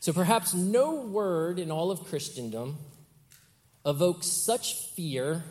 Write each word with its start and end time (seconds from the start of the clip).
So 0.00 0.14
perhaps 0.14 0.54
no 0.54 0.94
word 0.94 1.58
in 1.58 1.70
all 1.70 1.90
of 1.90 2.04
Christendom 2.04 2.78
evokes 3.84 4.26
such 4.26 4.74
fear, 4.96 5.44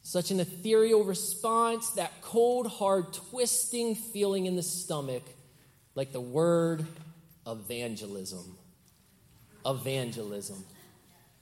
such 0.00 0.30
an 0.30 0.40
ethereal 0.40 1.04
response, 1.04 1.90
that 1.90 2.12
cold, 2.22 2.66
hard, 2.66 3.12
twisting 3.12 3.94
feeling 3.94 4.46
in 4.46 4.56
the 4.56 4.62
stomach, 4.62 5.22
like 5.94 6.12
the 6.12 6.20
word 6.20 6.86
evangelism. 7.46 8.56
Evangelism. 9.66 10.64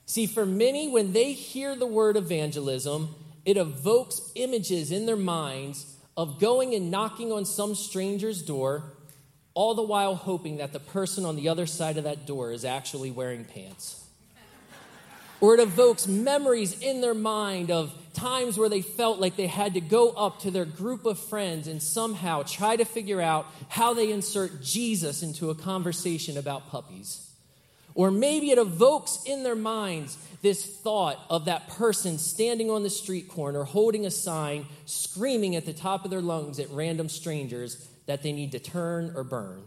See, 0.05 0.27
for 0.27 0.45
many, 0.45 0.89
when 0.89 1.13
they 1.13 1.33
hear 1.33 1.77
the 1.77 1.87
word 1.87 2.17
evangelism, 2.17 3.15
it 3.45 3.57
evokes 3.57 4.33
images 4.35 4.91
in 4.91 5.07
their 5.07 5.17
minds 5.17 5.97
of 6.17 6.41
going 6.41 6.75
and 6.75 6.91
knocking 6.91 7.31
on 7.31 7.45
some 7.45 7.77
stranger's 7.77 8.43
door, 8.43 8.83
all 9.61 9.75
the 9.75 9.83
while 9.83 10.15
hoping 10.15 10.57
that 10.57 10.73
the 10.73 10.81
person 10.81 11.27
on 11.27 11.37
the 11.37 11.47
other 11.47 11.67
side 11.67 11.99
of 11.99 12.05
that 12.05 12.27
door 12.27 12.51
is 12.51 12.65
actually 12.65 13.11
wearing 13.11 13.45
pants. 13.45 14.03
or 15.39 15.53
it 15.53 15.61
evokes 15.61 16.09
memories 16.09 16.81
in 16.81 17.03
their 17.03 17.13
mind 17.13 17.71
of 17.71 17.93
times 18.15 18.57
where 18.57 18.71
they 18.71 18.81
felt 18.81 19.21
like 19.21 19.37
they 19.37 19.47
had 19.47 19.75
to 19.75 19.81
go 19.83 20.13
up 20.13 20.41
to 20.41 20.51
their 20.51 20.65
group 20.65 21.05
of 21.05 21.19
friends 21.19 21.69
and 21.69 21.83
somehow 21.83 22.43
try 22.43 22.75
to 22.75 22.87
figure 22.87 23.21
out 23.21 23.45
how 23.69 23.93
they 23.93 24.11
insert 24.11 24.63
Jesus 24.63 25.23
into 25.23 25.51
a 25.51 25.55
conversation 25.55 26.39
about 26.39 26.71
puppies. 26.71 27.31
Or 27.95 28.11
maybe 28.11 28.51
it 28.51 28.57
evokes 28.57 29.19
in 29.27 29.43
their 29.43 29.55
minds 29.55 30.17
this 30.41 30.65
thought 30.65 31.19
of 31.29 31.45
that 31.45 31.69
person 31.69 32.17
standing 32.17 32.71
on 32.71 32.83
the 32.83 32.89
street 32.89 33.29
corner 33.29 33.65
holding 33.65 34.07
a 34.07 34.11
sign, 34.11 34.65
screaming 34.87 35.55
at 35.55 35.67
the 35.67 35.75
top 35.75 36.07
of 36.07 36.11
their 36.11 36.23
lungs 36.23 36.59
at 36.59 36.71
random 36.71 37.11
strangers 37.11 37.90
that 38.11 38.25
they 38.25 38.33
need 38.33 38.51
to 38.51 38.59
turn 38.59 39.13
or 39.15 39.23
burn. 39.23 39.63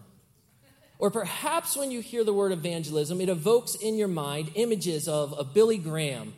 Or 1.00 1.10
perhaps 1.10 1.78
when 1.78 1.92
you 1.92 2.02
hear 2.02 2.26
the 2.26 2.34
word 2.34 2.52
evangelism, 2.52 3.22
it 3.22 3.30
evokes 3.30 3.74
in 3.76 3.96
your 3.96 4.10
mind 4.10 4.52
images 4.56 5.08
of 5.08 5.34
a 5.40 5.46
Billy 5.46 5.78
Graham 5.78 6.34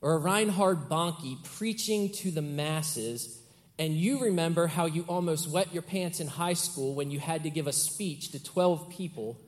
or 0.00 0.14
a 0.14 0.18
Reinhard 0.18 0.88
Bonnke 0.88 1.44
preaching 1.44 2.08
to 2.12 2.30
the 2.30 2.40
masses, 2.40 3.38
and 3.78 3.92
you 3.92 4.20
remember 4.20 4.66
how 4.66 4.86
you 4.86 5.02
almost 5.02 5.46
wet 5.50 5.74
your 5.74 5.82
pants 5.82 6.20
in 6.20 6.26
high 6.26 6.54
school 6.54 6.94
when 6.94 7.10
you 7.10 7.20
had 7.20 7.42
to 7.42 7.50
give 7.50 7.66
a 7.66 7.72
speech 7.72 8.32
to 8.32 8.42
12 8.42 8.88
people 8.88 9.38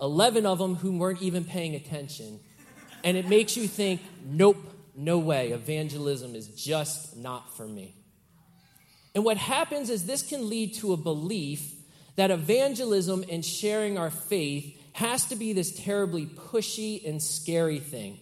11 0.00 0.44
of 0.46 0.58
them 0.58 0.74
who 0.74 0.98
weren't 0.98 1.22
even 1.22 1.44
paying 1.44 1.76
attention. 1.76 2.40
And 3.04 3.16
it 3.16 3.28
makes 3.28 3.56
you 3.56 3.68
think, 3.68 4.00
nope, 4.24 4.56
no 4.96 5.20
way, 5.20 5.52
evangelism 5.52 6.34
is 6.34 6.48
just 6.48 7.16
not 7.16 7.56
for 7.56 7.68
me. 7.68 8.01
And 9.14 9.24
what 9.24 9.36
happens 9.36 9.90
is 9.90 10.06
this 10.06 10.22
can 10.22 10.48
lead 10.48 10.74
to 10.76 10.92
a 10.92 10.96
belief 10.96 11.72
that 12.16 12.30
evangelism 12.30 13.24
and 13.30 13.44
sharing 13.44 13.98
our 13.98 14.10
faith 14.10 14.78
has 14.94 15.24
to 15.26 15.36
be 15.36 15.52
this 15.52 15.72
terribly 15.72 16.26
pushy 16.26 17.06
and 17.06 17.22
scary 17.22 17.78
thing. 17.78 18.18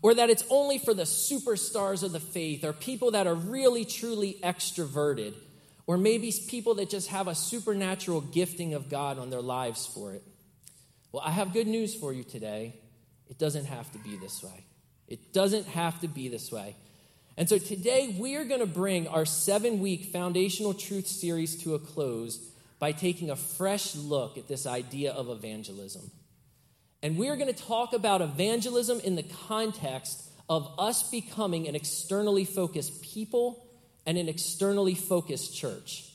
Or 0.00 0.14
that 0.14 0.30
it's 0.30 0.44
only 0.50 0.78
for 0.78 0.94
the 0.94 1.04
superstars 1.04 2.02
of 2.02 2.12
the 2.12 2.20
faith, 2.20 2.64
or 2.64 2.72
people 2.72 3.12
that 3.12 3.28
are 3.28 3.34
really, 3.34 3.84
truly 3.84 4.36
extroverted, 4.42 5.34
or 5.86 5.96
maybe 5.96 6.32
people 6.48 6.74
that 6.76 6.90
just 6.90 7.08
have 7.08 7.28
a 7.28 7.34
supernatural 7.34 8.20
gifting 8.20 8.74
of 8.74 8.88
God 8.88 9.18
on 9.18 9.30
their 9.30 9.42
lives 9.42 9.86
for 9.86 10.12
it. 10.12 10.22
Well, 11.12 11.22
I 11.24 11.30
have 11.30 11.52
good 11.52 11.68
news 11.68 11.94
for 11.94 12.12
you 12.12 12.24
today. 12.24 12.74
It 13.28 13.38
doesn't 13.38 13.66
have 13.66 13.90
to 13.92 13.98
be 13.98 14.16
this 14.16 14.42
way. 14.42 14.64
It 15.06 15.32
doesn't 15.32 15.66
have 15.66 16.00
to 16.00 16.08
be 16.08 16.28
this 16.28 16.50
way. 16.50 16.74
And 17.36 17.48
so 17.48 17.58
today 17.58 18.14
we 18.18 18.36
are 18.36 18.44
going 18.44 18.60
to 18.60 18.66
bring 18.66 19.08
our 19.08 19.24
seven 19.24 19.80
week 19.80 20.06
foundational 20.06 20.74
truth 20.74 21.06
series 21.06 21.62
to 21.62 21.74
a 21.74 21.78
close 21.78 22.38
by 22.78 22.92
taking 22.92 23.30
a 23.30 23.36
fresh 23.36 23.94
look 23.94 24.36
at 24.36 24.48
this 24.48 24.66
idea 24.66 25.12
of 25.12 25.30
evangelism. 25.30 26.10
And 27.02 27.16
we 27.16 27.28
are 27.28 27.36
going 27.36 27.52
to 27.52 27.62
talk 27.62 27.94
about 27.94 28.20
evangelism 28.20 29.00
in 29.00 29.16
the 29.16 29.22
context 29.22 30.28
of 30.48 30.74
us 30.78 31.10
becoming 31.10 31.68
an 31.68 31.74
externally 31.74 32.44
focused 32.44 33.02
people 33.02 33.66
and 34.04 34.18
an 34.18 34.28
externally 34.28 34.94
focused 34.94 35.56
church. 35.56 36.10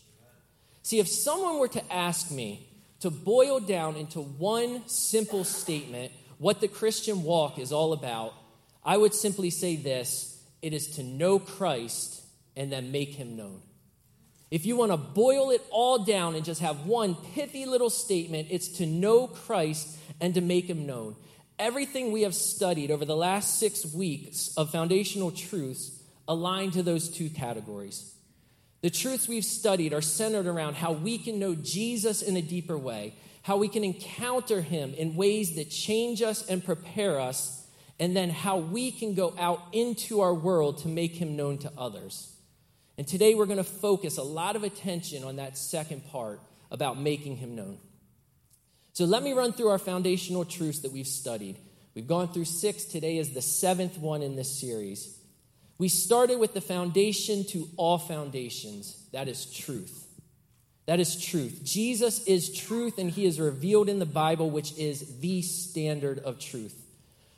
See, 0.84 1.00
if 1.00 1.08
someone 1.08 1.60
were 1.60 1.68
to 1.70 1.94
ask 1.94 2.32
me, 2.32 2.68
to 3.00 3.10
boil 3.10 3.60
down 3.60 3.96
into 3.96 4.20
one 4.22 4.88
simple 4.88 5.44
statement 5.44 6.12
what 6.38 6.62
the 6.62 6.68
Christian 6.68 7.24
walk 7.24 7.60
is 7.60 7.72
all 7.72 7.94
about, 7.94 8.34
I 8.84 8.98
would 8.98 9.14
simply 9.14 9.50
say 9.50 9.76
this 9.76 10.37
it 10.62 10.74
is 10.74 10.88
to 10.96 11.04
know 11.04 11.40
Christ 11.40 12.24
and 12.56 12.72
then 12.72 12.92
make 12.92 13.14
him 13.16 13.36
known. 13.36 13.62
If 14.50 14.66
you 14.66 14.78
want 14.78 14.92
to 14.92 14.98
boil 14.98 15.52
it 15.52 15.62
all 15.70 16.00
down 16.00 16.36
and 16.36 16.46
just 16.46 16.62
have 16.62 16.86
one 16.86 17.16
pithy 17.16 17.66
little 17.66 17.90
statement, 17.90 18.48
it's 18.50 18.70
to 18.78 18.86
know 18.86 19.28
Christ 19.28 19.98
and 20.22 20.34
to 20.36 20.42
make 20.42 20.66
him 20.66 20.86
known. 20.86 21.16
Everything 21.60 22.12
we 22.12 22.22
have 22.22 22.36
studied 22.36 22.92
over 22.92 23.04
the 23.04 23.16
last 23.16 23.60
six 23.60 23.86
weeks 23.94 24.54
of 24.56 24.72
foundational 24.72 25.32
truths 25.32 25.92
align 26.28 26.72
to 26.72 26.84
those 26.84 27.10
two 27.10 27.30
categories. 27.30 28.14
The 28.82 28.90
truths 28.90 29.28
we've 29.28 29.44
studied 29.44 29.92
are 29.92 30.02
centered 30.02 30.46
around 30.46 30.76
how 30.76 30.92
we 30.92 31.18
can 31.18 31.40
know 31.40 31.56
Jesus 31.56 32.22
in 32.22 32.38
a 32.38 32.42
deeper 32.42 32.78
way, 32.78 33.16
how 33.42 33.58
we 33.58 33.68
can 33.68 33.84
encounter 33.84 34.62
him 34.62 34.94
in 34.94 35.16
ways 35.16 35.56
that 35.56 35.70
change 35.70 36.22
us 36.22 36.48
and 36.48 36.64
prepare 36.64 37.20
us, 37.20 37.67
and 38.00 38.16
then 38.16 38.30
how 38.30 38.58
we 38.58 38.92
can 38.92 39.14
go 39.14 39.34
out 39.40 39.62
into 39.72 40.22
our 40.22 40.34
world 40.34 40.80
to 40.80 40.88
make 40.88 41.14
him 41.14 41.36
known 41.36 41.58
to 41.60 41.72
others. 41.78 42.34
And 42.98 43.08
today 43.08 43.36
we're 43.36 43.46
going 43.46 43.58
to 43.58 43.64
focus 43.64 44.18
a 44.18 44.24
lot 44.24 44.56
of 44.56 44.64
attention 44.64 45.24
on 45.24 45.38
that 45.38 45.58
second 45.58 46.08
part 46.10 46.40
about 46.72 47.00
making 47.00 47.38
him 47.38 47.56
known. 47.56 47.78
So 48.94 49.06
let 49.06 49.22
me 49.22 49.34
run 49.34 49.54
through 49.54 49.70
our 49.70 49.78
foundational 49.78 50.46
truths 50.46 50.80
that 50.80 50.92
we've 50.92 51.08
studied. 51.08 51.58
We've 51.94 52.08
gone 52.08 52.30
through 52.30 52.46
six. 52.46 52.86
Today 52.86 53.18
is 53.18 53.32
the 53.32 53.42
seventh 53.42 53.98
one 53.98 54.22
in 54.22 54.36
this 54.36 54.60
series. 54.60 55.16
We 55.78 55.90
started 55.90 56.40
with 56.40 56.54
the 56.54 56.62
foundation 56.62 57.44
to 57.46 57.70
all 57.78 58.00
foundations 58.00 59.04
that 59.12 59.28
is 59.28 59.46
truth. 59.46 60.08
That 60.88 61.00
is 61.00 61.22
truth. 61.22 61.62
Jesus 61.64 62.24
is 62.26 62.52
truth, 62.52 62.98
and 62.98 63.12
he 63.12 63.26
is 63.26 63.40
revealed 63.40 63.90
in 63.90 64.00
the 64.00 64.06
Bible, 64.06 64.50
which 64.50 64.76
is 64.78 65.20
the 65.20 65.42
standard 65.42 66.20
of 66.20 66.40
truth. 66.40 66.87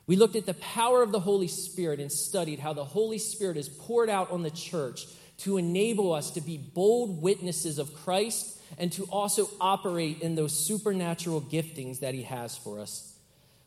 We 0.10 0.16
looked 0.16 0.36
at 0.36 0.48
the 0.48 0.56
power 0.56 1.04
of 1.04 1.12
the 1.12 1.20
Holy 1.20 1.48
Spirit 1.48 2.00
and 2.00 2.12
studied 2.12 2.58
how 2.58 2.74
the 2.74 2.84
Holy 2.84 3.20
Spirit 3.20 3.58
is 3.58 3.70
poured 3.70 4.10
out 4.10 4.32
on 4.32 4.42
the 4.42 4.50
church 4.50 5.06
to 5.42 5.58
enable 5.58 6.14
us 6.14 6.32
to 6.32 6.42
be 6.42 6.58
bold 6.58 7.22
witnesses 7.22 7.78
of 7.78 7.94
Christ 7.94 8.60
and 8.80 8.92
to 8.94 9.04
also 9.12 9.52
operate 9.62 10.24
in 10.24 10.34
those 10.34 10.66
supernatural 10.66 11.42
giftings 11.42 12.00
that 12.00 12.16
he 12.16 12.24
has 12.24 12.58
for 12.58 12.80
us. 12.80 13.14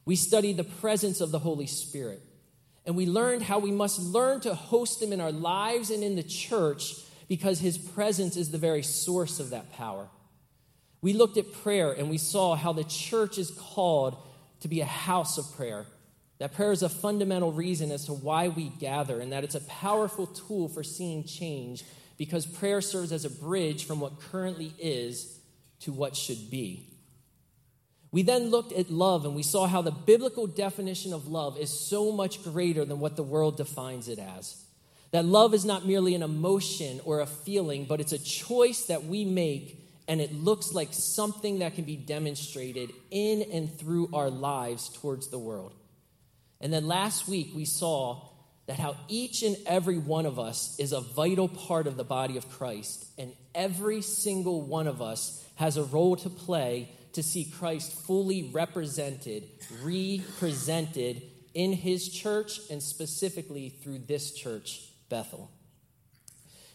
We 0.04 0.16
studied 0.16 0.56
the 0.56 0.64
presence 0.64 1.20
of 1.20 1.30
the 1.30 1.38
Holy 1.38 1.68
Spirit. 1.68 2.20
And 2.86 2.96
we 2.96 3.06
learned 3.06 3.42
how 3.42 3.60
we 3.60 3.70
must 3.70 4.00
learn 4.00 4.40
to 4.40 4.52
host 4.52 5.00
him 5.00 5.12
in 5.12 5.20
our 5.20 5.30
lives 5.30 5.90
and 5.90 6.02
in 6.02 6.16
the 6.16 6.24
church 6.24 6.96
because 7.28 7.60
his 7.60 7.78
presence 7.78 8.36
is 8.36 8.50
the 8.50 8.58
very 8.58 8.82
source 8.82 9.38
of 9.38 9.50
that 9.50 9.72
power. 9.74 10.08
We 11.02 11.12
looked 11.12 11.36
at 11.36 11.52
prayer 11.52 11.92
and 11.92 12.10
we 12.10 12.18
saw 12.18 12.56
how 12.56 12.72
the 12.72 12.82
church 12.82 13.38
is 13.38 13.52
called 13.52 14.16
to 14.58 14.66
be 14.66 14.80
a 14.80 14.86
house 14.86 15.38
of 15.38 15.44
prayer. 15.54 15.86
That 16.42 16.54
prayer 16.54 16.72
is 16.72 16.82
a 16.82 16.88
fundamental 16.88 17.52
reason 17.52 17.92
as 17.92 18.06
to 18.06 18.12
why 18.12 18.48
we 18.48 18.70
gather, 18.80 19.20
and 19.20 19.30
that 19.30 19.44
it's 19.44 19.54
a 19.54 19.60
powerful 19.60 20.26
tool 20.26 20.68
for 20.68 20.82
seeing 20.82 21.22
change 21.22 21.84
because 22.18 22.46
prayer 22.46 22.80
serves 22.80 23.12
as 23.12 23.24
a 23.24 23.30
bridge 23.30 23.84
from 23.84 24.00
what 24.00 24.20
currently 24.20 24.74
is 24.76 25.38
to 25.82 25.92
what 25.92 26.16
should 26.16 26.50
be. 26.50 26.88
We 28.10 28.22
then 28.22 28.50
looked 28.50 28.72
at 28.72 28.90
love 28.90 29.24
and 29.24 29.36
we 29.36 29.44
saw 29.44 29.68
how 29.68 29.82
the 29.82 29.92
biblical 29.92 30.48
definition 30.48 31.12
of 31.12 31.28
love 31.28 31.56
is 31.58 31.70
so 31.70 32.10
much 32.10 32.42
greater 32.42 32.84
than 32.84 32.98
what 32.98 33.14
the 33.14 33.22
world 33.22 33.56
defines 33.56 34.08
it 34.08 34.18
as. 34.18 34.64
That 35.12 35.24
love 35.24 35.54
is 35.54 35.64
not 35.64 35.86
merely 35.86 36.16
an 36.16 36.24
emotion 36.24 37.00
or 37.04 37.20
a 37.20 37.26
feeling, 37.26 37.84
but 37.84 38.00
it's 38.00 38.12
a 38.12 38.18
choice 38.18 38.86
that 38.86 39.04
we 39.04 39.24
make, 39.24 39.78
and 40.08 40.20
it 40.20 40.34
looks 40.34 40.72
like 40.72 40.88
something 40.90 41.60
that 41.60 41.76
can 41.76 41.84
be 41.84 41.94
demonstrated 41.94 42.90
in 43.12 43.42
and 43.52 43.72
through 43.78 44.10
our 44.12 44.28
lives 44.28 44.88
towards 44.88 45.28
the 45.28 45.38
world. 45.38 45.74
And 46.62 46.72
then 46.72 46.86
last 46.86 47.28
week 47.28 47.50
we 47.54 47.64
saw 47.66 48.22
that 48.66 48.78
how 48.78 48.96
each 49.08 49.42
and 49.42 49.56
every 49.66 49.98
one 49.98 50.24
of 50.24 50.38
us 50.38 50.78
is 50.78 50.92
a 50.92 51.00
vital 51.00 51.48
part 51.48 51.88
of 51.88 51.96
the 51.96 52.04
body 52.04 52.36
of 52.36 52.48
Christ, 52.48 53.04
and 53.18 53.32
every 53.54 54.00
single 54.00 54.62
one 54.62 54.86
of 54.86 55.02
us 55.02 55.44
has 55.56 55.76
a 55.76 55.82
role 55.82 56.16
to 56.16 56.30
play 56.30 56.88
to 57.14 57.22
see 57.22 57.44
Christ 57.44 57.92
fully 57.92 58.50
represented, 58.52 59.42
represented 59.82 61.22
in 61.52 61.72
his 61.72 62.08
church, 62.08 62.60
and 62.70 62.82
specifically 62.82 63.68
through 63.68 63.98
this 63.98 64.32
church, 64.32 64.88
Bethel. 65.10 65.50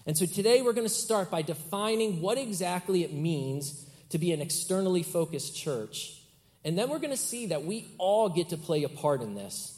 And 0.05 0.17
so 0.17 0.25
today 0.25 0.61
we're 0.61 0.73
going 0.73 0.87
to 0.87 0.93
start 0.93 1.31
by 1.31 1.41
defining 1.41 2.21
what 2.21 2.37
exactly 2.37 3.03
it 3.03 3.13
means 3.13 3.85
to 4.09 4.17
be 4.17 4.31
an 4.31 4.41
externally 4.41 5.03
focused 5.03 5.55
church. 5.55 6.21
And 6.63 6.77
then 6.77 6.89
we're 6.89 6.99
going 6.99 7.11
to 7.11 7.17
see 7.17 7.47
that 7.47 7.63
we 7.63 7.87
all 7.97 8.29
get 8.29 8.49
to 8.49 8.57
play 8.57 8.83
a 8.83 8.89
part 8.89 9.21
in 9.21 9.35
this. 9.35 9.76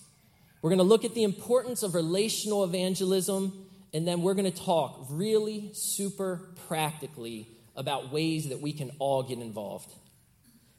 We're 0.62 0.70
going 0.70 0.80
to 0.80 0.84
look 0.84 1.06
at 1.06 1.14
the 1.14 1.24
importance 1.24 1.84
of 1.84 1.96
relational 1.96 2.64
evangelism, 2.64 3.66
and 3.94 4.08
then 4.08 4.22
we're 4.22 4.34
going 4.34 4.52
to 4.52 4.58
talk 4.58 5.06
really 5.10 5.72
super 5.74 6.50
practically 6.68 7.48
about 7.76 8.12
ways 8.12 8.50
that 8.50 8.60
we 8.60 8.74
can 8.74 8.92
all 9.00 9.24
get 9.24 9.40
involved. 9.40 9.90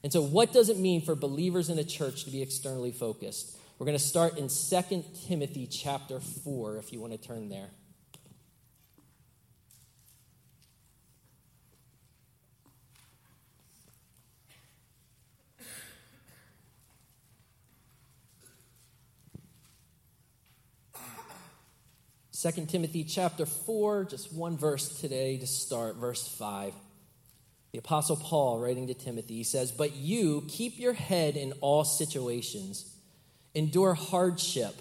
And 0.03 0.13
so, 0.13 0.23
what 0.23 0.53
does 0.53 0.69
it 0.69 0.79
mean 0.79 1.03
for 1.03 1.15
believers 1.15 1.71
in 1.71 1.79
a 1.79 1.85
church 1.85 2.25
to 2.25 2.31
be 2.31 2.43
externally 2.43 2.93
focused? 2.93 3.57
We're 3.79 3.87
going 3.87 3.99
to 3.99 4.05
start 4.05 4.37
in 4.37 4.49
2 4.49 5.05
Timothy 5.27 5.67
chapter 5.67 6.21
4, 6.21 6.77
if 6.77 6.93
you 6.93 7.01
want 7.01 7.13
to 7.13 7.19
turn 7.19 7.49
there. 7.49 7.69
2 22.41 22.65
Timothy 22.67 23.05
chapter 23.05 23.45
4, 23.45 24.05
just 24.05 24.33
one 24.33 24.57
verse 24.57 24.99
today 24.99 25.37
to 25.37 25.47
start, 25.47 25.97
verse 25.97 26.27
5. 26.27 26.73
The 27.73 27.79
Apostle 27.79 28.17
Paul, 28.17 28.59
writing 28.59 28.87
to 28.87 28.95
Timothy, 28.95 29.35
he 29.35 29.45
says, 29.45 29.71
But 29.71 29.95
you 29.97 30.45
keep 30.49 30.79
your 30.79 30.95
head 30.95 31.37
in 31.37 31.53
all 31.61 31.85
situations, 31.85 32.97
endure 33.55 33.93
hardship, 33.93 34.75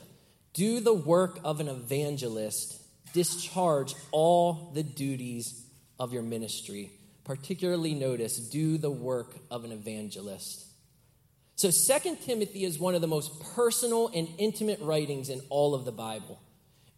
do 0.53 0.79
the 0.79 0.93
work 0.93 1.39
of 1.43 1.59
an 1.59 1.67
evangelist, 1.67 2.81
discharge 3.11 3.93
all 4.11 4.71
the 4.73 4.83
duties 4.83 5.65
of 5.99 6.13
your 6.13 6.23
ministry. 6.23 6.91
Particularly 7.25 7.93
notice, 7.93 8.37
do 8.37 8.77
the 8.77 8.91
work 8.91 9.35
of 9.51 9.65
an 9.65 9.73
evangelist. 9.73 10.65
So, 11.57 11.71
2 11.71 12.15
Timothy 12.23 12.63
is 12.63 12.79
one 12.79 12.95
of 12.95 13.01
the 13.01 13.07
most 13.07 13.53
personal 13.53 14.09
and 14.15 14.29
intimate 14.37 14.79
writings 14.79 15.27
in 15.27 15.41
all 15.49 15.75
of 15.75 15.83
the 15.83 15.91
Bible. 15.91 16.39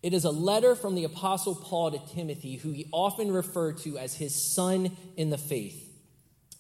It 0.04 0.14
is 0.14 0.26
a 0.26 0.32
letter 0.32 0.76
from 0.76 0.96
the 0.96 1.04
Apostle 1.04 1.56
Paul 1.56 1.92
to 1.92 2.14
Timothy, 2.14 2.56
who 2.56 2.72
he 2.72 2.88
often 2.92 3.32
referred 3.32 3.78
to 3.80 3.98
as 3.98 4.16
his 4.16 4.34
son 4.34 4.98
in 5.16 5.30
the 5.30 5.38
faith. 5.38 5.88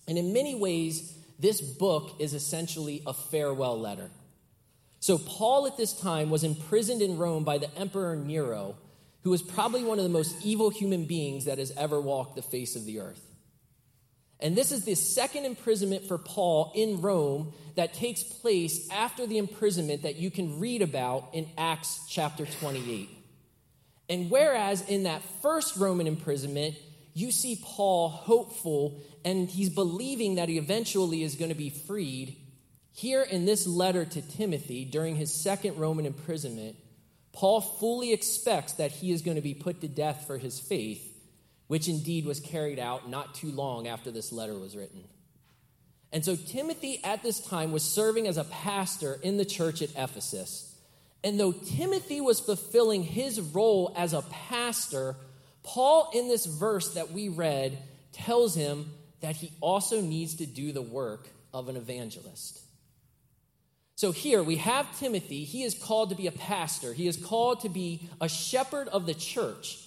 And 0.07 0.17
in 0.17 0.33
many 0.33 0.53
ways, 0.53 1.17
this 1.39 1.59
book 1.59 2.15
is 2.19 2.33
essentially 2.33 3.01
a 3.05 3.13
farewell 3.13 3.79
letter. 3.79 4.09
So, 4.99 5.17
Paul 5.17 5.65
at 5.65 5.77
this 5.77 5.99
time 5.99 6.29
was 6.29 6.43
imprisoned 6.43 7.01
in 7.01 7.17
Rome 7.17 7.43
by 7.43 7.57
the 7.57 7.75
Emperor 7.75 8.15
Nero, 8.15 8.75
who 9.23 9.31
was 9.31 9.41
probably 9.41 9.83
one 9.83 9.97
of 9.97 10.03
the 10.03 10.09
most 10.09 10.35
evil 10.45 10.69
human 10.69 11.05
beings 11.05 11.45
that 11.45 11.57
has 11.57 11.71
ever 11.75 11.99
walked 11.99 12.35
the 12.35 12.43
face 12.43 12.75
of 12.75 12.85
the 12.85 12.99
earth. 12.99 13.25
And 14.39 14.55
this 14.55 14.71
is 14.71 14.85
the 14.85 14.95
second 14.95 15.45
imprisonment 15.45 16.07
for 16.07 16.17
Paul 16.19 16.71
in 16.75 17.01
Rome 17.01 17.53
that 17.75 17.93
takes 17.93 18.23
place 18.23 18.87
after 18.91 19.25
the 19.25 19.37
imprisonment 19.39 20.03
that 20.03 20.17
you 20.17 20.29
can 20.29 20.59
read 20.59 20.81
about 20.81 21.29
in 21.33 21.47
Acts 21.57 22.05
chapter 22.07 22.45
28. 22.45 23.20
And 24.11 24.29
whereas 24.29 24.81
in 24.89 25.03
that 25.03 25.23
first 25.41 25.77
Roman 25.77 26.05
imprisonment, 26.05 26.75
you 27.13 27.31
see 27.31 27.57
Paul 27.63 28.09
hopeful 28.09 28.99
and 29.23 29.49
he's 29.49 29.69
believing 29.69 30.35
that 30.35 30.49
he 30.49 30.57
eventually 30.57 31.23
is 31.23 31.35
going 31.35 31.47
to 31.47 31.55
be 31.55 31.69
freed, 31.69 32.35
here 32.93 33.21
in 33.21 33.45
this 33.45 33.65
letter 33.65 34.03
to 34.03 34.21
Timothy 34.21 34.83
during 34.83 35.15
his 35.15 35.33
second 35.33 35.77
Roman 35.77 36.05
imprisonment, 36.05 36.75
Paul 37.31 37.61
fully 37.61 38.11
expects 38.11 38.73
that 38.73 38.91
he 38.91 39.13
is 39.13 39.21
going 39.21 39.35
to 39.35 39.41
be 39.41 39.53
put 39.53 39.79
to 39.79 39.87
death 39.87 40.25
for 40.27 40.37
his 40.37 40.59
faith, 40.59 41.17
which 41.67 41.87
indeed 41.87 42.25
was 42.25 42.41
carried 42.41 42.79
out 42.79 43.09
not 43.09 43.33
too 43.33 43.51
long 43.51 43.87
after 43.87 44.11
this 44.11 44.33
letter 44.33 44.59
was 44.59 44.75
written. 44.75 45.05
And 46.11 46.25
so 46.25 46.35
Timothy 46.35 46.99
at 47.05 47.23
this 47.23 47.39
time 47.39 47.71
was 47.71 47.83
serving 47.83 48.27
as 48.27 48.35
a 48.35 48.43
pastor 48.43 49.17
in 49.23 49.37
the 49.37 49.45
church 49.45 49.81
at 49.81 49.91
Ephesus. 49.91 50.70
And 51.23 51.39
though 51.39 51.51
Timothy 51.51 52.19
was 52.19 52.39
fulfilling 52.39 53.03
his 53.03 53.39
role 53.39 53.93
as 53.95 54.13
a 54.13 54.23
pastor, 54.23 55.15
Paul, 55.63 56.09
in 56.13 56.27
this 56.27 56.45
verse 56.45 56.93
that 56.95 57.11
we 57.11 57.29
read, 57.29 57.77
tells 58.11 58.55
him 58.55 58.91
that 59.21 59.35
he 59.35 59.51
also 59.61 60.01
needs 60.01 60.35
to 60.35 60.45
do 60.45 60.71
the 60.71 60.81
work 60.81 61.29
of 61.53 61.69
an 61.69 61.77
evangelist. 61.77 62.61
So 63.95 64.11
here 64.11 64.41
we 64.41 64.55
have 64.55 64.99
Timothy. 64.99 65.43
He 65.43 65.61
is 65.61 65.75
called 65.75 66.09
to 66.09 66.15
be 66.15 66.25
a 66.25 66.31
pastor, 66.31 66.93
he 66.93 67.07
is 67.07 67.17
called 67.17 67.61
to 67.61 67.69
be 67.69 68.09
a 68.19 68.27
shepherd 68.27 68.87
of 68.87 69.05
the 69.05 69.13
church. 69.13 69.77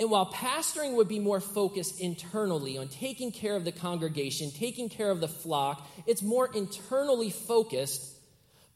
And 0.00 0.10
while 0.10 0.26
pastoring 0.26 0.94
would 0.94 1.08
be 1.08 1.18
more 1.18 1.40
focused 1.40 2.00
internally 2.00 2.78
on 2.78 2.86
taking 2.86 3.32
care 3.32 3.56
of 3.56 3.64
the 3.64 3.72
congregation, 3.72 4.52
taking 4.52 4.88
care 4.88 5.10
of 5.10 5.20
the 5.20 5.28
flock, 5.28 5.86
it's 6.06 6.22
more 6.22 6.48
internally 6.54 7.30
focused. 7.30 8.14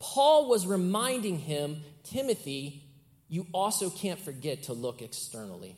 Paul 0.03 0.49
was 0.49 0.67
reminding 0.67 1.39
him 1.39 1.83
Timothy, 2.03 2.83
you 3.29 3.47
also 3.55 3.89
can't 3.89 4.19
forget 4.19 4.65
to 4.65 4.73
look 4.73 5.01
externally. 5.01 5.77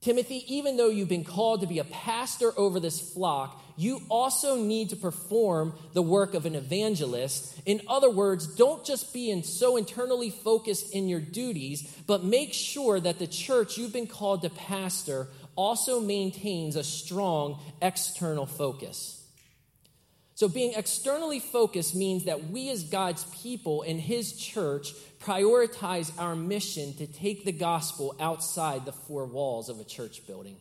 Timothy, 0.00 0.44
even 0.46 0.76
though 0.76 0.88
you've 0.88 1.08
been 1.08 1.24
called 1.24 1.62
to 1.62 1.66
be 1.66 1.80
a 1.80 1.84
pastor 1.84 2.52
over 2.56 2.78
this 2.78 3.00
flock, 3.00 3.60
you 3.76 4.00
also 4.08 4.56
need 4.56 4.90
to 4.90 4.96
perform 4.96 5.74
the 5.92 6.02
work 6.02 6.34
of 6.34 6.46
an 6.46 6.54
evangelist. 6.54 7.60
In 7.66 7.80
other 7.88 8.08
words, 8.08 8.46
don't 8.46 8.84
just 8.84 9.12
be 9.12 9.30
in 9.30 9.42
so 9.42 9.76
internally 9.76 10.30
focused 10.30 10.94
in 10.94 11.08
your 11.08 11.20
duties, 11.20 11.82
but 12.06 12.22
make 12.22 12.52
sure 12.52 13.00
that 13.00 13.18
the 13.18 13.26
church 13.26 13.76
you've 13.76 13.92
been 13.92 14.06
called 14.06 14.42
to 14.42 14.50
pastor 14.50 15.26
also 15.56 15.98
maintains 15.98 16.76
a 16.76 16.84
strong 16.84 17.58
external 17.82 18.46
focus. 18.46 19.15
So, 20.36 20.50
being 20.50 20.74
externally 20.74 21.40
focused 21.40 21.94
means 21.94 22.24
that 22.24 22.50
we, 22.50 22.68
as 22.68 22.82
God's 22.82 23.24
people 23.42 23.80
in 23.80 23.98
His 23.98 24.36
church, 24.36 24.92
prioritize 25.18 26.12
our 26.18 26.36
mission 26.36 26.92
to 26.98 27.06
take 27.06 27.46
the 27.46 27.52
gospel 27.52 28.14
outside 28.20 28.84
the 28.84 28.92
four 28.92 29.24
walls 29.24 29.70
of 29.70 29.80
a 29.80 29.84
church 29.84 30.26
building. 30.26 30.58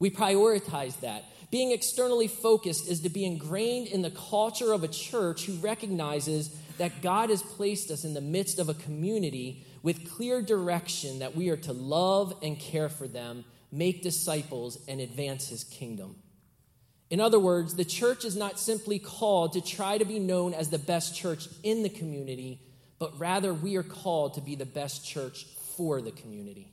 We 0.00 0.10
prioritize 0.10 0.98
that. 0.98 1.24
Being 1.52 1.70
externally 1.70 2.26
focused 2.26 2.90
is 2.90 3.02
to 3.02 3.08
be 3.08 3.24
ingrained 3.24 3.86
in 3.86 4.02
the 4.02 4.10
culture 4.10 4.72
of 4.72 4.82
a 4.82 4.88
church 4.88 5.44
who 5.44 5.54
recognizes 5.58 6.48
that 6.78 7.02
God 7.02 7.30
has 7.30 7.44
placed 7.44 7.92
us 7.92 8.04
in 8.04 8.14
the 8.14 8.20
midst 8.20 8.58
of 8.58 8.68
a 8.68 8.74
community 8.74 9.64
with 9.84 10.10
clear 10.10 10.42
direction 10.42 11.20
that 11.20 11.36
we 11.36 11.50
are 11.50 11.56
to 11.58 11.72
love 11.72 12.36
and 12.42 12.58
care 12.58 12.88
for 12.88 13.06
them, 13.06 13.44
make 13.70 14.02
disciples, 14.02 14.76
and 14.88 15.00
advance 15.00 15.50
His 15.50 15.62
kingdom. 15.62 16.16
In 17.08 17.20
other 17.20 17.38
words, 17.38 17.76
the 17.76 17.84
church 17.84 18.24
is 18.24 18.36
not 18.36 18.58
simply 18.58 18.98
called 18.98 19.52
to 19.52 19.60
try 19.60 19.96
to 19.98 20.04
be 20.04 20.18
known 20.18 20.54
as 20.54 20.70
the 20.70 20.78
best 20.78 21.14
church 21.14 21.48
in 21.62 21.82
the 21.82 21.88
community, 21.88 22.60
but 22.98 23.18
rather 23.18 23.54
we 23.54 23.76
are 23.76 23.84
called 23.84 24.34
to 24.34 24.40
be 24.40 24.56
the 24.56 24.66
best 24.66 25.06
church 25.06 25.46
for 25.76 26.00
the 26.00 26.10
community. 26.10 26.72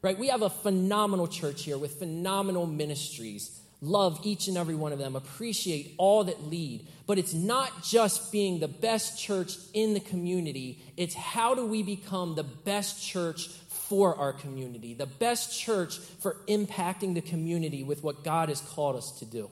Right? 0.00 0.18
We 0.18 0.28
have 0.28 0.42
a 0.42 0.50
phenomenal 0.50 1.26
church 1.26 1.64
here 1.64 1.76
with 1.76 1.98
phenomenal 1.98 2.66
ministries. 2.66 3.60
Love 3.80 4.20
each 4.24 4.48
and 4.48 4.56
every 4.56 4.74
one 4.74 4.92
of 4.92 4.98
them, 4.98 5.14
appreciate 5.14 5.94
all 5.98 6.24
that 6.24 6.44
lead. 6.44 6.86
But 7.06 7.18
it's 7.18 7.34
not 7.34 7.82
just 7.82 8.32
being 8.32 8.60
the 8.60 8.68
best 8.68 9.18
church 9.18 9.56
in 9.74 9.94
the 9.94 10.00
community, 10.00 10.82
it's 10.96 11.14
how 11.14 11.54
do 11.54 11.66
we 11.66 11.82
become 11.82 12.34
the 12.34 12.44
best 12.44 13.02
church 13.04 13.48
for 13.88 14.16
our 14.16 14.32
community, 14.32 14.94
the 14.94 15.06
best 15.06 15.58
church 15.58 15.98
for 15.98 16.36
impacting 16.46 17.14
the 17.14 17.20
community 17.20 17.82
with 17.82 18.02
what 18.02 18.22
God 18.22 18.48
has 18.50 18.60
called 18.60 18.96
us 18.96 19.12
to 19.20 19.24
do. 19.24 19.48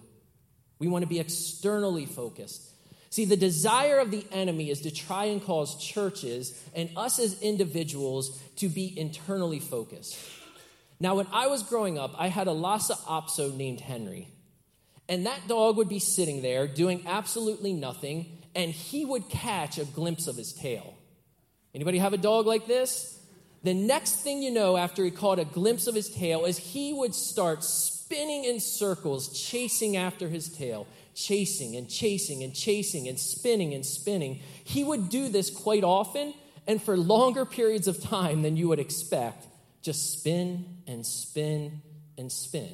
We 0.79 0.89
want 0.89 1.03
to 1.03 1.09
be 1.09 1.21
externally 1.21 2.07
focused. 2.07 2.63
See, 3.09 3.25
the 3.25 3.37
desire 3.37 3.99
of 3.99 4.11
the 4.11 4.27
enemy 4.31 4.69
is 4.69 4.83
to 4.83 4.91
try 4.91 5.27
and 5.27 5.43
cause 5.43 5.83
churches 5.83 6.63
and 6.75 6.91
us 6.97 7.19
as 7.19 7.41
individuals 7.41 8.39
to 8.57 8.69
be 8.69 8.93
internally 8.99 9.61
focused. 9.61 10.19
Now, 11.01 11.15
when 11.15 11.27
I 11.33 11.47
was 11.47 11.63
growing 11.63 11.99
up, 11.99 12.15
I 12.19 12.29
had 12.29 12.47
a 12.47 12.53
Lhasa 12.53 12.95
Apso 12.95 13.55
named 13.57 13.81
Henry. 13.81 14.29
And 15.09 15.25
that 15.25 15.49
dog 15.49 15.77
would 15.77 15.89
be 15.89 15.99
sitting 15.99 16.43
there 16.43 16.67
doing 16.67 17.05
absolutely 17.07 17.73
nothing, 17.73 18.27
and 18.55 18.71
he 18.71 19.05
would 19.05 19.29
catch 19.29 19.79
a 19.79 19.85
glimpse 19.85 20.27
of 20.27 20.37
his 20.37 20.53
tail. 20.53 20.95
Anybody 21.75 21.99
have 21.99 22.13
a 22.13 22.19
dog 22.19 22.47
like 22.47 22.67
this? 22.67 23.16
The 23.67 23.75
next 23.75 24.21
thing 24.21 24.45
you 24.45 24.53
know, 24.53 24.77
after 24.77 25.05
he 25.05 25.11
caught 25.11 25.41
a 25.41 25.45
glimpse 25.45 25.89
of 25.89 25.97
his 25.97 26.09
tail, 26.09 26.45
is 26.45 26.57
he 26.57 26.93
would 26.93 27.17
start 27.17 27.65
spinning 27.65 28.45
in 28.45 28.61
circles, 28.61 29.29
chasing 29.37 29.97
after 29.97 30.29
his 30.29 30.49
tail, 30.49 30.87
chasing 31.17 31.75
and 31.75 31.91
chasing 31.91 32.45
and 32.45 32.55
chasing 32.55 33.09
and 33.09 33.19
spinning 33.19 33.75
and 33.75 33.85
spinning. 33.85 34.39
He 34.63 34.85
would 34.85 35.09
do 35.09 35.29
this 35.29 35.51
quite 35.51 35.83
often 35.83 36.33
and 36.69 36.81
for 36.81 36.97
longer 36.97 37.45
periods 37.45 37.89
of 37.89 38.01
time 38.01 38.43
than 38.43 38.57
you 38.57 38.69
would 38.69 38.79
expect. 38.79 39.45
Just 39.83 40.13
spin 40.13 40.65
and 40.87 41.05
spin 41.05 41.83
and 42.17 42.31
spin. 42.31 42.73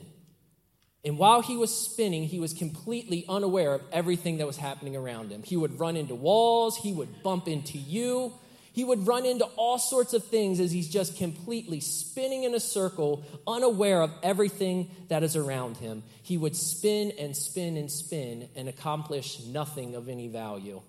And 1.06 1.16
while 1.16 1.40
he 1.40 1.56
was 1.56 1.75
spinning, 1.75 2.25
he 2.25 2.38
was 2.38 2.52
completely 2.52 3.25
unaware 3.30 3.72
of 3.72 3.82
everything 3.92 4.37
that 4.38 4.46
was 4.46 4.58
happening 4.58 4.94
around 4.94 5.30
him. 5.30 5.42
He 5.42 5.56
would 5.56 5.80
run 5.80 5.96
into 5.96 6.14
walls, 6.14 6.76
he 6.76 6.92
would 6.92 7.22
bump 7.22 7.49
into 7.49 7.78
you, 7.78 8.34
he 8.72 8.84
would 8.84 9.06
run 9.06 9.26
into 9.26 9.44
all 9.44 9.78
sorts 9.78 10.14
of 10.14 10.24
things 10.24 10.58
as 10.58 10.72
he's 10.72 10.88
just 10.88 11.18
completely 11.18 11.80
spinning 11.80 12.44
in 12.44 12.54
a 12.54 12.60
circle, 12.60 13.24
unaware 13.46 14.00
of 14.00 14.10
everything 14.22 14.90
that 15.08 15.22
is 15.22 15.36
around 15.36 15.76
him. 15.76 16.02
He 16.22 16.38
would 16.38 16.56
spin 16.56 17.12
and 17.18 17.36
spin 17.36 17.76
and 17.76 17.90
spin 17.90 18.48
and 18.56 18.68
accomplish 18.68 19.40
nothing 19.44 19.94
of 19.94 20.08
any 20.08 20.28
value. 20.28 20.80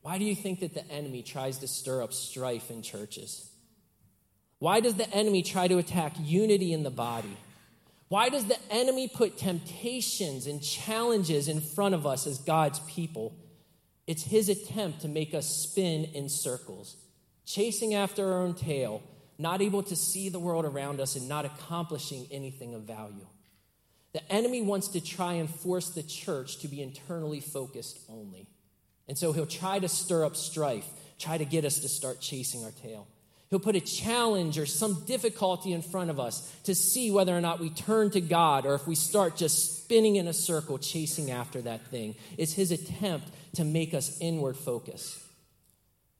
Why 0.00 0.16
do 0.18 0.24
you 0.24 0.34
think 0.34 0.60
that 0.60 0.72
the 0.72 0.88
enemy 0.90 1.22
tries 1.22 1.58
to 1.58 1.68
stir 1.68 2.02
up 2.02 2.14
strife 2.14 2.70
in 2.70 2.80
churches? 2.80 3.50
Why 4.58 4.80
does 4.80 4.94
the 4.94 5.10
enemy 5.10 5.42
try 5.42 5.68
to 5.68 5.76
attack 5.76 6.14
unity 6.18 6.72
in 6.72 6.84
the 6.84 6.90
body? 6.90 7.36
Why 8.08 8.28
does 8.28 8.46
the 8.46 8.58
enemy 8.70 9.08
put 9.08 9.36
temptations 9.36 10.46
and 10.46 10.62
challenges 10.62 11.48
in 11.48 11.60
front 11.60 11.94
of 11.94 12.06
us 12.06 12.26
as 12.26 12.38
God's 12.38 12.78
people? 12.80 13.34
It's 14.06 14.22
his 14.22 14.48
attempt 14.48 15.00
to 15.02 15.08
make 15.08 15.34
us 15.34 15.46
spin 15.46 16.04
in 16.04 16.28
circles, 16.28 16.96
chasing 17.44 17.94
after 17.94 18.32
our 18.32 18.38
own 18.40 18.54
tail, 18.54 19.02
not 19.38 19.60
able 19.60 19.82
to 19.84 19.96
see 19.96 20.28
the 20.28 20.38
world 20.38 20.64
around 20.64 21.00
us 21.00 21.16
and 21.16 21.28
not 21.28 21.44
accomplishing 21.44 22.26
anything 22.30 22.74
of 22.74 22.82
value. 22.82 23.26
The 24.12 24.32
enemy 24.32 24.62
wants 24.62 24.88
to 24.88 25.00
try 25.00 25.34
and 25.34 25.50
force 25.50 25.90
the 25.90 26.02
church 26.02 26.58
to 26.58 26.68
be 26.68 26.80
internally 26.80 27.40
focused 27.40 27.98
only. 28.08 28.48
And 29.08 29.18
so 29.18 29.32
he'll 29.32 29.46
try 29.46 29.78
to 29.78 29.88
stir 29.88 30.24
up 30.24 30.36
strife, 30.36 30.86
try 31.18 31.36
to 31.36 31.44
get 31.44 31.64
us 31.64 31.80
to 31.80 31.88
start 31.88 32.20
chasing 32.20 32.64
our 32.64 32.70
tail. 32.70 33.06
He'll 33.48 33.60
put 33.60 33.76
a 33.76 33.80
challenge 33.80 34.58
or 34.58 34.66
some 34.66 35.04
difficulty 35.06 35.72
in 35.72 35.82
front 35.82 36.10
of 36.10 36.18
us 36.18 36.52
to 36.64 36.74
see 36.74 37.12
whether 37.12 37.36
or 37.36 37.40
not 37.40 37.60
we 37.60 37.70
turn 37.70 38.10
to 38.10 38.20
God 38.20 38.66
or 38.66 38.74
if 38.74 38.86
we 38.88 38.96
start 38.96 39.36
just 39.36 39.82
spinning 39.84 40.16
in 40.16 40.26
a 40.26 40.32
circle 40.32 40.78
chasing 40.78 41.30
after 41.30 41.62
that 41.62 41.86
thing. 41.86 42.16
It's 42.36 42.52
his 42.52 42.72
attempt 42.72 43.28
to 43.54 43.64
make 43.64 43.94
us 43.94 44.18
inward 44.20 44.56
focus. 44.56 45.22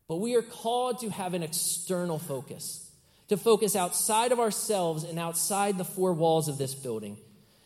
But 0.08 0.16
we 0.16 0.36
are 0.36 0.42
called 0.42 1.00
to 1.00 1.10
have 1.10 1.34
an 1.34 1.42
external 1.42 2.20
focus, 2.20 2.88
to 3.28 3.36
focus 3.36 3.74
outside 3.74 4.30
of 4.30 4.38
ourselves 4.38 5.02
and 5.02 5.18
outside 5.18 5.78
the 5.78 5.84
four 5.84 6.12
walls 6.12 6.46
of 6.46 6.58
this 6.58 6.76
building. 6.76 7.16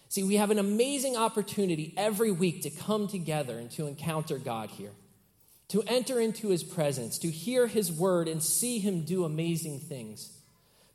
See, 0.08 0.22
we 0.22 0.36
have 0.36 0.50
an 0.50 0.58
amazing 0.58 1.18
opportunity 1.18 1.92
every 1.98 2.32
week 2.32 2.62
to 2.62 2.70
come 2.70 3.08
together 3.08 3.58
and 3.58 3.70
to 3.72 3.86
encounter 3.86 4.38
God 4.38 4.70
here 4.70 4.92
to 5.70 5.82
enter 5.86 6.20
into 6.20 6.48
his 6.48 6.62
presence, 6.62 7.18
to 7.18 7.30
hear 7.30 7.66
his 7.66 7.90
word 7.90 8.28
and 8.28 8.42
see 8.42 8.78
him 8.78 9.02
do 9.02 9.24
amazing 9.24 9.80
things. 9.80 10.36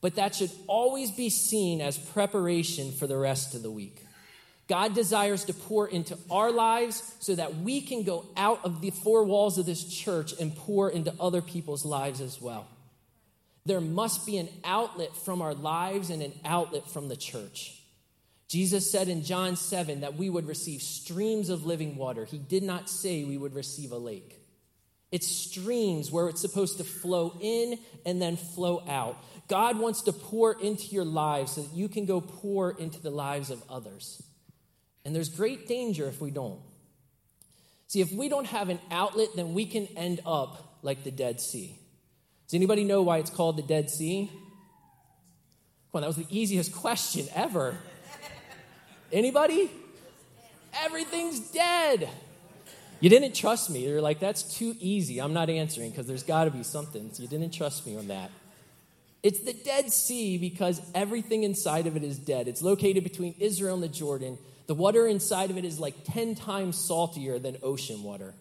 But 0.02 0.16
that 0.16 0.36
should 0.36 0.52
always 0.68 1.12
be 1.12 1.30
seen 1.30 1.82
as 1.82 1.98
preparation 1.98 2.92
for 2.92 3.08
the 3.08 3.18
rest 3.18 3.56
of 3.56 3.64
the 3.64 3.72
week. 3.72 4.06
God 4.68 4.94
desires 4.94 5.46
to 5.46 5.54
pour 5.54 5.88
into 5.88 6.18
our 6.30 6.52
lives 6.52 7.16
so 7.20 7.36
that 7.36 7.58
we 7.58 7.82
can 7.82 8.04
go 8.04 8.26
out 8.36 8.66
of 8.66 8.82
the 8.82 8.90
four 8.90 9.24
walls 9.24 9.58
of 9.58 9.66
this 9.66 9.84
church 9.84 10.34
and 10.40 10.56
pour 10.56 10.90
into 10.90 11.14
other 11.20 11.42
people's 11.42 11.86
lives 11.86 12.20
as 12.20 12.42
well. 12.42 12.68
There 13.66 13.82
must 13.82 14.26
be 14.26 14.38
an 14.38 14.50
outlet 14.64 15.16
from 15.16 15.42
our 15.42 15.54
lives 15.54 16.10
and 16.10 16.22
an 16.22 16.34
outlet 16.44 16.90
from 16.90 17.08
the 17.08 17.16
church. 17.16 17.82
Jesus 18.48 18.92
said 18.92 19.08
in 19.08 19.24
John 19.24 19.56
7 19.56 20.02
that 20.02 20.16
we 20.16 20.30
would 20.30 20.48
receive 20.48 20.82
streams 20.82 21.50
of 21.50 21.66
living 21.66 21.96
water. 21.96 22.26
He 22.26 22.38
did 22.38 22.64
not 22.64 22.90
say 22.90 23.24
we 23.24 23.38
would 23.38 23.56
receive 23.56 23.92
a 23.92 23.98
lake. 23.98 24.35
It's 25.12 25.28
streams 25.28 26.12
where 26.12 26.28
it's 26.28 26.42
supposed 26.42 26.78
to 26.78 26.84
flow 26.84 27.38
in 27.42 27.80
and 28.06 28.22
then 28.22 28.38
flow 28.38 28.84
out. 28.88 29.18
God 29.48 29.78
wants 29.78 30.02
to 30.04 30.14
pour 30.14 30.60
into 30.60 30.88
your 30.88 31.06
lives 31.06 31.54
so 31.54 31.62
that 31.62 31.74
you 31.74 31.88
can 31.88 32.06
go 32.06 32.20
pour 32.20 32.72
into 32.72 33.00
the 33.02 33.12
lives 33.12 33.50
of 33.52 33.62
others. 33.70 34.22
And 35.06 35.16
there's 35.16 35.30
great 35.30 35.68
danger 35.68 36.08
if 36.08 36.20
we 36.20 36.32
don't. 36.32 36.60
See, 37.88 38.02
if 38.02 38.12
we 38.12 38.28
don't 38.28 38.48
have 38.48 38.70
an 38.70 38.80
outlet, 38.90 39.30
then 39.36 39.54
we 39.54 39.66
can 39.68 39.88
end 39.96 40.20
up 40.26 40.80
like 40.82 41.04
the 41.04 41.12
Dead 41.12 41.40
Sea. 41.40 41.78
Does 42.48 42.56
anybody 42.56 42.84
know 42.84 43.04
why 43.04 43.20
it's 43.20 43.30
called 43.30 43.58
the 43.58 43.64
Dead 43.64 43.90
Sea? 43.90 44.32
Well, 45.92 46.02
that 46.02 46.08
was 46.08 46.18
the 46.18 46.28
easiest 46.30 46.74
question 46.74 47.28
ever. 47.34 47.78
Anybody? 49.12 49.72
Everything's 50.84 51.40
dead. 51.52 52.10
You 53.00 53.10
didn't 53.10 53.36
trust 53.36 53.70
me. 53.70 53.86
You're 53.86 54.02
like, 54.02 54.20
that's 54.20 54.44
too 54.44 54.76
easy. 54.80 55.20
I'm 55.20 55.34
not 55.34 55.50
answering 55.50 55.92
because 55.92 56.08
there's 56.08 56.24
got 56.24 56.46
to 56.46 56.52
be 56.52 56.64
something. 56.64 57.12
So 57.14 57.24
you 57.24 57.30
didn't 57.30 57.52
trust 57.52 57.86
me 57.86 57.98
on 57.98 58.08
that. 58.08 58.32
It's 59.22 59.40
the 59.40 59.54
Dead 59.54 59.92
Sea 59.92 60.38
because 60.38 60.82
everything 60.94 61.44
inside 61.44 61.88
of 61.88 61.98
it 61.98 62.04
is 62.04 62.18
dead. 62.18 62.48
It's 62.48 62.62
located 62.62 63.04
between 63.04 63.36
Israel 63.40 63.74
and 63.74 63.84
the 63.84 63.88
Jordan. 63.88 64.38
The 64.68 64.76
water 64.76 65.08
inside 65.08 65.50
of 65.50 65.58
it 65.58 65.66
is 65.66 65.80
like 65.80 65.96
10 66.06 66.36
times 66.36 66.78
saltier 66.78 67.40
than 67.40 67.58
ocean 67.64 68.04
water. 68.04 68.34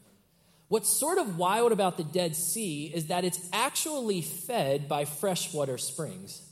What's 0.69 0.89
sort 0.89 1.19
of 1.19 1.39
wild 1.39 1.73
about 1.73 1.97
the 1.97 2.05
Dead 2.05 2.37
Sea 2.37 2.91
is 2.95 3.07
that 3.07 3.25
it's 3.25 3.41
actually 3.53 4.23
fed 4.23 4.89
by 4.89 5.05
freshwater 5.05 5.79
springs. 5.79 6.43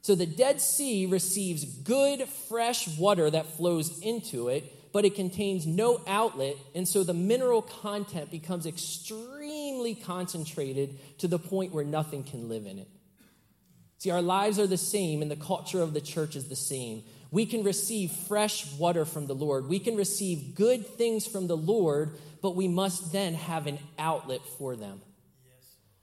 So 0.00 0.14
the 0.14 0.26
Dead 0.26 0.60
Sea 0.60 1.06
receives 1.06 1.64
good, 1.64 2.28
fresh 2.28 2.88
water 2.98 3.30
that 3.30 3.46
flows 3.46 4.00
into 4.00 4.48
it 4.48 4.72
but 4.92 5.04
it 5.04 5.14
contains 5.14 5.66
no 5.66 6.00
outlet, 6.06 6.56
and 6.74 6.86
so 6.86 7.02
the 7.02 7.14
mineral 7.14 7.62
content 7.62 8.30
becomes 8.30 8.66
extremely 8.66 9.94
concentrated 9.94 10.98
to 11.18 11.28
the 11.28 11.38
point 11.38 11.72
where 11.72 11.84
nothing 11.84 12.22
can 12.22 12.48
live 12.48 12.66
in 12.66 12.78
it. 12.78 12.88
See, 13.98 14.10
our 14.10 14.22
lives 14.22 14.58
are 14.58 14.66
the 14.66 14.76
same, 14.76 15.22
and 15.22 15.30
the 15.30 15.36
culture 15.36 15.80
of 15.80 15.94
the 15.94 16.00
church 16.00 16.36
is 16.36 16.48
the 16.48 16.56
same. 16.56 17.04
We 17.30 17.46
can 17.46 17.62
receive 17.62 18.12
fresh 18.12 18.70
water 18.74 19.04
from 19.04 19.26
the 19.26 19.34
Lord, 19.34 19.68
we 19.68 19.78
can 19.78 19.96
receive 19.96 20.54
good 20.54 20.86
things 20.86 21.26
from 21.26 21.46
the 21.46 21.56
Lord, 21.56 22.18
but 22.42 22.56
we 22.56 22.68
must 22.68 23.12
then 23.12 23.34
have 23.34 23.66
an 23.66 23.78
outlet 23.98 24.40
for 24.58 24.76
them. 24.76 25.00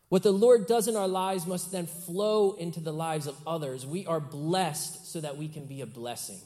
What 0.10 0.24
the 0.24 0.32
Lord 0.32 0.66
does 0.66 0.88
in 0.88 0.96
our 0.96 1.08
lives 1.08 1.46
must 1.46 1.72
then 1.72 1.86
flow 1.86 2.54
into 2.54 2.80
the 2.80 2.92
lives 2.92 3.28
of 3.28 3.36
others. 3.46 3.86
We 3.86 4.08
are 4.08 4.20
blessed 4.20 5.12
so 5.12 5.22
that 5.22 5.38
we 5.38 5.48
can 5.48 5.66
be 5.66 5.82
a 5.82 5.86
blessing. 5.86 6.40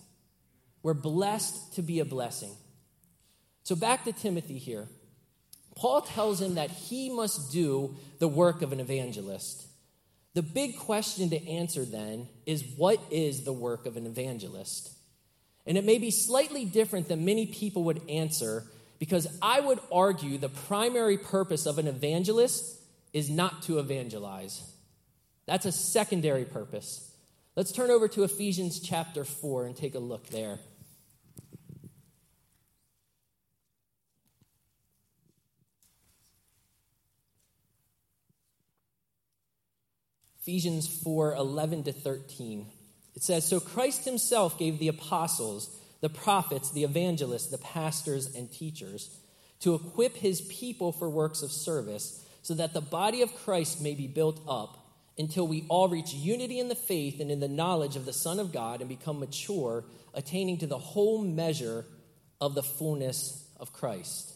We're 0.84 0.94
blessed 0.94 1.76
to 1.76 1.82
be 1.82 2.00
a 2.00 2.06
blessing. 2.06 2.52
So 3.64 3.76
back 3.76 4.04
to 4.04 4.12
Timothy 4.12 4.58
here. 4.58 4.88
Paul 5.76 6.02
tells 6.02 6.42
him 6.42 6.56
that 6.56 6.70
he 6.70 7.10
must 7.10 7.52
do 7.52 7.96
the 8.20 8.28
work 8.28 8.62
of 8.62 8.74
an 8.74 8.80
evangelist. 8.80 9.66
The 10.34 10.44
big 10.44 10.78
question 10.78 11.30
to 11.30 11.48
answer 11.48 11.86
then 11.86 12.28
is 12.46 12.64
what 12.78 13.00
is 13.10 13.44
the 13.44 13.54
work 13.54 13.86
of 13.86 13.98
an 13.98 14.06
evangelist? 14.06 14.92
And 15.66 15.78
it 15.78 15.86
may 15.86 15.98
be 15.98 16.12
slightly 16.12 16.66
different 16.66 17.08
than 17.08 17.26
many 17.26 17.46
people 17.46 17.86
would 17.86 18.02
answer 18.10 18.66
because 19.00 19.28
I 19.42 19.60
would 19.60 19.80
argue 19.92 20.38
the 20.38 20.50
primary 20.50 21.18
purpose 21.18 21.66
of 21.66 21.78
an 21.78 21.88
evangelist 21.88 22.80
is 23.14 23.30
not 23.30 23.64
to 23.64 23.80
evangelize. 23.80 24.62
That's 25.46 25.66
a 25.66 25.72
secondary 25.72 26.46
purpose. 26.46 27.12
Let's 27.56 27.72
turn 27.72 27.92
over 27.92 28.08
to 28.10 28.24
Ephesians 28.24 28.80
chapter 28.80 29.24
4 29.24 29.68
and 29.68 29.76
take 29.76 29.96
a 29.96 30.00
look 30.00 30.28
there. 30.30 30.60
Ephesians 40.44 40.90
4 41.04 41.36
11 41.36 41.84
to 41.84 41.94
13. 41.94 42.68
It 43.16 43.24
says, 43.24 43.48
So 43.48 43.62
Christ 43.62 44.04
himself 44.04 44.60
gave 44.60 44.78
the 44.78 44.90
apostles, 44.90 45.74
the 46.02 46.10
prophets, 46.10 46.72
the 46.72 46.84
evangelists, 46.84 47.48
the 47.48 47.58
pastors, 47.60 48.36
and 48.36 48.52
teachers 48.52 49.18
to 49.62 49.74
equip 49.74 50.18
his 50.18 50.42
people 50.42 50.92
for 50.92 51.10
works 51.10 51.44
of 51.44 51.50
service, 51.50 52.26
so 52.42 52.56
that 52.56 52.74
the 52.74 52.82
body 52.82 53.22
of 53.22 53.34
Christ 53.46 53.80
may 53.80 53.96
be 53.96 54.08
built 54.08 54.42
up 54.46 54.86
until 55.18 55.48
we 55.48 55.64
all 55.70 55.88
reach 55.88 56.14
unity 56.14 56.60
in 56.60 56.68
the 56.68 56.76
faith 56.76 57.22
and 57.22 57.32
in 57.32 57.40
the 57.40 57.48
knowledge 57.48 57.96
of 57.96 58.04
the 58.04 58.12
Son 58.12 58.38
of 58.38 58.52
God 58.52 58.82
and 58.82 58.90
become 58.90 59.22
mature, 59.22 59.86
attaining 60.14 60.58
to 60.58 60.68
the 60.68 60.78
whole 60.78 61.24
measure 61.24 61.86
of 62.42 62.54
the 62.54 62.64
fullness 62.64 63.48
of 63.62 63.72
Christ. 63.72 64.34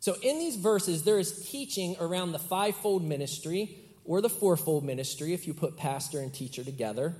So, 0.00 0.16
in 0.22 0.38
these 0.38 0.56
verses, 0.56 1.02
there 1.02 1.18
is 1.18 1.50
teaching 1.50 1.96
around 2.00 2.32
the 2.32 2.38
fivefold 2.38 3.04
ministry 3.04 3.84
or 4.08 4.22
the 4.22 4.30
fourfold 4.30 4.84
ministry 4.84 5.34
if 5.34 5.46
you 5.46 5.52
put 5.52 5.76
pastor 5.76 6.18
and 6.20 6.32
teacher 6.32 6.64
together. 6.64 7.14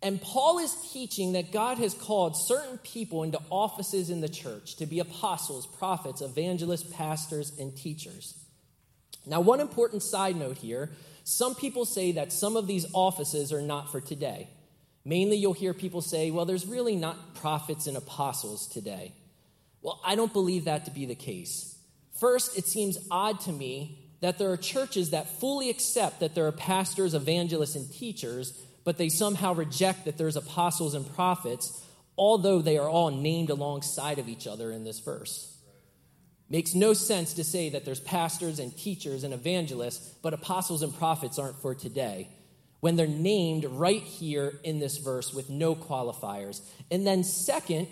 And 0.00 0.22
Paul 0.22 0.60
is 0.60 0.72
teaching 0.92 1.32
that 1.32 1.50
God 1.50 1.78
has 1.78 1.94
called 1.94 2.36
certain 2.36 2.78
people 2.78 3.24
into 3.24 3.40
offices 3.50 4.08
in 4.08 4.20
the 4.20 4.28
church 4.28 4.76
to 4.76 4.86
be 4.86 5.00
apostles, 5.00 5.66
prophets, 5.66 6.20
evangelists, 6.20 6.84
pastors, 6.94 7.58
and 7.58 7.76
teachers. 7.76 8.38
Now, 9.26 9.40
one 9.40 9.60
important 9.60 10.02
side 10.02 10.36
note 10.36 10.58
here 10.58 10.90
some 11.26 11.54
people 11.54 11.86
say 11.86 12.12
that 12.12 12.32
some 12.32 12.54
of 12.54 12.66
these 12.66 12.84
offices 12.92 13.50
are 13.50 13.62
not 13.62 13.90
for 13.90 13.98
today. 13.98 14.50
Mainly, 15.06 15.38
you'll 15.38 15.54
hear 15.54 15.72
people 15.72 16.02
say, 16.02 16.30
well, 16.30 16.44
there's 16.44 16.66
really 16.66 16.96
not 16.96 17.34
prophets 17.34 17.86
and 17.86 17.96
apostles 17.96 18.66
today. 18.66 19.14
Well, 19.80 20.00
I 20.04 20.16
don't 20.16 20.34
believe 20.34 20.66
that 20.66 20.84
to 20.84 20.90
be 20.90 21.06
the 21.06 21.14
case. 21.14 21.78
First, 22.20 22.58
it 22.58 22.66
seems 22.66 22.98
odd 23.10 23.40
to 23.40 23.52
me 23.52 24.03
that 24.24 24.38
there 24.38 24.50
are 24.50 24.56
churches 24.56 25.10
that 25.10 25.38
fully 25.38 25.68
accept 25.68 26.20
that 26.20 26.34
there 26.34 26.46
are 26.46 26.52
pastors, 26.52 27.12
evangelists, 27.12 27.76
and 27.76 27.92
teachers, 27.92 28.58
but 28.82 28.96
they 28.96 29.10
somehow 29.10 29.52
reject 29.52 30.06
that 30.06 30.16
there's 30.16 30.34
apostles 30.34 30.94
and 30.94 31.14
prophets, 31.14 31.84
although 32.16 32.62
they 32.62 32.78
are 32.78 32.88
all 32.88 33.10
named 33.10 33.50
alongside 33.50 34.18
of 34.18 34.26
each 34.26 34.46
other 34.46 34.72
in 34.72 34.82
this 34.82 35.00
verse. 35.00 35.54
Makes 36.48 36.74
no 36.74 36.94
sense 36.94 37.34
to 37.34 37.44
say 37.44 37.68
that 37.68 37.84
there's 37.84 38.00
pastors 38.00 38.60
and 38.60 38.74
teachers 38.74 39.24
and 39.24 39.34
evangelists, 39.34 40.14
but 40.22 40.32
apostles 40.32 40.82
and 40.82 40.96
prophets 40.96 41.38
aren't 41.38 41.60
for 41.60 41.74
today 41.74 42.30
when 42.80 42.96
they're 42.96 43.06
named 43.06 43.66
right 43.66 44.00
here 44.00 44.58
in 44.64 44.78
this 44.78 44.96
verse 44.96 45.34
with 45.34 45.50
no 45.50 45.74
qualifiers. 45.74 46.62
And 46.90 47.06
then, 47.06 47.24
second, 47.24 47.88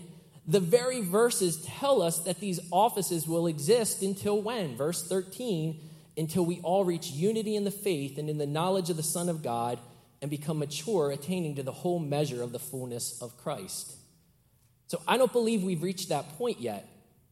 the 0.46 0.60
very 0.60 1.02
verses 1.02 1.62
tell 1.66 2.00
us 2.00 2.20
that 2.20 2.40
these 2.40 2.58
offices 2.70 3.28
will 3.28 3.46
exist 3.46 4.00
until 4.00 4.40
when? 4.40 4.76
Verse 4.76 5.06
13 5.06 5.90
until 6.16 6.44
we 6.44 6.60
all 6.60 6.84
reach 6.84 7.10
unity 7.10 7.56
in 7.56 7.64
the 7.64 7.70
faith 7.70 8.18
and 8.18 8.28
in 8.28 8.38
the 8.38 8.46
knowledge 8.46 8.90
of 8.90 8.96
the 8.96 9.02
Son 9.02 9.28
of 9.28 9.42
God 9.42 9.78
and 10.20 10.30
become 10.30 10.58
mature, 10.58 11.10
attaining 11.10 11.56
to 11.56 11.62
the 11.62 11.72
whole 11.72 11.98
measure 11.98 12.42
of 12.42 12.52
the 12.52 12.58
fullness 12.58 13.20
of 13.20 13.36
Christ. 13.38 13.96
So 14.86 15.00
I 15.08 15.16
don't 15.16 15.32
believe 15.32 15.62
we've 15.62 15.82
reached 15.82 16.10
that 16.10 16.38
point 16.38 16.60
yet. 16.60 16.88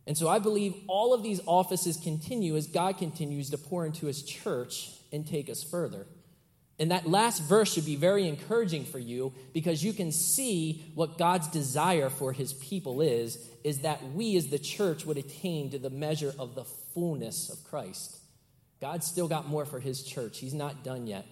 And 0.06 0.16
so 0.16 0.28
I 0.28 0.38
believe 0.38 0.74
all 0.86 1.14
of 1.14 1.22
these 1.22 1.40
offices 1.46 1.96
continue 1.96 2.56
as 2.56 2.66
God 2.66 2.98
continues 2.98 3.50
to 3.50 3.58
pour 3.58 3.86
into 3.86 4.06
his 4.06 4.22
church 4.22 4.90
and 5.12 5.26
take 5.26 5.50
us 5.50 5.62
further. 5.62 6.06
And 6.80 6.90
that 6.90 7.06
last 7.06 7.42
verse 7.42 7.74
should 7.74 7.84
be 7.84 7.96
very 7.96 8.26
encouraging 8.26 8.86
for 8.86 8.98
you 8.98 9.34
because 9.52 9.84
you 9.84 9.92
can 9.92 10.10
see 10.10 10.90
what 10.94 11.18
God's 11.18 11.48
desire 11.48 12.08
for 12.08 12.32
his 12.32 12.54
people 12.54 13.02
is 13.02 13.46
is 13.62 13.80
that 13.80 14.02
we 14.14 14.34
as 14.36 14.48
the 14.48 14.58
church 14.58 15.04
would 15.04 15.18
attain 15.18 15.70
to 15.70 15.78
the 15.78 15.90
measure 15.90 16.32
of 16.38 16.54
the 16.54 16.64
fullness 16.64 17.50
of 17.50 17.62
Christ. 17.64 18.19
God's 18.80 19.06
still 19.06 19.28
got 19.28 19.48
more 19.48 19.64
for 19.64 19.80
his 19.80 20.02
church. 20.02 20.38
He's 20.38 20.54
not 20.54 20.84
done 20.84 21.06
yet. 21.06 21.26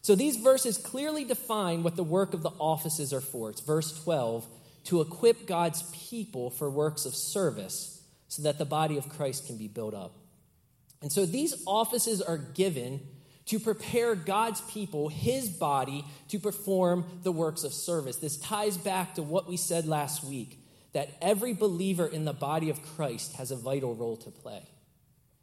So 0.00 0.14
these 0.14 0.36
verses 0.36 0.78
clearly 0.78 1.24
define 1.24 1.82
what 1.82 1.96
the 1.96 2.02
work 2.02 2.34
of 2.34 2.42
the 2.42 2.50
offices 2.58 3.12
are 3.12 3.20
for. 3.20 3.50
It's 3.50 3.60
verse 3.60 4.02
12 4.02 4.46
to 4.84 5.00
equip 5.00 5.46
God's 5.46 5.82
people 6.08 6.50
for 6.50 6.68
works 6.68 7.04
of 7.04 7.14
service 7.14 8.02
so 8.28 8.42
that 8.42 8.58
the 8.58 8.64
body 8.64 8.98
of 8.98 9.08
Christ 9.08 9.46
can 9.46 9.58
be 9.58 9.68
built 9.68 9.94
up. 9.94 10.16
And 11.02 11.12
so 11.12 11.26
these 11.26 11.62
offices 11.66 12.20
are 12.20 12.38
given 12.38 13.00
to 13.46 13.58
prepare 13.58 14.14
God's 14.14 14.60
people, 14.62 15.08
his 15.08 15.48
body, 15.48 16.04
to 16.28 16.38
perform 16.38 17.04
the 17.22 17.32
works 17.32 17.64
of 17.64 17.72
service. 17.72 18.16
This 18.16 18.36
ties 18.36 18.76
back 18.76 19.16
to 19.16 19.22
what 19.22 19.48
we 19.48 19.56
said 19.56 19.86
last 19.86 20.24
week 20.24 20.58
that 20.92 21.10
every 21.20 21.52
believer 21.52 22.06
in 22.06 22.24
the 22.24 22.32
body 22.32 22.70
of 22.70 22.82
Christ 22.96 23.34
has 23.34 23.50
a 23.50 23.56
vital 23.56 23.94
role 23.94 24.16
to 24.18 24.30
play. 24.30 24.62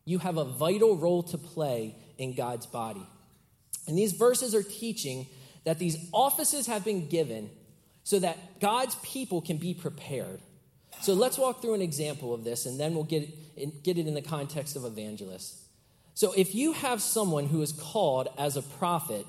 You 0.10 0.18
have 0.18 0.38
a 0.38 0.44
vital 0.44 0.98
role 0.98 1.22
to 1.22 1.38
play 1.38 1.96
in 2.18 2.34
God's 2.34 2.66
body. 2.66 3.06
And 3.88 3.96
these 3.96 4.13
verses 4.13 4.56
are 4.56 4.63
teaching 4.63 5.28
that 5.66 5.78
these 5.78 6.10
offices 6.12 6.66
have 6.66 6.84
been 6.84 7.10
given 7.10 7.51
so 8.04 8.18
that 8.18 8.60
God's 8.60 8.96
people 9.04 9.39
can 9.39 9.58
be 9.58 9.75
prepared. 9.75 10.42
So 11.01 11.13
let's 11.13 11.38
walk 11.38 11.62
through 11.62 11.75
an 11.75 11.84
example 11.84 12.34
of 12.34 12.44
this, 12.44 12.66
and 12.66 12.80
then 12.80 12.96
we'll 12.96 13.04
get 13.04 13.30
it, 13.56 13.84
get 13.84 14.00
it 14.00 14.08
in 14.08 14.16
the 14.16 14.24
context 14.24 14.75
of 14.75 14.84
evangelists. 14.84 15.63
So 16.16 16.34
if 16.36 16.56
you 16.56 16.74
have 16.74 17.04
someone 17.04 17.46
who 17.46 17.62
is 17.62 17.72
called 17.72 18.30
as 18.36 18.58
a 18.58 18.63
prophet, 18.63 19.28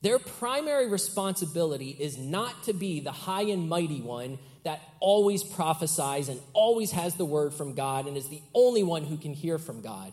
their 0.00 0.18
primary 0.18 0.88
responsibility 0.88 1.90
is 1.90 2.16
not 2.16 2.64
to 2.64 2.72
be 2.72 3.00
the 3.00 3.12
high 3.12 3.42
and 3.42 3.68
mighty 3.68 4.00
one 4.00 4.38
that 4.64 4.80
always 5.00 5.42
prophesies 5.42 6.28
and 6.28 6.40
always 6.52 6.92
has 6.92 7.14
the 7.14 7.24
word 7.24 7.54
from 7.54 7.74
God 7.74 8.06
and 8.06 8.16
is 8.16 8.28
the 8.28 8.42
only 8.54 8.82
one 8.82 9.04
who 9.04 9.16
can 9.16 9.32
hear 9.32 9.58
from 9.58 9.80
God. 9.80 10.12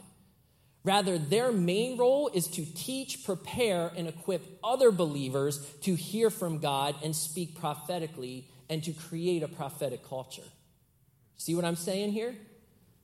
Rather, 0.83 1.17
their 1.17 1.51
main 1.51 1.97
role 1.97 2.29
is 2.33 2.47
to 2.47 2.65
teach, 2.75 3.25
prepare, 3.25 3.91
and 3.97 4.07
equip 4.07 4.43
other 4.63 4.91
believers 4.91 5.59
to 5.81 5.95
hear 5.95 6.29
from 6.29 6.59
God 6.59 6.95
and 7.03 7.15
speak 7.15 7.55
prophetically 7.59 8.47
and 8.69 8.83
to 8.83 8.93
create 8.93 9.41
a 9.41 9.47
prophetic 9.47 10.07
culture. 10.07 10.43
See 11.37 11.55
what 11.55 11.65
I'm 11.65 11.75
saying 11.75 12.11
here? 12.11 12.35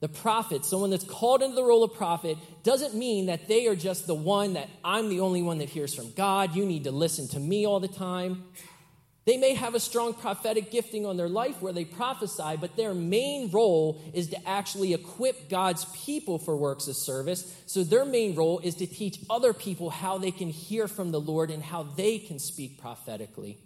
the 0.01 0.10
prophet, 0.10 0.65
someone 0.65 0.89
that's 0.89 1.03
called 1.03 1.43
into 1.43 1.55
the 1.55 1.63
role 1.63 1.83
of 1.83 1.93
prophet, 1.93 2.36
doesn't 2.63 2.95
mean 2.95 3.27
that 3.27 3.48
they 3.48 3.67
are 3.67 3.75
just 3.75 4.07
the 4.07 4.15
one 4.15 4.53
that 4.53 4.67
I'm 4.83 5.10
the 5.10 5.19
only 5.19 5.43
one 5.43 5.60
that 5.60 5.69
hears 5.69 5.93
from 5.93 6.12
God. 6.13 6.55
You 6.55 6.65
need 6.65 6.86
to 6.86 6.91
listen 6.91 7.27
to 7.29 7.39
me 7.39 7.67
all 7.67 7.79
the 7.79 7.88
time. 7.88 8.43
They 9.31 9.38
may 9.38 9.53
have 9.53 9.75
a 9.75 9.79
strong 9.79 10.13
prophetic 10.13 10.71
gifting 10.71 11.05
on 11.05 11.15
their 11.15 11.29
life 11.29 11.61
where 11.61 11.71
they 11.71 11.85
prophesy, 11.85 12.57
but 12.59 12.75
their 12.75 12.93
main 12.93 13.50
role 13.50 14.01
is 14.13 14.27
to 14.31 14.45
actually 14.45 14.93
equip 14.93 15.47
God's 15.50 15.85
people 16.03 16.38
for 16.38 16.57
works 16.57 16.89
of 16.89 16.97
service. 16.97 17.50
So 17.65 17.85
their 17.85 18.03
main 18.03 18.35
role 18.35 18.59
is 18.59 18.75
to 18.75 18.88
teach 18.88 19.21
other 19.29 19.53
people 19.53 19.89
how 19.89 20.17
they 20.17 20.31
can 20.31 20.50
hear 20.50 20.85
from 20.89 21.11
the 21.11 21.21
Lord 21.21 21.50
and 21.50 21.63
how 21.63 21.83
they 21.83 22.17
can 22.17 22.39
speak 22.39 22.81
prophetically. 22.81 23.57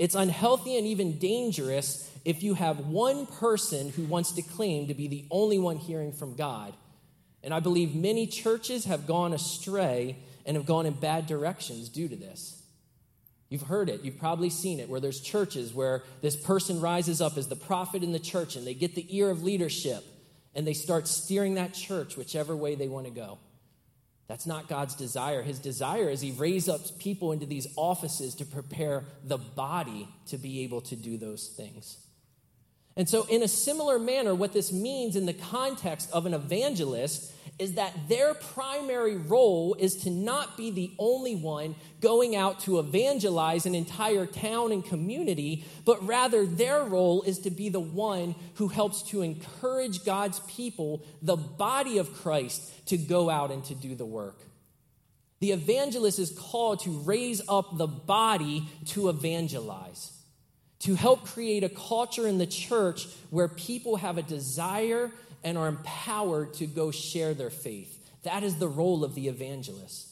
It's 0.00 0.16
unhealthy 0.16 0.76
and 0.76 0.84
even 0.84 1.16
dangerous 1.16 2.10
if 2.24 2.42
you 2.42 2.54
have 2.54 2.80
one 2.80 3.26
person 3.26 3.90
who 3.90 4.02
wants 4.06 4.32
to 4.32 4.42
claim 4.42 4.88
to 4.88 4.94
be 4.94 5.06
the 5.06 5.26
only 5.30 5.60
one 5.60 5.76
hearing 5.76 6.10
from 6.10 6.34
God. 6.34 6.74
And 7.44 7.54
I 7.54 7.60
believe 7.60 7.94
many 7.94 8.26
churches 8.26 8.86
have 8.86 9.06
gone 9.06 9.32
astray 9.32 10.16
and 10.44 10.56
have 10.56 10.66
gone 10.66 10.86
in 10.86 10.94
bad 10.94 11.28
directions 11.28 11.88
due 11.88 12.08
to 12.08 12.16
this. 12.16 12.61
You've 13.52 13.60
heard 13.60 13.90
it, 13.90 14.00
you've 14.00 14.18
probably 14.18 14.48
seen 14.48 14.80
it, 14.80 14.88
where 14.88 14.98
there's 14.98 15.20
churches 15.20 15.74
where 15.74 16.02
this 16.22 16.36
person 16.36 16.80
rises 16.80 17.20
up 17.20 17.36
as 17.36 17.48
the 17.48 17.54
prophet 17.54 18.02
in 18.02 18.12
the 18.12 18.18
church 18.18 18.56
and 18.56 18.66
they 18.66 18.72
get 18.72 18.94
the 18.94 19.06
ear 19.14 19.28
of 19.28 19.42
leadership 19.42 20.02
and 20.54 20.66
they 20.66 20.72
start 20.72 21.06
steering 21.06 21.56
that 21.56 21.74
church 21.74 22.16
whichever 22.16 22.56
way 22.56 22.76
they 22.76 22.88
want 22.88 23.04
to 23.04 23.12
go. 23.12 23.36
That's 24.26 24.46
not 24.46 24.68
God's 24.68 24.94
desire. 24.94 25.42
His 25.42 25.58
desire 25.58 26.08
is 26.08 26.22
He 26.22 26.30
raise 26.30 26.66
up 26.66 26.80
people 26.98 27.32
into 27.32 27.44
these 27.44 27.66
offices 27.76 28.36
to 28.36 28.46
prepare 28.46 29.04
the 29.22 29.36
body 29.36 30.08
to 30.28 30.38
be 30.38 30.60
able 30.60 30.80
to 30.80 30.96
do 30.96 31.18
those 31.18 31.48
things. 31.48 31.98
And 32.96 33.06
so, 33.06 33.26
in 33.28 33.42
a 33.42 33.48
similar 33.48 33.98
manner, 33.98 34.34
what 34.34 34.54
this 34.54 34.72
means 34.72 35.14
in 35.14 35.26
the 35.26 35.34
context 35.34 36.10
of 36.10 36.24
an 36.24 36.32
evangelist 36.32 37.34
is 37.62 37.74
that 37.74 38.08
their 38.08 38.34
primary 38.34 39.16
role 39.16 39.76
is 39.78 39.94
to 39.98 40.10
not 40.10 40.56
be 40.56 40.72
the 40.72 40.92
only 40.98 41.36
one 41.36 41.76
going 42.00 42.34
out 42.34 42.58
to 42.58 42.80
evangelize 42.80 43.64
an 43.66 43.74
entire 43.76 44.26
town 44.26 44.72
and 44.72 44.84
community, 44.84 45.64
but 45.84 46.04
rather 46.04 46.44
their 46.44 46.82
role 46.82 47.22
is 47.22 47.38
to 47.38 47.50
be 47.50 47.68
the 47.68 47.80
one 47.80 48.34
who 48.54 48.66
helps 48.66 49.02
to 49.02 49.22
encourage 49.22 50.04
God's 50.04 50.40
people, 50.40 51.04
the 51.22 51.36
body 51.36 51.98
of 51.98 52.12
Christ, 52.12 52.86
to 52.86 52.98
go 52.98 53.30
out 53.30 53.52
and 53.52 53.64
to 53.66 53.76
do 53.76 53.94
the 53.94 54.04
work. 54.04 54.40
The 55.38 55.52
evangelist 55.52 56.18
is 56.18 56.30
called 56.30 56.80
to 56.80 56.90
raise 56.90 57.40
up 57.48 57.78
the 57.78 57.86
body 57.86 58.68
to 58.86 59.08
evangelize 59.08 60.11
to 60.82 60.94
help 60.94 61.24
create 61.24 61.64
a 61.64 61.68
culture 61.68 62.26
in 62.26 62.38
the 62.38 62.46
church 62.46 63.06
where 63.30 63.48
people 63.48 63.96
have 63.96 64.18
a 64.18 64.22
desire 64.22 65.10
and 65.44 65.56
are 65.56 65.68
empowered 65.68 66.54
to 66.54 66.66
go 66.66 66.90
share 66.90 67.34
their 67.34 67.50
faith. 67.50 67.98
That 68.24 68.42
is 68.42 68.56
the 68.56 68.68
role 68.68 69.04
of 69.04 69.14
the 69.14 69.28
evangelist. 69.28 70.08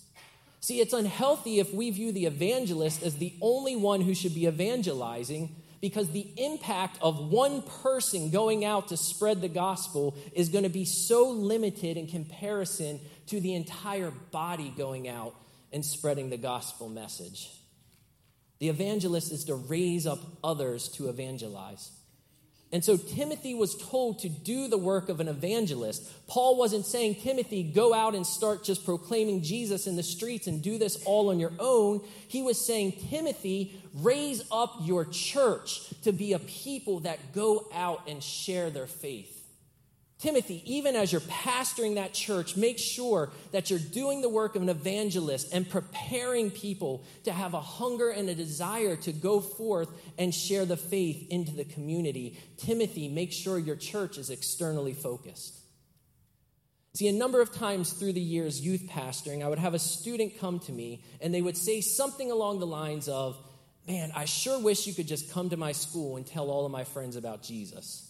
See, 0.60 0.80
it's 0.80 0.92
unhealthy 0.92 1.58
if 1.58 1.72
we 1.72 1.90
view 1.90 2.12
the 2.12 2.26
evangelist 2.26 3.02
as 3.02 3.16
the 3.16 3.32
only 3.40 3.76
one 3.76 4.00
who 4.02 4.14
should 4.14 4.34
be 4.34 4.46
evangelizing 4.46 5.54
because 5.80 6.10
the 6.10 6.26
impact 6.36 6.98
of 7.00 7.30
one 7.30 7.62
person 7.62 8.30
going 8.30 8.64
out 8.64 8.88
to 8.88 8.96
spread 8.96 9.40
the 9.40 9.48
gospel 9.48 10.14
is 10.34 10.50
going 10.50 10.64
to 10.64 10.70
be 10.70 10.84
so 10.84 11.30
limited 11.30 11.96
in 11.96 12.06
comparison 12.06 13.00
to 13.28 13.40
the 13.40 13.54
entire 13.54 14.10
body 14.30 14.72
going 14.76 15.08
out 15.08 15.34
and 15.72 15.84
spreading 15.84 16.28
the 16.28 16.36
gospel 16.36 16.88
message. 16.88 17.48
The 18.60 18.68
evangelist 18.68 19.32
is 19.32 19.44
to 19.46 19.54
raise 19.54 20.06
up 20.06 20.20
others 20.44 20.88
to 20.90 21.08
evangelize. 21.08 21.90
And 22.72 22.84
so 22.84 22.96
Timothy 22.96 23.52
was 23.52 23.74
told 23.74 24.20
to 24.20 24.28
do 24.28 24.68
the 24.68 24.78
work 24.78 25.08
of 25.08 25.18
an 25.18 25.26
evangelist. 25.26 26.08
Paul 26.28 26.56
wasn't 26.56 26.86
saying, 26.86 27.16
Timothy, 27.16 27.64
go 27.64 27.92
out 27.92 28.14
and 28.14 28.24
start 28.24 28.62
just 28.62 28.84
proclaiming 28.84 29.42
Jesus 29.42 29.88
in 29.88 29.96
the 29.96 30.04
streets 30.04 30.46
and 30.46 30.62
do 30.62 30.78
this 30.78 31.02
all 31.04 31.30
on 31.30 31.40
your 31.40 31.52
own. 31.58 32.00
He 32.28 32.42
was 32.42 32.64
saying, 32.64 32.92
Timothy, 33.10 33.82
raise 33.94 34.44
up 34.52 34.76
your 34.82 35.04
church 35.06 35.82
to 36.02 36.12
be 36.12 36.32
a 36.32 36.38
people 36.38 37.00
that 37.00 37.32
go 37.32 37.66
out 37.74 38.08
and 38.08 38.22
share 38.22 38.70
their 38.70 38.86
faith. 38.86 39.39
Timothy, 40.20 40.62
even 40.66 40.96
as 40.96 41.12
you're 41.12 41.22
pastoring 41.22 41.94
that 41.94 42.12
church, 42.12 42.54
make 42.54 42.78
sure 42.78 43.30
that 43.52 43.70
you're 43.70 43.78
doing 43.78 44.20
the 44.20 44.28
work 44.28 44.54
of 44.54 44.60
an 44.60 44.68
evangelist 44.68 45.48
and 45.50 45.68
preparing 45.68 46.50
people 46.50 47.04
to 47.24 47.32
have 47.32 47.54
a 47.54 47.60
hunger 47.60 48.10
and 48.10 48.28
a 48.28 48.34
desire 48.34 48.96
to 48.96 49.12
go 49.12 49.40
forth 49.40 49.88
and 50.18 50.34
share 50.34 50.66
the 50.66 50.76
faith 50.76 51.26
into 51.30 51.52
the 51.52 51.64
community. 51.64 52.38
Timothy, 52.58 53.08
make 53.08 53.32
sure 53.32 53.58
your 53.58 53.76
church 53.76 54.18
is 54.18 54.28
externally 54.28 54.92
focused. 54.92 55.58
See, 56.92 57.08
a 57.08 57.12
number 57.12 57.40
of 57.40 57.54
times 57.54 57.94
through 57.94 58.12
the 58.12 58.20
years, 58.20 58.60
youth 58.60 58.88
pastoring, 58.90 59.42
I 59.42 59.48
would 59.48 59.58
have 59.58 59.74
a 59.74 59.78
student 59.78 60.38
come 60.38 60.58
to 60.60 60.72
me 60.72 61.02
and 61.22 61.32
they 61.32 61.40
would 61.40 61.56
say 61.56 61.80
something 61.80 62.30
along 62.30 62.60
the 62.60 62.66
lines 62.66 63.08
of, 63.08 63.42
Man, 63.88 64.12
I 64.14 64.26
sure 64.26 64.60
wish 64.60 64.86
you 64.86 64.92
could 64.92 65.08
just 65.08 65.32
come 65.32 65.48
to 65.48 65.56
my 65.56 65.72
school 65.72 66.16
and 66.16 66.26
tell 66.26 66.50
all 66.50 66.66
of 66.66 66.70
my 66.70 66.84
friends 66.84 67.16
about 67.16 67.42
Jesus. 67.42 68.09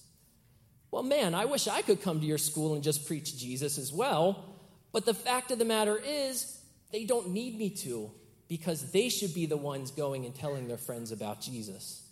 Well, 0.91 1.03
man, 1.03 1.35
I 1.35 1.45
wish 1.45 1.69
I 1.69 1.83
could 1.83 2.03
come 2.03 2.21
to 2.21 2.27
your 2.27 2.39
school 2.39 2.75
and 2.75 2.83
just 2.83 3.07
preach 3.07 3.37
Jesus 3.37 3.79
as 3.79 3.93
well. 3.93 4.45
But 4.93 5.07
the 5.07 5.15
fact 5.15 5.51
of 5.51 5.59
the 5.59 5.65
matter 5.65 6.01
is, 6.05 6.59
they 6.91 7.05
don't 7.05 7.31
need 7.31 7.57
me 7.57 7.71
to 7.71 8.11
because 8.49 8.91
they 8.91 9.09
should 9.09 9.33
be 9.33 9.47
the 9.47 9.57
ones 9.57 9.93
going 9.93 10.25
and 10.25 10.35
telling 10.35 10.67
their 10.67 10.77
friends 10.77 11.13
about 11.13 11.41
Jesus. 11.41 12.03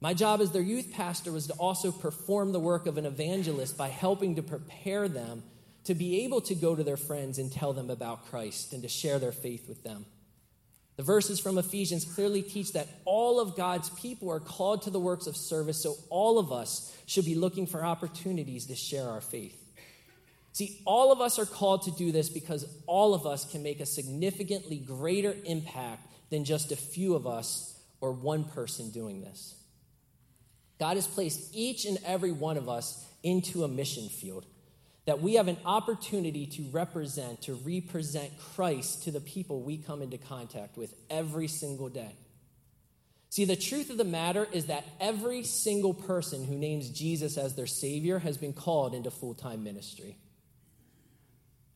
My 0.00 0.14
job 0.14 0.40
as 0.40 0.52
their 0.52 0.62
youth 0.62 0.92
pastor 0.92 1.32
was 1.32 1.48
to 1.48 1.54
also 1.54 1.90
perform 1.90 2.52
the 2.52 2.60
work 2.60 2.86
of 2.86 2.98
an 2.98 3.06
evangelist 3.06 3.76
by 3.76 3.88
helping 3.88 4.36
to 4.36 4.42
prepare 4.42 5.08
them 5.08 5.42
to 5.84 5.94
be 5.94 6.24
able 6.24 6.40
to 6.42 6.54
go 6.54 6.76
to 6.76 6.84
their 6.84 6.96
friends 6.96 7.38
and 7.38 7.50
tell 7.50 7.72
them 7.72 7.90
about 7.90 8.26
Christ 8.26 8.72
and 8.72 8.82
to 8.82 8.88
share 8.88 9.18
their 9.18 9.32
faith 9.32 9.68
with 9.68 9.82
them. 9.82 10.06
The 10.98 11.04
verses 11.04 11.38
from 11.38 11.58
Ephesians 11.58 12.04
clearly 12.04 12.42
teach 12.42 12.72
that 12.72 12.88
all 13.04 13.38
of 13.38 13.54
God's 13.54 13.88
people 13.90 14.32
are 14.32 14.40
called 14.40 14.82
to 14.82 14.90
the 14.90 14.98
works 14.98 15.28
of 15.28 15.36
service, 15.36 15.80
so 15.80 15.94
all 16.10 16.40
of 16.40 16.50
us 16.50 16.92
should 17.06 17.24
be 17.24 17.36
looking 17.36 17.68
for 17.68 17.84
opportunities 17.84 18.66
to 18.66 18.74
share 18.74 19.08
our 19.08 19.20
faith. 19.20 19.56
See, 20.50 20.80
all 20.84 21.12
of 21.12 21.20
us 21.20 21.38
are 21.38 21.46
called 21.46 21.82
to 21.82 21.92
do 21.92 22.10
this 22.10 22.28
because 22.28 22.66
all 22.88 23.14
of 23.14 23.26
us 23.26 23.48
can 23.48 23.62
make 23.62 23.78
a 23.78 23.86
significantly 23.86 24.78
greater 24.78 25.36
impact 25.44 26.02
than 26.30 26.44
just 26.44 26.72
a 26.72 26.76
few 26.76 27.14
of 27.14 27.28
us 27.28 27.80
or 28.00 28.10
one 28.10 28.42
person 28.42 28.90
doing 28.90 29.20
this. 29.20 29.54
God 30.80 30.96
has 30.96 31.06
placed 31.06 31.54
each 31.54 31.84
and 31.84 31.98
every 32.04 32.32
one 32.32 32.56
of 32.56 32.68
us 32.68 33.06
into 33.22 33.62
a 33.62 33.68
mission 33.68 34.08
field 34.08 34.46
that 35.08 35.22
we 35.22 35.36
have 35.36 35.48
an 35.48 35.56
opportunity 35.64 36.44
to 36.44 36.62
represent, 36.70 37.40
to 37.40 37.54
represent 37.54 38.30
Christ 38.54 39.04
to 39.04 39.10
the 39.10 39.22
people 39.22 39.62
we 39.62 39.78
come 39.78 40.02
into 40.02 40.18
contact 40.18 40.76
with 40.76 40.92
every 41.08 41.48
single 41.48 41.88
day. 41.88 42.14
See, 43.30 43.46
the 43.46 43.56
truth 43.56 43.88
of 43.88 43.96
the 43.96 44.04
matter 44.04 44.46
is 44.52 44.66
that 44.66 44.84
every 45.00 45.44
single 45.44 45.94
person 45.94 46.44
who 46.44 46.56
names 46.56 46.90
Jesus 46.90 47.38
as 47.38 47.54
their 47.54 47.66
Savior 47.66 48.18
has 48.18 48.36
been 48.36 48.52
called 48.52 48.94
into 48.94 49.10
full 49.10 49.32
time 49.32 49.64
ministry. 49.64 50.18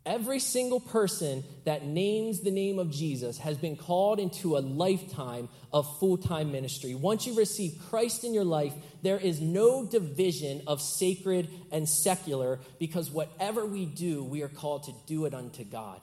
Every 0.04 0.40
single 0.40 0.80
person 0.80 1.44
that 1.64 1.86
names 1.86 2.40
the 2.40 2.50
name 2.50 2.80
of 2.80 2.90
Jesus 2.90 3.38
has 3.38 3.56
been 3.56 3.76
called 3.76 4.18
into 4.18 4.56
a 4.56 4.58
lifetime 4.58 5.48
of 5.72 5.98
full 5.98 6.16
time 6.16 6.50
ministry. 6.50 6.96
Once 6.96 7.24
you 7.24 7.34
receive 7.34 7.78
Christ 7.88 8.24
in 8.24 8.34
your 8.34 8.44
life, 8.44 8.72
there 9.02 9.18
is 9.18 9.40
no 9.40 9.86
division 9.86 10.62
of 10.66 10.82
sacred 10.82 11.48
and 11.70 11.88
secular 11.88 12.58
because 12.80 13.10
whatever 13.10 13.64
we 13.64 13.86
do, 13.86 14.24
we 14.24 14.42
are 14.42 14.48
called 14.48 14.84
to 14.84 14.94
do 15.06 15.24
it 15.26 15.34
unto 15.34 15.62
God. 15.62 16.00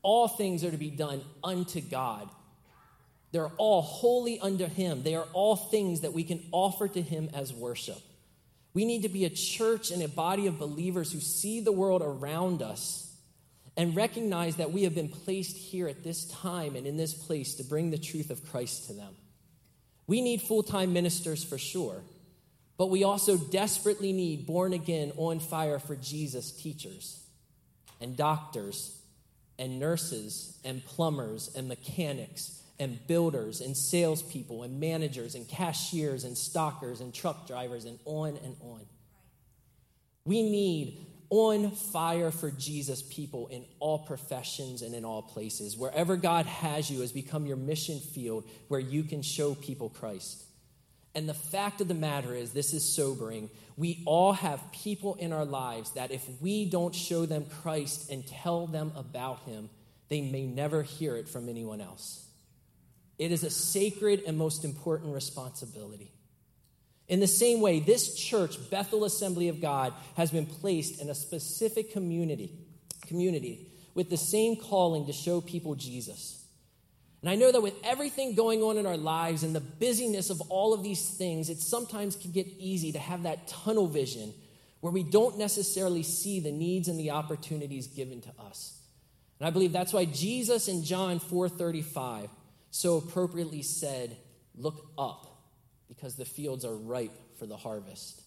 All 0.00 0.26
things 0.26 0.64
are 0.64 0.70
to 0.70 0.78
be 0.78 0.90
done 0.90 1.20
unto 1.44 1.82
God. 1.82 2.30
They're 3.32 3.50
all 3.58 3.82
holy 3.82 4.40
unto 4.40 4.66
Him. 4.66 5.02
They 5.02 5.16
are 5.16 5.26
all 5.34 5.56
things 5.56 6.00
that 6.00 6.14
we 6.14 6.24
can 6.24 6.42
offer 6.50 6.88
to 6.88 7.02
Him 7.02 7.28
as 7.34 7.52
worship. 7.52 7.98
We 8.76 8.84
need 8.84 9.04
to 9.04 9.08
be 9.08 9.24
a 9.24 9.30
church 9.30 9.90
and 9.90 10.02
a 10.02 10.08
body 10.08 10.48
of 10.48 10.58
believers 10.58 11.10
who 11.10 11.18
see 11.18 11.60
the 11.60 11.72
world 11.72 12.02
around 12.04 12.60
us 12.60 13.10
and 13.74 13.96
recognize 13.96 14.56
that 14.56 14.70
we 14.70 14.82
have 14.82 14.94
been 14.94 15.08
placed 15.08 15.56
here 15.56 15.88
at 15.88 16.04
this 16.04 16.26
time 16.26 16.76
and 16.76 16.86
in 16.86 16.98
this 16.98 17.14
place 17.14 17.54
to 17.54 17.64
bring 17.64 17.90
the 17.90 17.96
truth 17.96 18.28
of 18.28 18.46
Christ 18.50 18.88
to 18.88 18.92
them. 18.92 19.14
We 20.06 20.20
need 20.20 20.42
full 20.42 20.62
time 20.62 20.92
ministers 20.92 21.42
for 21.42 21.56
sure, 21.56 22.02
but 22.76 22.90
we 22.90 23.02
also 23.02 23.38
desperately 23.38 24.12
need 24.12 24.46
born 24.46 24.74
again, 24.74 25.10
on 25.16 25.40
fire 25.40 25.78
for 25.78 25.96
Jesus 25.96 26.50
teachers 26.50 27.24
and 27.98 28.14
doctors 28.14 28.94
and 29.58 29.80
nurses 29.80 30.58
and 30.66 30.84
plumbers 30.84 31.50
and 31.56 31.66
mechanics 31.66 32.60
and 32.78 33.04
builders 33.06 33.60
and 33.60 33.76
salespeople 33.76 34.62
and 34.62 34.78
managers 34.78 35.34
and 35.34 35.48
cashiers 35.48 36.24
and 36.24 36.36
stockers 36.36 37.00
and 37.00 37.14
truck 37.14 37.46
drivers 37.46 37.84
and 37.84 37.98
on 38.04 38.38
and 38.44 38.56
on. 38.60 38.82
We 40.24 40.42
need 40.42 41.06
on 41.30 41.70
fire 41.70 42.30
for 42.30 42.50
Jesus 42.50 43.02
people 43.02 43.48
in 43.48 43.64
all 43.80 44.00
professions 44.00 44.82
and 44.82 44.94
in 44.94 45.04
all 45.04 45.22
places. 45.22 45.76
Wherever 45.76 46.16
God 46.16 46.46
has 46.46 46.90
you 46.90 47.00
has 47.00 47.12
become 47.12 47.46
your 47.46 47.56
mission 47.56 47.98
field 47.98 48.48
where 48.68 48.80
you 48.80 49.02
can 49.02 49.22
show 49.22 49.54
people 49.54 49.88
Christ. 49.88 50.44
And 51.14 51.28
the 51.28 51.34
fact 51.34 51.80
of 51.80 51.88
the 51.88 51.94
matter 51.94 52.34
is, 52.34 52.52
this 52.52 52.74
is 52.74 52.84
sobering. 52.84 53.48
We 53.76 54.02
all 54.04 54.34
have 54.34 54.60
people 54.70 55.14
in 55.14 55.32
our 55.32 55.46
lives 55.46 55.92
that 55.92 56.10
if 56.10 56.22
we 56.40 56.68
don't 56.68 56.94
show 56.94 57.24
them 57.24 57.46
Christ 57.62 58.10
and 58.10 58.26
tell 58.26 58.66
them 58.66 58.92
about 58.94 59.40
Him, 59.40 59.70
they 60.08 60.20
may 60.20 60.44
never 60.44 60.82
hear 60.82 61.16
it 61.16 61.26
from 61.28 61.48
anyone 61.48 61.80
else. 61.80 62.25
It 63.18 63.32
is 63.32 63.44
a 63.44 63.50
sacred 63.50 64.22
and 64.26 64.36
most 64.36 64.64
important 64.64 65.14
responsibility. 65.14 66.12
In 67.08 67.20
the 67.20 67.26
same 67.26 67.60
way, 67.60 67.80
this 67.80 68.14
church, 68.14 68.58
Bethel 68.70 69.04
Assembly 69.04 69.48
of 69.48 69.60
God, 69.60 69.92
has 70.16 70.30
been 70.30 70.46
placed 70.46 71.00
in 71.00 71.08
a 71.08 71.14
specific 71.14 71.92
community, 71.92 72.52
community 73.06 73.68
with 73.94 74.10
the 74.10 74.16
same 74.16 74.56
calling 74.56 75.06
to 75.06 75.12
show 75.12 75.40
people 75.40 75.74
Jesus. 75.76 76.44
And 77.22 77.30
I 77.30 77.34
know 77.36 77.50
that 77.50 77.62
with 77.62 77.74
everything 77.82 78.34
going 78.34 78.62
on 78.62 78.76
in 78.76 78.86
our 78.86 78.96
lives 78.96 79.42
and 79.42 79.54
the 79.54 79.60
busyness 79.60 80.30
of 80.30 80.40
all 80.42 80.74
of 80.74 80.82
these 80.82 81.08
things, 81.08 81.48
it 81.48 81.58
sometimes 81.58 82.14
can 82.14 82.32
get 82.32 82.46
easy 82.58 82.92
to 82.92 82.98
have 82.98 83.22
that 83.22 83.48
tunnel 83.48 83.86
vision 83.86 84.34
where 84.80 84.92
we 84.92 85.02
don't 85.02 85.38
necessarily 85.38 86.02
see 86.02 86.40
the 86.40 86.52
needs 86.52 86.88
and 86.88 87.00
the 87.00 87.10
opportunities 87.10 87.86
given 87.86 88.20
to 88.20 88.30
us. 88.38 88.80
And 89.38 89.46
I 89.46 89.50
believe 89.50 89.72
that's 89.72 89.92
why 89.92 90.04
Jesus 90.04 90.68
in 90.68 90.84
John 90.84 91.18
4:35 91.18 92.28
so 92.76 92.98
appropriately 92.98 93.62
said, 93.62 94.16
Look 94.54 94.90
up, 94.98 95.26
because 95.88 96.16
the 96.16 96.24
fields 96.24 96.64
are 96.64 96.74
ripe 96.74 97.12
for 97.38 97.46
the 97.46 97.56
harvest. 97.56 98.22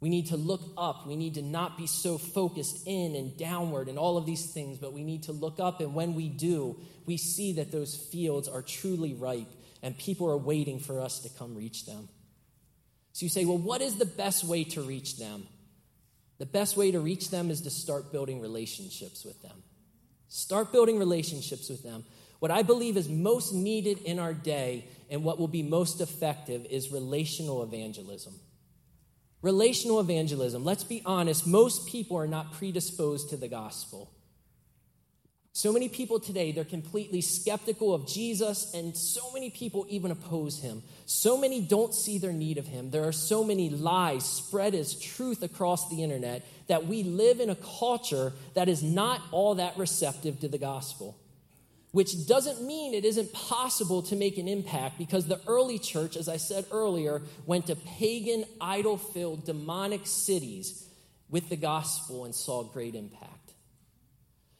We 0.00 0.08
need 0.08 0.26
to 0.26 0.36
look 0.36 0.62
up. 0.76 1.06
We 1.06 1.16
need 1.16 1.34
to 1.34 1.42
not 1.42 1.78
be 1.78 1.86
so 1.86 2.18
focused 2.18 2.86
in 2.86 3.14
and 3.14 3.36
downward 3.36 3.88
and 3.88 3.98
all 3.98 4.18
of 4.18 4.26
these 4.26 4.52
things, 4.52 4.78
but 4.78 4.92
we 4.92 5.02
need 5.02 5.24
to 5.24 5.32
look 5.32 5.60
up. 5.60 5.80
And 5.80 5.94
when 5.94 6.14
we 6.14 6.28
do, 6.28 6.78
we 7.06 7.16
see 7.16 7.54
that 7.54 7.72
those 7.72 7.96
fields 7.96 8.48
are 8.48 8.60
truly 8.60 9.14
ripe 9.14 9.48
and 9.82 9.96
people 9.96 10.28
are 10.30 10.36
waiting 10.36 10.78
for 10.78 11.00
us 11.00 11.20
to 11.20 11.30
come 11.30 11.54
reach 11.54 11.86
them. 11.86 12.08
So 13.12 13.24
you 13.24 13.30
say, 13.30 13.44
well, 13.44 13.58
what 13.58 13.80
is 13.80 13.96
the 13.96 14.06
best 14.06 14.44
way 14.44 14.64
to 14.64 14.82
reach 14.82 15.18
them? 15.18 15.46
The 16.38 16.46
best 16.46 16.76
way 16.76 16.90
to 16.90 17.00
reach 17.00 17.30
them 17.30 17.50
is 17.50 17.62
to 17.62 17.70
start 17.70 18.12
building 18.12 18.40
relationships 18.40 19.24
with 19.24 19.40
them. 19.42 19.62
Start 20.28 20.72
building 20.72 20.98
relationships 20.98 21.68
with 21.70 21.82
them. 21.82 22.04
What 22.44 22.50
I 22.50 22.60
believe 22.60 22.98
is 22.98 23.08
most 23.08 23.54
needed 23.54 24.02
in 24.02 24.18
our 24.18 24.34
day 24.34 24.84
and 25.08 25.24
what 25.24 25.38
will 25.38 25.48
be 25.48 25.62
most 25.62 26.02
effective 26.02 26.66
is 26.66 26.92
relational 26.92 27.62
evangelism. 27.62 28.34
Relational 29.40 29.98
evangelism. 29.98 30.62
Let's 30.62 30.84
be 30.84 31.00
honest, 31.06 31.46
most 31.46 31.88
people 31.88 32.18
are 32.18 32.26
not 32.26 32.52
predisposed 32.52 33.30
to 33.30 33.38
the 33.38 33.48
gospel. 33.48 34.12
So 35.54 35.72
many 35.72 35.88
people 35.88 36.20
today, 36.20 36.52
they're 36.52 36.64
completely 36.64 37.22
skeptical 37.22 37.94
of 37.94 38.06
Jesus, 38.06 38.74
and 38.74 38.94
so 38.94 39.32
many 39.32 39.48
people 39.48 39.86
even 39.88 40.10
oppose 40.10 40.60
him. 40.60 40.82
So 41.06 41.38
many 41.38 41.62
don't 41.62 41.94
see 41.94 42.18
their 42.18 42.34
need 42.34 42.58
of 42.58 42.66
him. 42.66 42.90
There 42.90 43.08
are 43.08 43.12
so 43.12 43.42
many 43.42 43.70
lies 43.70 44.26
spread 44.26 44.74
as 44.74 45.00
truth 45.00 45.42
across 45.42 45.88
the 45.88 46.02
internet 46.02 46.44
that 46.66 46.86
we 46.86 47.04
live 47.04 47.40
in 47.40 47.48
a 47.48 47.56
culture 47.56 48.34
that 48.52 48.68
is 48.68 48.82
not 48.82 49.22
all 49.30 49.54
that 49.54 49.78
receptive 49.78 50.40
to 50.40 50.48
the 50.48 50.58
gospel 50.58 51.16
which 51.94 52.26
doesn't 52.26 52.60
mean 52.60 52.92
it 52.92 53.04
isn't 53.04 53.32
possible 53.32 54.02
to 54.02 54.16
make 54.16 54.36
an 54.36 54.48
impact 54.48 54.98
because 54.98 55.28
the 55.28 55.40
early 55.46 55.78
church, 55.78 56.16
as 56.16 56.28
I 56.28 56.38
said 56.38 56.66
earlier, 56.72 57.22
went 57.46 57.68
to 57.68 57.76
pagan, 57.76 58.44
idol 58.60 58.96
filled, 58.96 59.46
demonic 59.46 60.00
cities 60.04 60.88
with 61.30 61.48
the 61.48 61.56
gospel 61.56 62.24
and 62.24 62.34
saw 62.34 62.64
great 62.64 62.96
impact. 62.96 63.52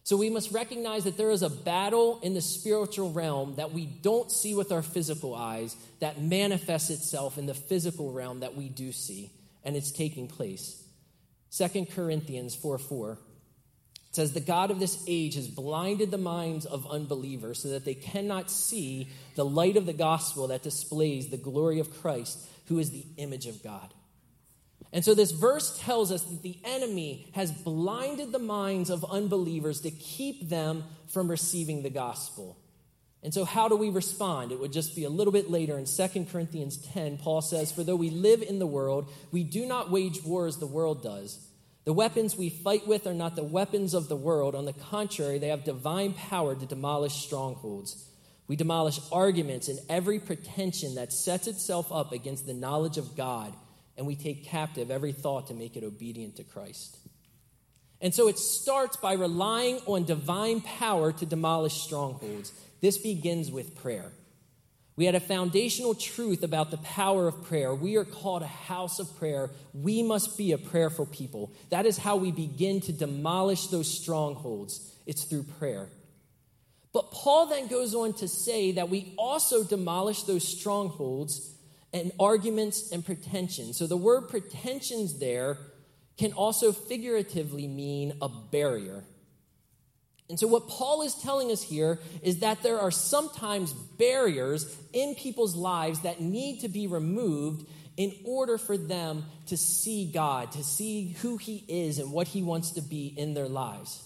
So 0.05 0.17
we 0.17 0.31
must 0.31 0.53
recognize 0.53 1.03
that 1.05 1.17
there 1.17 1.33
is 1.33 1.43
a 1.43 1.51
battle 1.51 2.21
in 2.23 2.35
the 2.35 2.41
spiritual 2.41 3.11
realm 3.11 3.57
that 3.57 3.73
we 3.73 3.85
don't 3.85 4.31
see 4.31 4.55
with 4.55 4.71
our 4.71 4.83
physical 4.83 5.35
eyes 5.35 5.75
that 5.99 6.23
manifests 6.23 6.91
itself 6.91 7.37
in 7.37 7.47
the 7.47 7.55
physical 7.55 8.13
realm 8.13 8.41
that 8.41 8.55
we 8.55 8.69
do 8.69 8.93
see, 8.93 9.33
and 9.65 9.75
it's 9.75 9.91
taking 9.91 10.29
place. 10.29 10.85
2 11.51 11.87
Corinthians 11.87 12.55
4 12.55 12.79
4 12.79 13.19
it 14.15 14.17
says, 14.17 14.33
The 14.33 14.39
God 14.39 14.71
of 14.71 14.79
this 14.79 15.03
age 15.09 15.35
has 15.35 15.49
blinded 15.49 16.13
the 16.13 16.19
minds 16.19 16.67
of 16.67 16.89
unbelievers 16.89 17.61
so 17.61 17.71
that 17.71 17.85
they 17.85 17.95
cannot 17.95 18.49
see 18.49 19.09
the 19.35 19.45
light 19.45 19.77
of 19.77 19.87
the 19.87 19.93
gospel 19.93 20.47
that 20.49 20.63
displays 20.63 21.31
the 21.31 21.37
glory 21.37 21.81
of 21.81 22.01
Christ, 22.01 22.39
who 22.67 22.79
is 22.79 22.93
the 22.93 23.05
image 23.17 23.47
of 23.47 23.61
God. 23.65 23.93
And 24.93 25.05
so 25.05 25.15
this 25.15 25.33
verse 25.33 25.77
tells 25.81 26.13
us 26.13 26.23
that 26.23 26.43
the 26.43 26.57
enemy 26.63 27.27
has 27.33 27.51
blinded 27.51 28.31
the 28.31 28.39
minds 28.39 28.89
of 28.89 29.05
unbelievers 29.05 29.81
to 29.81 29.91
keep 29.91 30.49
them 30.49 30.85
from 31.09 31.29
receiving 31.29 31.83
the 31.83 31.91
gospel. 31.91 32.57
And 33.25 33.35
so, 33.35 33.45
how 33.45 33.67
do 33.67 33.75
we 33.75 33.91
respond? 33.91 34.53
It 34.53 34.61
would 34.61 34.73
just 34.73 34.95
be 34.95 35.03
a 35.03 35.11
little 35.11 35.33
bit 35.33 35.51
later 35.51 35.77
in 35.77 35.87
2 35.87 36.27
Corinthians 36.31 36.77
10. 36.77 37.19
Paul 37.19 37.43
says, 37.43 37.73
For 37.73 37.83
though 37.83 37.97
we 37.97 38.11
live 38.11 38.43
in 38.43 38.61
the 38.61 38.67
world, 38.67 39.11
we 39.33 39.43
do 39.43 39.67
not 39.67 39.91
wage 39.91 40.23
war 40.23 40.47
as 40.47 40.59
the 40.59 40.69
world 40.69 41.03
does. 41.03 41.45
The 41.85 41.93
weapons 41.93 42.37
we 42.37 42.49
fight 42.49 42.87
with 42.87 43.07
are 43.07 43.15
not 43.15 43.37
the 43.37 43.45
weapons 43.45 43.93
of 43.93 44.09
the 44.09 44.17
world. 44.17 44.55
On 44.55 44.65
the 44.65 44.73
contrary, 44.73 45.39
they 45.39 45.49
have 45.49 45.65
divine 45.65 46.15
power 46.15 46.55
to 46.55 46.67
demolish 46.67 47.15
strongholds. 47.15 48.09
We 48.47 48.57
demolish 48.57 48.99
arguments 49.13 49.69
and 49.69 49.79
every 49.89 50.19
pretension 50.19 50.95
that 50.95 51.13
sets 51.13 51.47
itself 51.47 51.93
up 51.93 52.13
against 52.13 52.47
the 52.47 52.55
knowledge 52.55 52.99
of 52.99 53.17
God, 53.17 53.55
and 53.97 54.07
we 54.07 54.17
take 54.17 54.45
captive 54.45 54.91
every 54.91 55.13
thought 55.13 55.47
to 55.49 55.55
make 55.55 55.77
it 55.77 55.85
obedient 55.85 56.37
to 56.37 56.45
Christ. 56.45 56.99
And 58.01 58.15
so 58.15 58.29
it 58.29 58.39
starts 58.39 58.97
by 58.97 59.15
relying 59.15 59.79
on 59.87 60.05
divine 60.05 60.61
power 60.61 61.13
to 61.13 61.27
demolish 61.27 61.75
strongholds. 61.75 62.53
This 62.81 62.99
begins 62.99 63.51
with 63.51 63.77
prayer. 63.77 64.13
We 64.97 65.07
had 65.07 65.17
a 65.17 65.21
foundational 65.21 65.95
truth 65.95 66.45
about 66.45 66.71
the 66.71 66.77
power 66.79 67.27
of 67.27 67.43
prayer. 67.45 67.75
We 67.75 67.97
are 67.97 68.05
called 68.05 68.43
a 68.43 68.47
house 68.47 69.01
of 69.01 69.17
prayer. 69.19 69.51
We 69.73 70.03
must 70.03 70.39
be 70.39 70.53
a 70.53 70.59
prayerful 70.59 71.07
people. 71.07 71.53
That 71.71 71.85
is 71.85 71.99
how 71.99 72.17
we 72.17 72.31
begin 72.31 72.81
to 72.83 72.93
demolish 72.93 73.67
those 73.69 73.89
strongholds. 73.89 74.93
It's 75.05 75.25
through 75.25 75.45
prayer. 75.59 75.89
But 76.93 77.11
Paul 77.11 77.47
then 77.47 77.67
goes 77.67 77.93
on 77.93 78.13
to 78.15 78.29
say 78.29 78.73
that 78.73 78.89
we 78.89 79.15
also 79.19 79.65
demolish 79.65 80.23
those 80.23 80.47
strongholds 80.47 81.53
and 81.93 82.13
arguments 82.21 82.93
and 82.93 83.05
pretensions. 83.05 83.77
So 83.77 83.89
the 83.89 83.97
word 83.97 84.29
pretensions 84.29 85.19
there 85.19 85.59
can 86.17 86.33
also 86.33 86.71
figuratively 86.71 87.67
mean 87.67 88.17
a 88.23 88.29
barrier. 88.29 89.03
And 90.29 90.41
so, 90.41 90.47
what 90.47 90.69
Paul 90.69 91.03
is 91.03 91.15
telling 91.15 91.51
us 91.51 91.63
here 91.63 91.99
is 92.23 92.39
that 92.39 92.63
there 92.63 92.81
are 92.81 92.91
sometimes 92.91 93.73
barriers 93.73 94.75
in 94.93 95.15
people's 95.15 95.55
lives 95.55 96.01
that 96.01 96.21
need 96.21 96.61
to 96.61 96.69
be 96.69 96.87
removed 96.87 97.67
in 97.97 98.13
order 98.25 98.59
for 98.59 98.77
them 98.77 99.25
to 99.47 99.57
see 99.57 100.11
God, 100.11 100.53
to 100.53 100.65
see 100.65 101.17
who 101.21 101.37
He 101.37 101.65
is 101.69 101.99
and 101.99 102.11
what 102.11 102.29
He 102.29 102.43
wants 102.43 102.73
to 102.73 102.81
be 102.81 103.07
in 103.07 103.35
their 103.35 103.49
lives. 103.49 104.03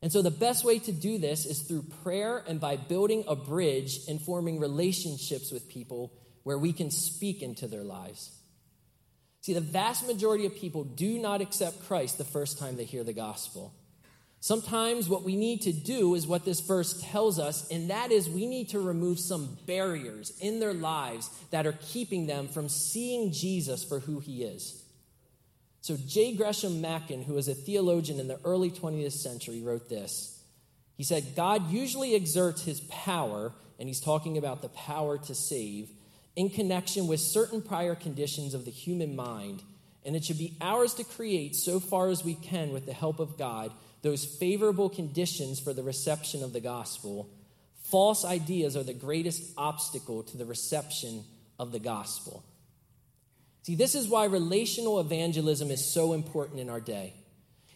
And 0.00 0.10
so, 0.10 0.22
the 0.22 0.30
best 0.30 0.64
way 0.64 0.78
to 0.78 0.92
do 0.92 1.18
this 1.18 1.44
is 1.44 1.60
through 1.60 1.84
prayer 2.02 2.42
and 2.48 2.58
by 2.58 2.76
building 2.76 3.24
a 3.28 3.36
bridge 3.36 4.00
and 4.08 4.20
forming 4.20 4.60
relationships 4.60 5.52
with 5.52 5.68
people 5.68 6.12
where 6.42 6.58
we 6.58 6.72
can 6.72 6.90
speak 6.90 7.42
into 7.42 7.66
their 7.66 7.84
lives. 7.84 8.30
See, 9.42 9.52
the 9.52 9.60
vast 9.60 10.06
majority 10.06 10.46
of 10.46 10.56
people 10.56 10.84
do 10.84 11.18
not 11.18 11.40
accept 11.40 11.86
Christ 11.86 12.16
the 12.16 12.24
first 12.24 12.58
time 12.58 12.76
they 12.76 12.84
hear 12.84 13.04
the 13.04 13.12
gospel. 13.12 13.74
Sometimes 14.42 15.08
what 15.08 15.22
we 15.22 15.36
need 15.36 15.62
to 15.62 15.72
do 15.72 16.16
is 16.16 16.26
what 16.26 16.44
this 16.44 16.58
verse 16.58 17.00
tells 17.00 17.38
us, 17.38 17.70
and 17.70 17.90
that 17.90 18.10
is 18.10 18.28
we 18.28 18.44
need 18.44 18.70
to 18.70 18.80
remove 18.80 19.20
some 19.20 19.56
barriers 19.66 20.32
in 20.40 20.58
their 20.58 20.74
lives 20.74 21.30
that 21.52 21.64
are 21.64 21.78
keeping 21.80 22.26
them 22.26 22.48
from 22.48 22.68
seeing 22.68 23.30
Jesus 23.30 23.84
for 23.84 24.00
who 24.00 24.18
he 24.18 24.42
is. 24.42 24.82
So, 25.80 25.96
J. 26.08 26.34
Gresham 26.34 26.80
Machen, 26.80 27.22
who 27.22 27.34
was 27.34 27.46
a 27.46 27.54
theologian 27.54 28.18
in 28.18 28.26
the 28.26 28.40
early 28.44 28.72
20th 28.72 29.12
century, 29.12 29.62
wrote 29.62 29.88
this. 29.88 30.42
He 30.96 31.04
said, 31.04 31.36
God 31.36 31.70
usually 31.70 32.16
exerts 32.16 32.64
his 32.64 32.80
power, 32.80 33.52
and 33.78 33.88
he's 33.88 34.00
talking 34.00 34.36
about 34.38 34.60
the 34.60 34.70
power 34.70 35.18
to 35.18 35.36
save, 35.36 35.88
in 36.34 36.50
connection 36.50 37.06
with 37.06 37.20
certain 37.20 37.62
prior 37.62 37.94
conditions 37.94 38.54
of 38.54 38.64
the 38.64 38.72
human 38.72 39.14
mind, 39.14 39.62
and 40.04 40.16
it 40.16 40.24
should 40.24 40.38
be 40.38 40.56
ours 40.60 40.94
to 40.94 41.04
create 41.04 41.54
so 41.54 41.78
far 41.78 42.08
as 42.08 42.24
we 42.24 42.34
can 42.34 42.72
with 42.72 42.86
the 42.86 42.92
help 42.92 43.20
of 43.20 43.38
God 43.38 43.70
those 44.02 44.24
favorable 44.24 44.88
conditions 44.88 45.60
for 45.60 45.72
the 45.72 45.82
reception 45.82 46.42
of 46.42 46.52
the 46.52 46.60
gospel, 46.60 47.30
false 47.84 48.24
ideas 48.24 48.76
are 48.76 48.82
the 48.82 48.92
greatest 48.92 49.52
obstacle 49.56 50.22
to 50.24 50.36
the 50.36 50.44
reception 50.44 51.24
of 51.58 51.72
the 51.72 51.78
gospel. 51.78 52.44
See, 53.62 53.76
this 53.76 53.94
is 53.94 54.08
why 54.08 54.24
relational 54.24 54.98
evangelism 54.98 55.70
is 55.70 55.84
so 55.84 56.12
important 56.12 56.58
in 56.58 56.68
our 56.68 56.80
day. 56.80 57.14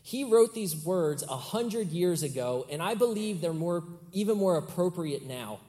He 0.02 0.24
wrote 0.24 0.54
these 0.54 0.76
words 0.84 1.22
a 1.22 1.36
hundred 1.36 1.88
years 1.88 2.22
ago, 2.22 2.66
and 2.70 2.82
I 2.82 2.94
believe 2.94 3.40
they're 3.40 3.52
more, 3.52 3.84
even 4.12 4.36
more 4.36 4.56
appropriate 4.56 5.26
now. 5.26 5.60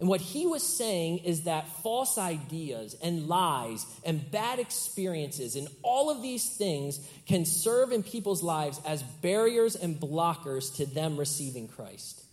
And 0.00 0.08
what 0.08 0.20
he 0.20 0.46
was 0.46 0.62
saying 0.62 1.18
is 1.18 1.44
that 1.44 1.68
false 1.82 2.18
ideas 2.18 2.96
and 3.02 3.28
lies 3.28 3.86
and 4.04 4.30
bad 4.30 4.58
experiences 4.58 5.54
and 5.54 5.68
all 5.82 6.10
of 6.10 6.20
these 6.20 6.48
things 6.48 6.98
can 7.26 7.44
serve 7.44 7.92
in 7.92 8.02
people's 8.02 8.42
lives 8.42 8.80
as 8.86 9.02
barriers 9.02 9.76
and 9.76 9.96
blockers 9.96 10.74
to 10.76 10.86
them 10.86 11.16
receiving 11.16 11.68
Christ. 11.68 12.24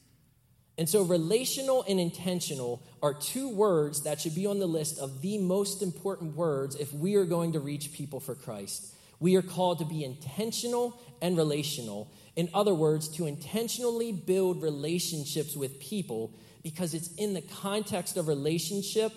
And 0.77 0.89
so, 0.89 1.03
relational 1.03 1.85
and 1.87 1.99
intentional 1.99 2.81
are 3.03 3.13
two 3.13 3.49
words 3.49 4.03
that 4.03 4.19
should 4.19 4.33
be 4.33 4.47
on 4.47 4.57
the 4.57 4.67
list 4.67 4.97
of 4.97 5.21
the 5.21 5.37
most 5.37 5.83
important 5.83 6.35
words 6.35 6.75
if 6.75 6.91
we 6.93 7.15
are 7.15 7.25
going 7.25 7.53
to 7.53 7.59
reach 7.59 7.93
people 7.93 8.19
for 8.19 8.33
Christ. 8.33 8.91
We 9.19 9.35
are 9.35 9.43
called 9.43 9.79
to 9.79 9.85
be 9.85 10.03
intentional 10.03 10.99
and 11.21 11.37
relational. 11.37 12.11
In 12.35 12.49
other 12.53 12.73
words, 12.73 13.07
to 13.17 13.27
intentionally 13.27 14.11
build 14.11 14.63
relationships 14.63 15.55
with 15.55 15.79
people 15.79 16.33
because 16.63 16.93
it's 16.93 17.13
in 17.15 17.33
the 17.33 17.41
context 17.41 18.17
of 18.17 18.27
relationship 18.27 19.11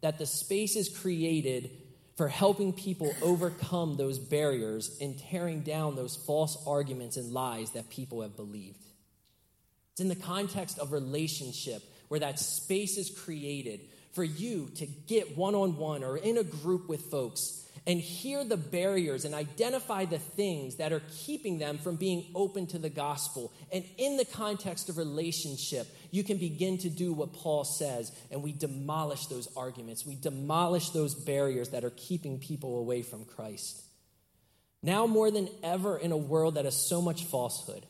that 0.00 0.18
the 0.18 0.26
space 0.26 0.76
is 0.76 0.88
created 0.88 1.70
for 2.16 2.28
helping 2.28 2.72
people 2.72 3.14
overcome 3.22 3.96
those 3.96 4.18
barriers 4.18 4.96
and 5.00 5.18
tearing 5.18 5.60
down 5.60 5.96
those 5.96 6.16
false 6.16 6.56
arguments 6.66 7.16
and 7.16 7.32
lies 7.32 7.72
that 7.72 7.90
people 7.90 8.22
have 8.22 8.36
believed. 8.36 8.82
It's 9.92 10.00
in 10.00 10.08
the 10.08 10.14
context 10.14 10.78
of 10.78 10.92
relationship 10.92 11.82
where 12.08 12.20
that 12.20 12.38
space 12.38 12.96
is 12.96 13.10
created 13.10 13.80
for 14.12 14.24
you 14.24 14.70
to 14.76 14.86
get 14.86 15.36
one 15.36 15.54
on 15.54 15.76
one 15.76 16.02
or 16.02 16.16
in 16.16 16.38
a 16.38 16.42
group 16.42 16.88
with 16.88 17.02
folks 17.02 17.65
and 17.86 18.00
hear 18.00 18.44
the 18.44 18.56
barriers 18.56 19.24
and 19.24 19.34
identify 19.34 20.04
the 20.04 20.18
things 20.18 20.76
that 20.76 20.92
are 20.92 21.02
keeping 21.24 21.58
them 21.58 21.78
from 21.78 21.94
being 21.94 22.26
open 22.34 22.66
to 22.66 22.78
the 22.78 22.90
gospel. 22.90 23.52
And 23.72 23.84
in 23.96 24.16
the 24.16 24.24
context 24.24 24.88
of 24.88 24.98
relationship, 24.98 25.86
you 26.10 26.24
can 26.24 26.38
begin 26.38 26.78
to 26.78 26.90
do 26.90 27.12
what 27.12 27.32
Paul 27.32 27.62
says, 27.64 28.10
and 28.32 28.42
we 28.42 28.52
demolish 28.52 29.26
those 29.26 29.48
arguments. 29.56 30.04
We 30.04 30.16
demolish 30.16 30.90
those 30.90 31.14
barriers 31.14 31.68
that 31.68 31.84
are 31.84 31.92
keeping 31.96 32.40
people 32.40 32.78
away 32.78 33.02
from 33.02 33.24
Christ. 33.24 33.82
Now, 34.82 35.06
more 35.06 35.30
than 35.30 35.48
ever, 35.62 35.96
in 35.96 36.10
a 36.10 36.16
world 36.16 36.56
that 36.56 36.64
has 36.64 36.76
so 36.76 37.00
much 37.00 37.24
falsehood, 37.24 37.86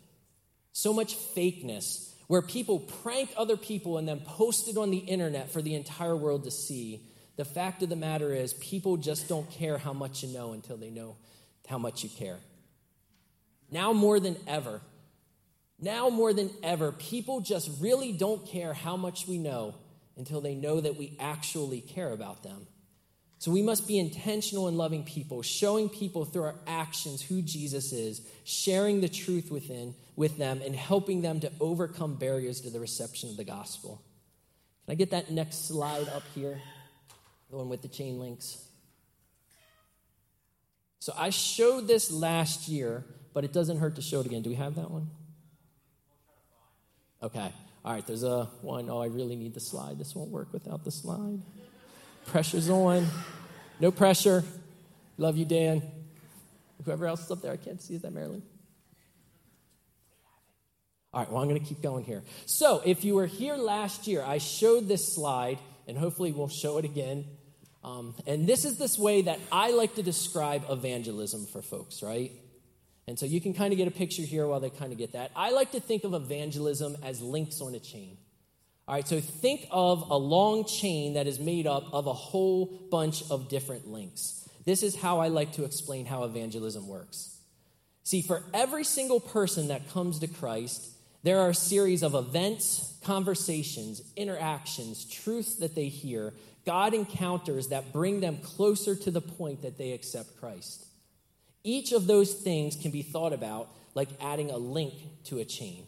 so 0.73 0.93
much 0.93 1.17
fakeness, 1.17 2.13
where 2.27 2.43
people 2.43 2.81
prank 2.81 3.31
other 3.37 3.57
people 3.57 3.99
and 3.99 4.07
then 4.07 4.21
post 4.21 4.69
it 4.69 4.77
on 4.77 4.91
the 4.91 4.99
internet 4.99 5.51
for 5.51 5.63
the 5.63 5.75
entire 5.75 6.17
world 6.17 6.45
to 6.45 6.51
see 6.51 7.01
the 7.37 7.45
fact 7.45 7.83
of 7.83 7.89
the 7.89 7.97
matter 7.97 8.33
is, 8.35 8.55
people 8.55 8.97
just 8.97 9.29
don't 9.29 9.51
care 9.51 9.79
how 9.79 9.93
much 9.93 10.23
you 10.23 10.33
know 10.33 10.53
until 10.53 10.77
they 10.77 10.91
know 10.91 11.17
how 11.69 11.79
much 11.79 12.03
you 12.03 12.09
care. 12.09 12.39
Now 13.71 13.93
more 13.93 14.21
than 14.21 14.37
ever, 14.47 14.81
now 15.79 16.09
more 16.09 16.33
than 16.33 16.51
ever, 16.63 16.93
people 16.93 17.41
just 17.41 17.71
really 17.81 18.13
don't 18.13 18.47
care 18.47 18.73
how 18.73 18.97
much 18.97 19.27
we 19.27 19.39
know 19.39 19.75
until 20.17 20.41
they 20.41 20.55
know 20.55 20.81
that 20.81 20.97
we 20.97 21.17
actually 21.21 21.83
care 21.83 22.13
about 22.13 22.43
them. 22.43 22.67
So 23.39 23.51
we 23.51 23.63
must 23.63 23.87
be 23.87 23.99
intentional 23.99 24.67
in 24.69 24.79
loving 24.79 25.05
people, 25.05 25.43
showing 25.43 25.91
people 25.91 26.25
through 26.25 26.45
our 26.45 26.55
actions 26.67 27.21
who 27.21 27.43
Jesus 27.43 27.93
is, 27.93 28.23
sharing 28.45 29.03
the 29.03 29.11
truth 29.11 29.51
within 29.51 29.95
with 30.17 30.39
them 30.39 30.63
and 30.65 30.75
helping 30.75 31.21
them 31.21 31.41
to 31.41 31.53
overcome 31.61 32.15
barriers 32.15 32.63
to 32.63 32.71
the 32.71 32.81
reception 32.81 33.29
of 33.29 33.37
the 33.37 33.45
gospel. 33.45 34.03
Can 34.87 34.93
I 34.93 34.95
get 34.95 35.11
that 35.11 35.31
next 35.31 35.69
slide 35.69 36.09
up 36.09 36.23
here? 36.35 36.63
The 37.51 37.57
one 37.57 37.69
with 37.69 37.83
the 37.83 37.89
chain 37.89 38.19
links. 38.19 38.63
So 40.99 41.13
I 41.17 41.31
showed 41.31 41.87
this 41.87 42.11
last 42.11 42.69
year, 42.69 43.05
but 43.33 43.45
it 43.45 43.53
doesn't 43.53 43.79
hurt 43.79 43.97
to 43.97 44.03
show 44.03 44.21
it 44.21 44.27
again. 44.27 44.43
Do 44.43 44.51
we 44.51 44.57
have 44.57 44.75
that 44.75 44.91
one? 44.91 45.09
Okay. 47.23 47.53
All 47.85 47.93
right, 47.93 48.05
there's 48.05 48.25
a 48.25 48.45
one. 48.63 48.91
Oh, 48.91 49.01
I 49.01 49.07
really 49.07 49.37
need 49.37 49.55
the 49.55 49.61
slide. 49.61 49.99
This 49.99 50.15
won't 50.15 50.31
work 50.31 50.53
without 50.53 50.85
the 50.85 50.91
slide. 50.91 51.41
Pressure's 52.27 52.69
on. 52.69 53.07
No 53.79 53.93
pressure. 53.93 54.43
Love 55.17 55.37
you, 55.37 55.45
Dan. 55.45 55.83
Whoever 56.85 57.07
else 57.07 57.25
is 57.25 57.31
up 57.31 57.43
there, 57.43 57.53
I 57.53 57.57
can't 57.57 57.81
see. 57.81 57.95
Is 57.95 58.03
that 58.03 58.13
Marilyn? 58.13 58.43
All 61.15 61.21
right, 61.23 61.31
well, 61.31 61.41
I'm 61.41 61.49
going 61.49 61.61
to 61.61 61.67
keep 61.67 61.81
going 61.81 62.05
here. 62.05 62.25
So, 62.45 62.83
if 62.85 63.05
you 63.05 63.15
were 63.15 63.27
here 63.27 63.57
last 63.57 64.07
year, 64.07 64.23
I 64.23 64.39
showed 64.39 64.89
this 64.89 65.15
slide, 65.15 65.59
and 65.87 65.97
hopefully 65.97 66.33
we'll 66.33 66.49
show 66.49 66.79
it 66.79 66.85
again. 66.85 67.25
Um, 67.87 68.15
and 68.27 68.49
this 68.49 68.65
is 68.65 68.79
this 68.79 68.99
way 68.99 69.23
that 69.23 69.39
I 69.53 69.71
like 69.71 69.95
to 69.95 70.03
describe 70.03 70.65
evangelism 70.69 71.47
for 71.47 71.63
folks, 71.63 72.03
right? 72.03 72.33
And 73.07 73.17
so 73.17 73.27
you 73.27 73.41
can 73.41 73.55
kind 73.55 73.73
of 73.73 73.77
get 73.77 73.87
a 73.87 73.93
picture 73.93 74.23
here 74.23 74.45
while 74.49 74.59
they 74.59 74.71
kind 74.71 74.91
of 74.91 74.99
get 74.99 75.13
that. 75.13 75.31
I 75.37 75.53
like 75.53 75.71
to 75.71 75.81
think 75.81 76.03
of 76.03 76.13
evangelism 76.13 76.97
as 77.05 77.23
links 77.23 77.61
on 77.61 77.77
a 77.77 77.79
chain. 77.79 78.19
All 78.89 78.97
right, 78.97 79.07
so 79.07 79.21
think 79.21 79.69
of 79.71 80.11
a 80.11 80.17
long 80.17 80.65
chain 80.65 81.15
that 81.15 81.29
is 81.29 81.39
made 81.39 81.69
up 81.69 81.85
of 81.93 82.09
a 82.09 82.13
whole 82.13 82.67
bunch 82.91 83.23
of 83.31 83.49
different 83.49 83.87
links. 83.87 84.49
This 84.65 84.83
is 84.83 84.97
how 84.97 85.21
I 85.21 85.29
like 85.29 85.53
to 85.53 85.65
explain 85.65 86.07
how 86.07 86.25
evangelism 86.25 86.89
works. 86.89 87.39
See, 88.03 88.21
for 88.21 88.43
every 88.53 88.83
single 88.83 89.21
person 89.21 89.69
that 89.69 89.91
comes 89.91 90.19
to 90.21 90.27
Christ, 90.27 90.89
there 91.23 91.39
are 91.39 91.51
a 91.51 91.55
series 91.55 92.03
of 92.03 92.15
events, 92.15 92.97
conversations, 93.05 94.03
interactions, 94.17 95.05
truths 95.05 95.57
that 95.57 95.77
they 95.77 95.87
hear 95.87 96.33
God 96.67 96.93
encounters 96.93 97.69
that 97.69 97.93
bring 97.93 98.21
them 98.21 98.39
closer 98.39 98.95
to 98.97 99.11
the 99.11 99.21
point 99.23 99.63
that 99.63 99.79
they 99.79 99.93
accept 99.93 100.39
Christ. 100.39 100.85
Each 101.63 101.93
of 101.93 102.07
those 102.07 102.35
things 102.35 102.77
can 102.77 102.91
be 102.91 103.03
thought 103.03 103.33
about 103.33 103.69
like 103.95 104.09
adding 104.21 104.51
a 104.51 104.59
link 104.59 104.93
to 105.25 105.39
a 105.39 105.45
chain. 105.45 105.87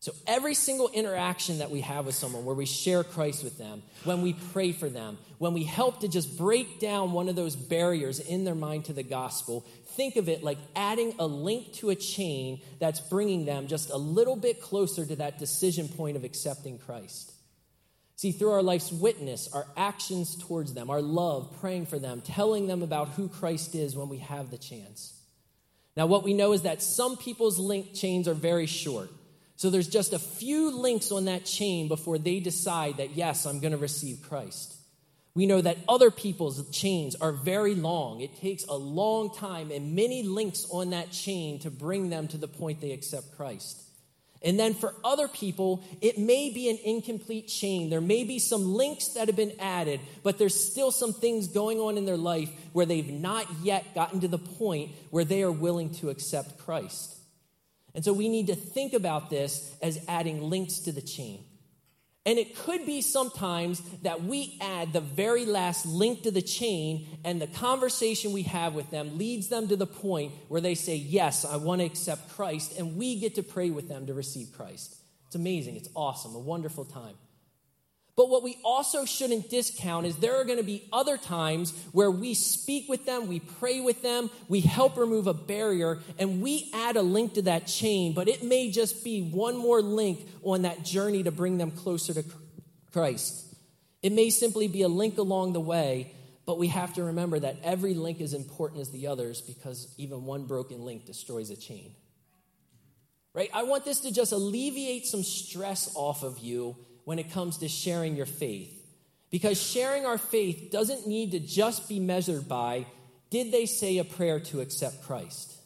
So, 0.00 0.12
every 0.26 0.54
single 0.54 0.88
interaction 0.88 1.58
that 1.58 1.70
we 1.70 1.80
have 1.82 2.06
with 2.06 2.16
someone 2.16 2.44
where 2.44 2.56
we 2.56 2.66
share 2.66 3.04
Christ 3.04 3.44
with 3.44 3.56
them, 3.56 3.84
when 4.02 4.20
we 4.20 4.32
pray 4.32 4.72
for 4.72 4.88
them, 4.88 5.16
when 5.38 5.52
we 5.52 5.62
help 5.62 6.00
to 6.00 6.08
just 6.08 6.36
break 6.36 6.80
down 6.80 7.12
one 7.12 7.28
of 7.28 7.36
those 7.36 7.54
barriers 7.54 8.18
in 8.18 8.42
their 8.42 8.56
mind 8.56 8.86
to 8.86 8.92
the 8.92 9.04
gospel, 9.04 9.64
think 9.90 10.16
of 10.16 10.28
it 10.28 10.42
like 10.42 10.58
adding 10.74 11.14
a 11.20 11.26
link 11.26 11.72
to 11.74 11.90
a 11.90 11.94
chain 11.94 12.60
that's 12.80 12.98
bringing 12.98 13.44
them 13.44 13.68
just 13.68 13.90
a 13.90 13.96
little 13.96 14.34
bit 14.34 14.60
closer 14.60 15.06
to 15.06 15.14
that 15.16 15.38
decision 15.38 15.86
point 15.86 16.16
of 16.16 16.24
accepting 16.24 16.78
Christ. 16.78 17.32
See, 18.22 18.30
through 18.30 18.52
our 18.52 18.62
life's 18.62 18.92
witness, 18.92 19.48
our 19.52 19.66
actions 19.76 20.36
towards 20.36 20.74
them, 20.74 20.90
our 20.90 21.02
love, 21.02 21.56
praying 21.60 21.86
for 21.86 21.98
them, 21.98 22.20
telling 22.20 22.68
them 22.68 22.80
about 22.80 23.08
who 23.08 23.28
Christ 23.28 23.74
is 23.74 23.96
when 23.96 24.08
we 24.08 24.18
have 24.18 24.48
the 24.48 24.58
chance. 24.58 25.20
Now, 25.96 26.06
what 26.06 26.22
we 26.22 26.32
know 26.32 26.52
is 26.52 26.62
that 26.62 26.82
some 26.82 27.16
people's 27.16 27.58
link 27.58 27.94
chains 27.94 28.28
are 28.28 28.34
very 28.34 28.66
short. 28.66 29.10
So 29.56 29.70
there's 29.70 29.88
just 29.88 30.12
a 30.12 30.20
few 30.20 30.70
links 30.70 31.10
on 31.10 31.24
that 31.24 31.44
chain 31.44 31.88
before 31.88 32.16
they 32.16 32.38
decide 32.38 32.98
that, 32.98 33.16
yes, 33.16 33.44
I'm 33.44 33.58
going 33.58 33.72
to 33.72 33.76
receive 33.76 34.22
Christ. 34.22 34.72
We 35.34 35.46
know 35.46 35.60
that 35.60 35.78
other 35.88 36.12
people's 36.12 36.70
chains 36.70 37.16
are 37.16 37.32
very 37.32 37.74
long. 37.74 38.20
It 38.20 38.36
takes 38.36 38.64
a 38.66 38.76
long 38.76 39.34
time 39.34 39.72
and 39.72 39.96
many 39.96 40.22
links 40.22 40.64
on 40.70 40.90
that 40.90 41.10
chain 41.10 41.58
to 41.62 41.72
bring 41.72 42.08
them 42.08 42.28
to 42.28 42.38
the 42.38 42.46
point 42.46 42.80
they 42.80 42.92
accept 42.92 43.36
Christ. 43.36 43.81
And 44.44 44.58
then 44.58 44.74
for 44.74 44.94
other 45.04 45.28
people, 45.28 45.84
it 46.00 46.18
may 46.18 46.50
be 46.50 46.68
an 46.68 46.78
incomplete 46.84 47.46
chain. 47.48 47.90
There 47.90 48.00
may 48.00 48.24
be 48.24 48.38
some 48.38 48.74
links 48.74 49.08
that 49.08 49.28
have 49.28 49.36
been 49.36 49.54
added, 49.60 50.00
but 50.22 50.38
there's 50.38 50.58
still 50.58 50.90
some 50.90 51.12
things 51.12 51.48
going 51.48 51.78
on 51.78 51.96
in 51.96 52.04
their 52.04 52.16
life 52.16 52.50
where 52.72 52.86
they've 52.86 53.10
not 53.10 53.46
yet 53.62 53.94
gotten 53.94 54.20
to 54.20 54.28
the 54.28 54.38
point 54.38 54.90
where 55.10 55.24
they 55.24 55.42
are 55.42 55.52
willing 55.52 55.94
to 55.96 56.10
accept 56.10 56.58
Christ. 56.58 57.16
And 57.94 58.04
so 58.04 58.12
we 58.12 58.28
need 58.28 58.48
to 58.48 58.54
think 58.54 58.94
about 58.94 59.30
this 59.30 59.76
as 59.82 60.04
adding 60.08 60.42
links 60.48 60.80
to 60.80 60.92
the 60.92 61.02
chain. 61.02 61.44
And 62.24 62.38
it 62.38 62.56
could 62.56 62.86
be 62.86 63.00
sometimes 63.00 63.80
that 64.02 64.22
we 64.22 64.56
add 64.60 64.92
the 64.92 65.00
very 65.00 65.44
last 65.44 65.86
link 65.86 66.22
to 66.22 66.30
the 66.30 66.42
chain, 66.42 67.18
and 67.24 67.42
the 67.42 67.48
conversation 67.48 68.32
we 68.32 68.42
have 68.42 68.74
with 68.74 68.90
them 68.90 69.18
leads 69.18 69.48
them 69.48 69.66
to 69.68 69.76
the 69.76 69.86
point 69.86 70.32
where 70.46 70.60
they 70.60 70.76
say, 70.76 70.94
Yes, 70.94 71.44
I 71.44 71.56
want 71.56 71.80
to 71.80 71.84
accept 71.84 72.30
Christ, 72.34 72.78
and 72.78 72.96
we 72.96 73.18
get 73.18 73.34
to 73.36 73.42
pray 73.42 73.70
with 73.70 73.88
them 73.88 74.06
to 74.06 74.14
receive 74.14 74.52
Christ. 74.52 74.96
It's 75.26 75.34
amazing. 75.34 75.76
It's 75.76 75.88
awesome. 75.96 76.36
A 76.36 76.38
wonderful 76.38 76.84
time. 76.84 77.14
But 78.14 78.28
what 78.28 78.42
we 78.42 78.58
also 78.62 79.06
shouldn't 79.06 79.48
discount 79.48 80.04
is 80.04 80.16
there 80.16 80.38
are 80.38 80.44
going 80.44 80.58
to 80.58 80.64
be 80.64 80.86
other 80.92 81.16
times 81.16 81.72
where 81.92 82.10
we 82.10 82.34
speak 82.34 82.88
with 82.88 83.06
them, 83.06 83.26
we 83.26 83.40
pray 83.40 83.80
with 83.80 84.02
them, 84.02 84.28
we 84.48 84.60
help 84.60 84.98
remove 84.98 85.26
a 85.26 85.34
barrier, 85.34 85.98
and 86.18 86.42
we 86.42 86.70
add 86.74 86.96
a 86.96 87.02
link 87.02 87.34
to 87.34 87.42
that 87.42 87.66
chain, 87.66 88.12
but 88.12 88.28
it 88.28 88.42
may 88.42 88.70
just 88.70 89.02
be 89.02 89.22
one 89.22 89.56
more 89.56 89.80
link 89.80 90.28
on 90.42 90.62
that 90.62 90.84
journey 90.84 91.22
to 91.22 91.30
bring 91.30 91.56
them 91.56 91.70
closer 91.70 92.12
to 92.12 92.24
Christ. 92.92 93.46
It 94.02 94.12
may 94.12 94.28
simply 94.28 94.68
be 94.68 94.82
a 94.82 94.88
link 94.88 95.16
along 95.16 95.54
the 95.54 95.60
way, 95.60 96.12
but 96.44 96.58
we 96.58 96.68
have 96.68 96.92
to 96.94 97.04
remember 97.04 97.38
that 97.38 97.56
every 97.62 97.94
link 97.94 98.20
is 98.20 98.34
important 98.34 98.82
as 98.82 98.90
the 98.90 99.06
others 99.06 99.40
because 99.40 99.94
even 99.96 100.26
one 100.26 100.44
broken 100.44 100.84
link 100.84 101.06
destroys 101.06 101.48
a 101.48 101.56
chain. 101.56 101.94
Right? 103.32 103.48
I 103.54 103.62
want 103.62 103.86
this 103.86 104.00
to 104.00 104.12
just 104.12 104.32
alleviate 104.32 105.06
some 105.06 105.22
stress 105.22 105.90
off 105.94 106.22
of 106.22 106.38
you 106.38 106.76
when 107.04 107.18
it 107.18 107.32
comes 107.32 107.58
to 107.58 107.68
sharing 107.68 108.16
your 108.16 108.26
faith. 108.26 108.78
Because 109.30 109.60
sharing 109.60 110.04
our 110.04 110.18
faith 110.18 110.70
doesn't 110.70 111.06
need 111.06 111.32
to 111.32 111.40
just 111.40 111.88
be 111.88 111.98
measured 111.98 112.48
by 112.48 112.86
did 113.30 113.50
they 113.50 113.64
say 113.64 113.96
a 113.96 114.04
prayer 114.04 114.40
to 114.40 114.60
accept 114.60 115.04
Christ? 115.04 115.56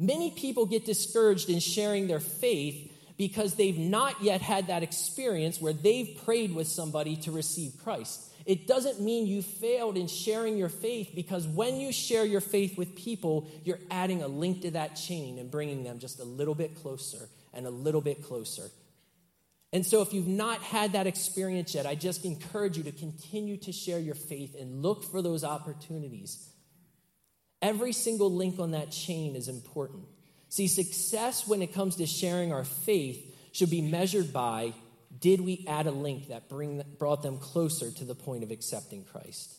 Many 0.00 0.32
people 0.32 0.66
get 0.66 0.84
discouraged 0.84 1.48
in 1.48 1.60
sharing 1.60 2.08
their 2.08 2.18
faith 2.18 2.92
because 3.16 3.54
they've 3.54 3.78
not 3.78 4.20
yet 4.20 4.40
had 4.40 4.66
that 4.66 4.82
experience 4.82 5.60
where 5.60 5.72
they've 5.72 6.20
prayed 6.24 6.52
with 6.52 6.66
somebody 6.66 7.14
to 7.18 7.30
receive 7.30 7.74
Christ. 7.84 8.32
It 8.44 8.66
doesn't 8.66 9.00
mean 9.00 9.28
you 9.28 9.42
failed 9.42 9.96
in 9.96 10.08
sharing 10.08 10.56
your 10.56 10.68
faith 10.68 11.12
because 11.14 11.46
when 11.46 11.76
you 11.76 11.92
share 11.92 12.24
your 12.24 12.40
faith 12.40 12.76
with 12.76 12.96
people, 12.96 13.48
you're 13.62 13.78
adding 13.92 14.24
a 14.24 14.26
link 14.26 14.62
to 14.62 14.72
that 14.72 14.96
chain 14.96 15.38
and 15.38 15.52
bringing 15.52 15.84
them 15.84 16.00
just 16.00 16.18
a 16.18 16.24
little 16.24 16.56
bit 16.56 16.74
closer 16.74 17.28
and 17.54 17.64
a 17.64 17.70
little 17.70 18.00
bit 18.00 18.24
closer 18.24 18.70
and 19.72 19.86
so, 19.86 20.02
if 20.02 20.12
you've 20.12 20.28
not 20.28 20.62
had 20.62 20.92
that 20.92 21.06
experience 21.06 21.74
yet, 21.74 21.86
I 21.86 21.94
just 21.94 22.26
encourage 22.26 22.76
you 22.76 22.84
to 22.84 22.92
continue 22.92 23.56
to 23.58 23.72
share 23.72 23.98
your 23.98 24.14
faith 24.14 24.54
and 24.58 24.82
look 24.82 25.02
for 25.04 25.22
those 25.22 25.44
opportunities. 25.44 26.46
Every 27.62 27.92
single 27.92 28.30
link 28.30 28.58
on 28.58 28.72
that 28.72 28.90
chain 28.90 29.34
is 29.34 29.48
important. 29.48 30.04
See, 30.50 30.66
success 30.66 31.46
when 31.46 31.62
it 31.62 31.72
comes 31.72 31.96
to 31.96 32.06
sharing 32.06 32.52
our 32.52 32.64
faith 32.64 33.34
should 33.52 33.70
be 33.70 33.80
measured 33.80 34.32
by 34.32 34.74
did 35.20 35.40
we 35.40 35.64
add 35.68 35.86
a 35.86 35.90
link 35.90 36.28
that 36.28 36.48
bring, 36.48 36.82
brought 36.98 37.22
them 37.22 37.38
closer 37.38 37.90
to 37.90 38.04
the 38.04 38.14
point 38.14 38.42
of 38.42 38.50
accepting 38.50 39.04
Christ? 39.04 39.54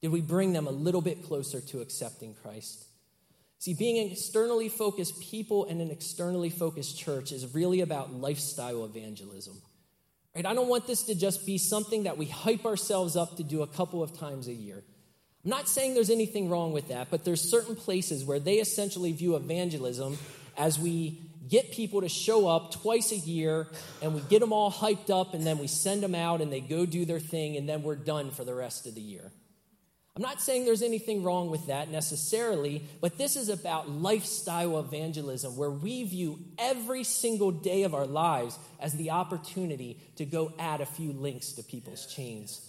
Did 0.00 0.12
we 0.12 0.20
bring 0.20 0.52
them 0.52 0.66
a 0.66 0.70
little 0.70 1.00
bit 1.00 1.24
closer 1.24 1.60
to 1.60 1.80
accepting 1.80 2.34
Christ? 2.34 2.84
See, 3.58 3.74
being 3.74 3.98
an 3.98 4.12
externally 4.12 4.68
focused 4.68 5.20
people 5.20 5.64
and 5.64 5.80
an 5.80 5.90
externally 5.90 6.50
focused 6.50 6.98
church 6.98 7.32
is 7.32 7.54
really 7.54 7.80
about 7.80 8.12
lifestyle 8.12 8.84
evangelism. 8.84 9.54
Right? 10.34 10.44
I 10.44 10.54
don't 10.54 10.68
want 10.68 10.86
this 10.86 11.04
to 11.04 11.14
just 11.14 11.46
be 11.46 11.56
something 11.56 12.02
that 12.02 12.18
we 12.18 12.26
hype 12.26 12.66
ourselves 12.66 13.16
up 13.16 13.36
to 13.38 13.42
do 13.42 13.62
a 13.62 13.66
couple 13.66 14.02
of 14.02 14.18
times 14.18 14.48
a 14.48 14.52
year. 14.52 14.82
I'm 15.44 15.50
not 15.50 15.68
saying 15.68 15.94
there's 15.94 16.10
anything 16.10 16.50
wrong 16.50 16.72
with 16.72 16.88
that, 16.88 17.08
but 17.10 17.24
there's 17.24 17.40
certain 17.40 17.76
places 17.76 18.24
where 18.24 18.40
they 18.40 18.56
essentially 18.56 19.12
view 19.12 19.36
evangelism 19.36 20.18
as 20.58 20.78
we 20.78 21.20
get 21.48 21.70
people 21.70 22.00
to 22.00 22.08
show 22.08 22.48
up 22.48 22.72
twice 22.72 23.12
a 23.12 23.16
year 23.16 23.68
and 24.02 24.14
we 24.14 24.20
get 24.22 24.40
them 24.40 24.52
all 24.52 24.70
hyped 24.70 25.10
up 25.10 25.34
and 25.34 25.46
then 25.46 25.58
we 25.58 25.68
send 25.68 26.02
them 26.02 26.14
out 26.14 26.40
and 26.40 26.52
they 26.52 26.60
go 26.60 26.84
do 26.84 27.04
their 27.04 27.20
thing 27.20 27.56
and 27.56 27.68
then 27.68 27.82
we're 27.82 27.96
done 27.96 28.30
for 28.30 28.44
the 28.44 28.54
rest 28.54 28.86
of 28.86 28.94
the 28.94 29.00
year. 29.00 29.30
I'm 30.16 30.22
not 30.22 30.40
saying 30.40 30.64
there's 30.64 30.80
anything 30.80 31.22
wrong 31.22 31.50
with 31.50 31.66
that 31.66 31.90
necessarily, 31.90 32.82
but 33.02 33.18
this 33.18 33.36
is 33.36 33.50
about 33.50 33.90
lifestyle 33.90 34.78
evangelism 34.80 35.56
where 35.58 35.70
we 35.70 36.04
view 36.04 36.38
every 36.58 37.04
single 37.04 37.50
day 37.50 37.82
of 37.82 37.94
our 37.94 38.06
lives 38.06 38.58
as 38.80 38.94
the 38.94 39.10
opportunity 39.10 40.00
to 40.16 40.24
go 40.24 40.54
add 40.58 40.80
a 40.80 40.86
few 40.86 41.12
links 41.12 41.52
to 41.52 41.62
people's 41.62 42.06
chains. 42.06 42.66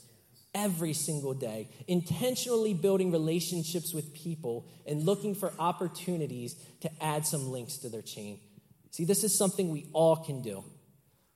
Every 0.53 0.91
single 0.91 1.33
day, 1.33 1.69
intentionally 1.87 2.73
building 2.73 3.13
relationships 3.13 3.93
with 3.93 4.13
people 4.13 4.67
and 4.85 5.03
looking 5.03 5.33
for 5.33 5.53
opportunities 5.57 6.55
to 6.81 6.91
add 7.01 7.25
some 7.25 7.49
links 7.49 7.77
to 7.77 7.89
their 7.89 8.01
chain. 8.01 8.41
See, 8.91 9.05
this 9.05 9.23
is 9.23 9.37
something 9.37 9.69
we 9.69 9.85
all 9.93 10.17
can 10.17 10.41
do. 10.41 10.65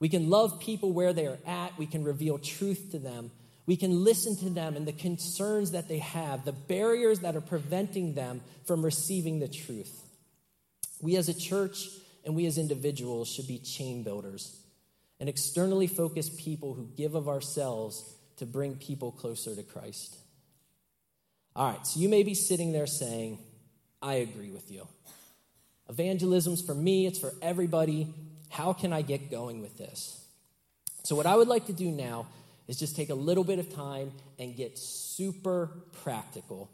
We 0.02 0.10
can 0.10 0.30
love 0.30 0.60
people 0.60 0.92
where 0.92 1.14
they 1.14 1.28
are 1.28 1.40
at, 1.46 1.78
we 1.78 1.86
can 1.86 2.04
reveal 2.04 2.38
truth 2.38 2.90
to 2.92 3.00
them, 3.00 3.32
we 3.66 3.78
can 3.78 4.04
listen 4.04 4.36
to 4.38 4.50
them 4.50 4.76
and 4.76 4.88
the 4.88 4.94
concerns 4.94 5.72
that 5.72 5.88
they 5.88 6.00
have, 6.00 6.46
the 6.46 6.52
barriers 6.52 7.20
that 7.20 7.36
are 7.36 7.42
preventing 7.42 8.16
them 8.16 8.42
from 8.66 8.84
receiving 8.84 9.40
the 9.40 9.48
truth. 9.48 10.02
We 11.02 11.16
as 11.16 11.30
a 11.30 11.34
church 11.34 11.88
and 12.26 12.36
we 12.36 12.46
as 12.46 12.58
individuals 12.58 13.30
should 13.30 13.48
be 13.48 13.60
chain 13.60 14.04
builders 14.04 14.60
and 15.20 15.30
externally 15.30 15.88
focused 15.88 16.38
people 16.38 16.74
who 16.74 16.90
give 16.98 17.16
of 17.16 17.28
ourselves 17.28 18.16
to 18.38 18.46
bring 18.46 18.76
people 18.76 19.12
closer 19.12 19.56
to 19.56 19.64
Christ. 19.64 20.18
All 21.56 21.72
right, 21.72 21.86
so 21.86 22.00
you 22.00 22.10
may 22.10 22.24
be 22.24 22.34
sitting 22.34 22.72
there 22.72 22.88
saying, 22.88 23.38
I 24.02 24.16
agree 24.16 24.50
with 24.50 24.72
you. 24.72 24.88
Evangelism's 25.90 26.62
for 26.62 26.74
me, 26.74 27.06
it's 27.06 27.20
for 27.20 27.34
everybody. 27.42 28.14
How 28.50 28.74
can 28.74 28.94
I 28.94 29.02
get 29.02 29.30
going 29.30 29.62
with 29.62 29.78
this? 29.78 30.26
So, 31.04 31.16
what 31.16 31.26
I 31.26 31.36
would 31.36 31.48
like 31.48 31.68
to 31.68 31.74
do 31.74 31.92
now 31.92 32.28
is 32.72 32.80
just 32.80 32.96
take 32.96 33.10
a 33.10 33.16
little 33.16 33.44
bit 33.44 33.60
of 33.60 33.76
time 33.76 34.14
and 34.40 34.56
get 34.56 34.80
super 34.80 35.70
practical. 36.04 36.72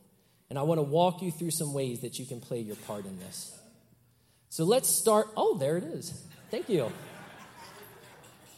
And 0.47 0.59
I 0.59 0.61
want 0.61 0.77
to 0.77 0.83
walk 0.83 1.23
you 1.23 1.31
through 1.31 1.49
some 1.49 1.73
ways 1.73 2.01
that 2.01 2.19
you 2.19 2.25
can 2.27 2.39
play 2.39 2.59
your 2.59 2.75
part 2.75 3.07
in 3.07 3.17
this. 3.17 3.59
So 4.49 4.63
let's 4.63 4.87
start. 4.87 5.27
Oh, 5.35 5.57
there 5.57 5.75
it 5.75 5.83
is. 5.83 6.13
Thank 6.51 6.69
you. 6.69 6.91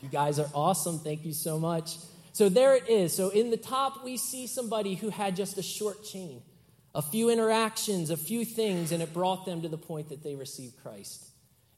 You 0.03 0.09
guys 0.09 0.37
are 0.37 0.49
awesome. 0.53 0.99
Thank 0.99 1.23
you 1.23 1.31
so 1.31 1.57
much. 1.57 1.95
So 2.33 2.49
there 2.49 2.75
it 2.75 2.89
is. 2.89 3.15
So 3.15 3.29
in 3.29 3.51
the 3.51 3.57
top, 3.57 4.03
we 4.03 4.17
see 4.17 4.45
somebody 4.45 4.95
who 4.95 5.09
had 5.09 5.37
just 5.37 5.57
a 5.57 5.63
short 5.63 6.03
chain, 6.03 6.41
a 6.93 7.01
few 7.01 7.29
interactions, 7.29 8.09
a 8.09 8.17
few 8.17 8.43
things, 8.43 8.91
and 8.91 9.01
it 9.01 9.13
brought 9.13 9.45
them 9.45 9.61
to 9.61 9.69
the 9.69 9.77
point 9.77 10.09
that 10.09 10.23
they 10.23 10.35
received 10.35 10.75
Christ. 10.83 11.25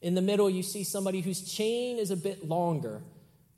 In 0.00 0.16
the 0.16 0.22
middle, 0.22 0.50
you 0.50 0.64
see 0.64 0.82
somebody 0.82 1.20
whose 1.20 1.40
chain 1.54 1.98
is 1.98 2.10
a 2.10 2.16
bit 2.16 2.48
longer 2.48 3.00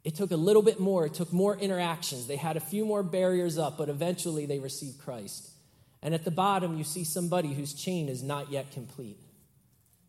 it 0.04 0.14
took 0.14 0.30
a 0.30 0.36
little 0.36 0.62
bit 0.62 0.78
more. 0.78 1.06
It 1.06 1.14
took 1.14 1.32
more 1.32 1.56
interactions. 1.56 2.26
They 2.26 2.36
had 2.36 2.58
a 2.58 2.60
few 2.60 2.84
more 2.84 3.02
barriers 3.02 3.56
up, 3.56 3.78
but 3.78 3.88
eventually 3.88 4.44
they 4.44 4.58
received 4.58 5.00
Christ. 5.00 5.50
And 6.02 6.14
at 6.14 6.24
the 6.24 6.30
bottom, 6.30 6.76
you 6.76 6.84
see 6.84 7.04
somebody 7.04 7.54
whose 7.54 7.72
chain 7.72 8.10
is 8.10 8.22
not 8.22 8.52
yet 8.52 8.70
complete. 8.70 9.16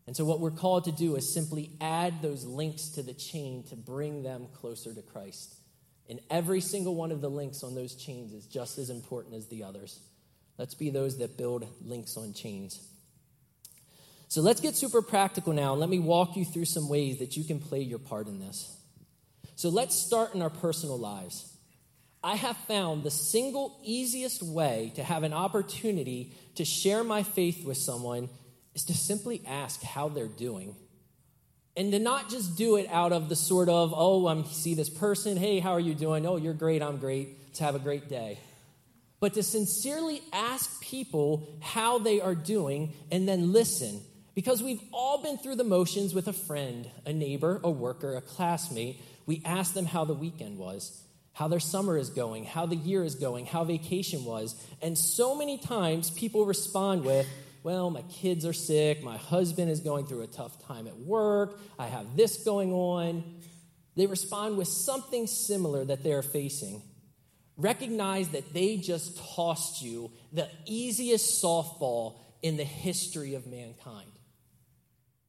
And 0.06 0.14
so, 0.14 0.26
what 0.26 0.38
we're 0.38 0.50
called 0.50 0.84
to 0.84 0.92
do 0.92 1.16
is 1.16 1.32
simply 1.32 1.70
add 1.80 2.20
those 2.20 2.44
links 2.44 2.90
to 2.90 3.02
the 3.02 3.14
chain 3.14 3.64
to 3.70 3.76
bring 3.76 4.22
them 4.22 4.46
closer 4.52 4.94
to 4.94 5.00
Christ. 5.00 5.54
And 6.08 6.20
every 6.30 6.60
single 6.60 6.94
one 6.94 7.10
of 7.10 7.22
the 7.22 7.30
links 7.30 7.64
on 7.64 7.74
those 7.74 7.94
chains 7.94 8.32
is 8.32 8.46
just 8.46 8.78
as 8.78 8.90
important 8.90 9.34
as 9.34 9.48
the 9.48 9.64
others. 9.64 9.98
Let's 10.58 10.74
be 10.74 10.90
those 10.90 11.18
that 11.18 11.36
build 11.36 11.66
links 11.84 12.16
on 12.16 12.34
chains. 12.34 12.86
So, 14.28 14.42
let's 14.42 14.60
get 14.60 14.76
super 14.76 15.00
practical 15.00 15.54
now. 15.54 15.72
And 15.72 15.80
let 15.80 15.88
me 15.88 15.98
walk 15.98 16.36
you 16.36 16.44
through 16.44 16.66
some 16.66 16.90
ways 16.90 17.18
that 17.18 17.36
you 17.36 17.42
can 17.42 17.58
play 17.58 17.80
your 17.80 17.98
part 17.98 18.28
in 18.28 18.38
this. 18.38 18.75
So 19.56 19.70
let's 19.70 19.94
start 19.94 20.34
in 20.34 20.42
our 20.42 20.50
personal 20.50 20.98
lives. 20.98 21.50
I 22.22 22.36
have 22.36 22.56
found 22.68 23.02
the 23.02 23.10
single 23.10 23.80
easiest 23.82 24.42
way 24.42 24.92
to 24.96 25.02
have 25.02 25.22
an 25.22 25.32
opportunity 25.32 26.34
to 26.56 26.64
share 26.64 27.02
my 27.02 27.22
faith 27.22 27.64
with 27.64 27.78
someone 27.78 28.28
is 28.74 28.84
to 28.84 28.94
simply 28.94 29.42
ask 29.46 29.82
how 29.82 30.08
they're 30.08 30.26
doing. 30.26 30.76
And 31.74 31.90
to 31.92 31.98
not 31.98 32.28
just 32.28 32.56
do 32.56 32.76
it 32.76 32.86
out 32.90 33.12
of 33.12 33.28
the 33.28 33.36
sort 33.36 33.68
of, 33.68 33.94
oh, 33.96 34.26
I 34.26 34.42
see 34.44 34.74
this 34.74 34.90
person, 34.90 35.36
hey, 35.36 35.60
how 35.60 35.72
are 35.72 35.80
you 35.80 35.94
doing? 35.94 36.26
Oh, 36.26 36.36
you're 36.36 36.54
great, 36.54 36.82
I'm 36.82 36.98
great, 36.98 37.38
let's 37.46 37.58
have 37.58 37.74
a 37.74 37.78
great 37.78 38.08
day. 38.08 38.38
But 39.20 39.34
to 39.34 39.42
sincerely 39.42 40.20
ask 40.32 40.82
people 40.82 41.48
how 41.60 41.98
they 41.98 42.20
are 42.20 42.34
doing 42.34 42.92
and 43.10 43.26
then 43.26 43.52
listen. 43.52 44.02
Because 44.34 44.62
we've 44.62 44.82
all 44.92 45.22
been 45.22 45.38
through 45.38 45.56
the 45.56 45.64
motions 45.64 46.12
with 46.12 46.28
a 46.28 46.32
friend, 46.34 46.90
a 47.06 47.12
neighbor, 47.14 47.58
a 47.64 47.70
worker, 47.70 48.16
a 48.16 48.20
classmate 48.20 49.00
we 49.26 49.42
ask 49.44 49.74
them 49.74 49.84
how 49.84 50.04
the 50.04 50.14
weekend 50.14 50.56
was, 50.56 51.02
how 51.32 51.48
their 51.48 51.60
summer 51.60 51.98
is 51.98 52.10
going, 52.10 52.44
how 52.44 52.66
the 52.66 52.76
year 52.76 53.04
is 53.04 53.16
going, 53.16 53.44
how 53.44 53.64
vacation 53.64 54.24
was. 54.24 54.54
And 54.80 54.96
so 54.96 55.36
many 55.36 55.58
times 55.58 56.10
people 56.10 56.46
respond 56.46 57.04
with, 57.04 57.26
well, 57.62 57.90
my 57.90 58.02
kids 58.02 58.46
are 58.46 58.52
sick, 58.52 59.02
my 59.02 59.16
husband 59.16 59.70
is 59.70 59.80
going 59.80 60.06
through 60.06 60.22
a 60.22 60.28
tough 60.28 60.64
time 60.66 60.86
at 60.86 60.96
work, 60.96 61.58
I 61.78 61.88
have 61.88 62.16
this 62.16 62.44
going 62.44 62.72
on. 62.72 63.24
They 63.96 64.06
respond 64.06 64.56
with 64.56 64.68
something 64.68 65.26
similar 65.26 65.84
that 65.84 66.04
they 66.04 66.12
are 66.12 66.22
facing. 66.22 66.82
Recognize 67.56 68.28
that 68.28 68.52
they 68.52 68.76
just 68.76 69.18
tossed 69.34 69.82
you 69.82 70.12
the 70.32 70.48
easiest 70.66 71.42
softball 71.42 72.18
in 72.42 72.58
the 72.58 72.64
history 72.64 73.34
of 73.34 73.46
mankind. 73.46 74.10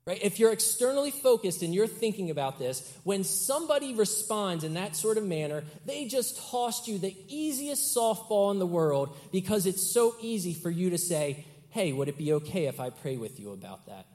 Right? 0.08 0.24
If 0.24 0.40
you're 0.40 0.54
externally 0.54 1.12
focused 1.12 1.64
and 1.64 1.76
you're 1.76 1.86
thinking 1.86 2.30
about 2.30 2.58
this, 2.58 2.98
when 3.04 3.26
somebody 3.26 3.94
responds 3.94 4.64
in 4.64 4.76
that 4.76 4.96
sort 4.96 5.18
of 5.18 5.26
manner, 5.26 5.66
they 5.86 6.06
just 6.06 6.50
tossed 6.50 6.88
you 6.88 6.98
the 6.98 7.14
easiest 7.28 7.94
softball 7.94 8.54
in 8.54 8.60
the 8.60 8.66
world 8.66 9.18
because 9.34 9.66
it's 9.66 9.84
so 9.84 10.16
easy 10.22 10.54
for 10.54 10.72
you 10.72 10.92
to 10.92 10.98
say, 10.98 11.44
Hey, 11.72 11.92
would 11.92 12.08
it 12.08 12.18
be 12.18 12.32
okay 12.34 12.68
if 12.68 12.80
I 12.80 12.90
pray 12.90 13.18
with 13.18 13.38
you 13.38 13.52
about 13.52 13.88
that? 13.88 14.06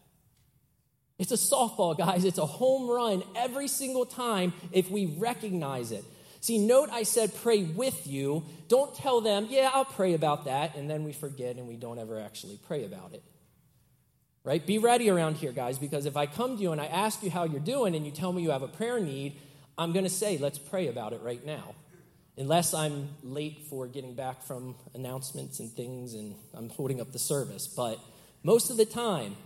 It's 1.18 1.30
a 1.30 1.34
softball, 1.34 1.96
guys. 1.96 2.24
It's 2.24 2.38
a 2.38 2.46
home 2.46 2.90
run 2.90 3.22
every 3.36 3.68
single 3.68 4.06
time 4.06 4.54
if 4.72 4.90
we 4.90 5.04
recognize 5.04 5.92
it. 5.92 6.04
See, 6.40 6.56
note 6.56 6.88
I 6.90 7.02
said 7.02 7.34
pray 7.42 7.64
with 7.64 8.06
you. 8.06 8.44
Don't 8.68 8.94
tell 8.94 9.20
them, 9.20 9.46
yeah, 9.50 9.70
I'll 9.74 9.84
pray 9.84 10.14
about 10.14 10.46
that, 10.46 10.74
and 10.74 10.88
then 10.88 11.04
we 11.04 11.12
forget 11.12 11.56
and 11.56 11.68
we 11.68 11.76
don't 11.76 11.98
ever 11.98 12.18
actually 12.18 12.58
pray 12.66 12.86
about 12.86 13.12
it 13.12 13.22
right? 14.44 14.64
Be 14.64 14.78
ready 14.78 15.08
around 15.10 15.36
here, 15.36 15.52
guys, 15.52 15.78
because 15.78 16.06
if 16.06 16.16
I 16.16 16.26
come 16.26 16.56
to 16.56 16.62
you 16.62 16.72
and 16.72 16.80
I 16.80 16.86
ask 16.86 17.22
you 17.22 17.30
how 17.30 17.44
you're 17.44 17.60
doing 17.60 17.94
and 17.94 18.04
you 18.04 18.12
tell 18.12 18.32
me 18.32 18.42
you 18.42 18.50
have 18.50 18.62
a 18.62 18.68
prayer 18.68 18.98
need, 19.00 19.36
I'm 19.78 19.92
going 19.92 20.04
to 20.04 20.10
say, 20.10 20.38
let's 20.38 20.58
pray 20.58 20.88
about 20.88 21.12
it 21.12 21.20
right 21.22 21.44
now. 21.44 21.74
Unless 22.36 22.74
I'm 22.74 23.10
late 23.22 23.66
for 23.68 23.86
getting 23.86 24.14
back 24.14 24.42
from 24.42 24.74
announcements 24.94 25.60
and 25.60 25.70
things 25.70 26.14
and 26.14 26.34
I'm 26.54 26.70
holding 26.70 27.00
up 27.00 27.12
the 27.12 27.18
service. 27.18 27.66
But 27.68 27.98
most 28.42 28.70
of 28.70 28.76
the 28.76 28.86
time, 28.86 29.36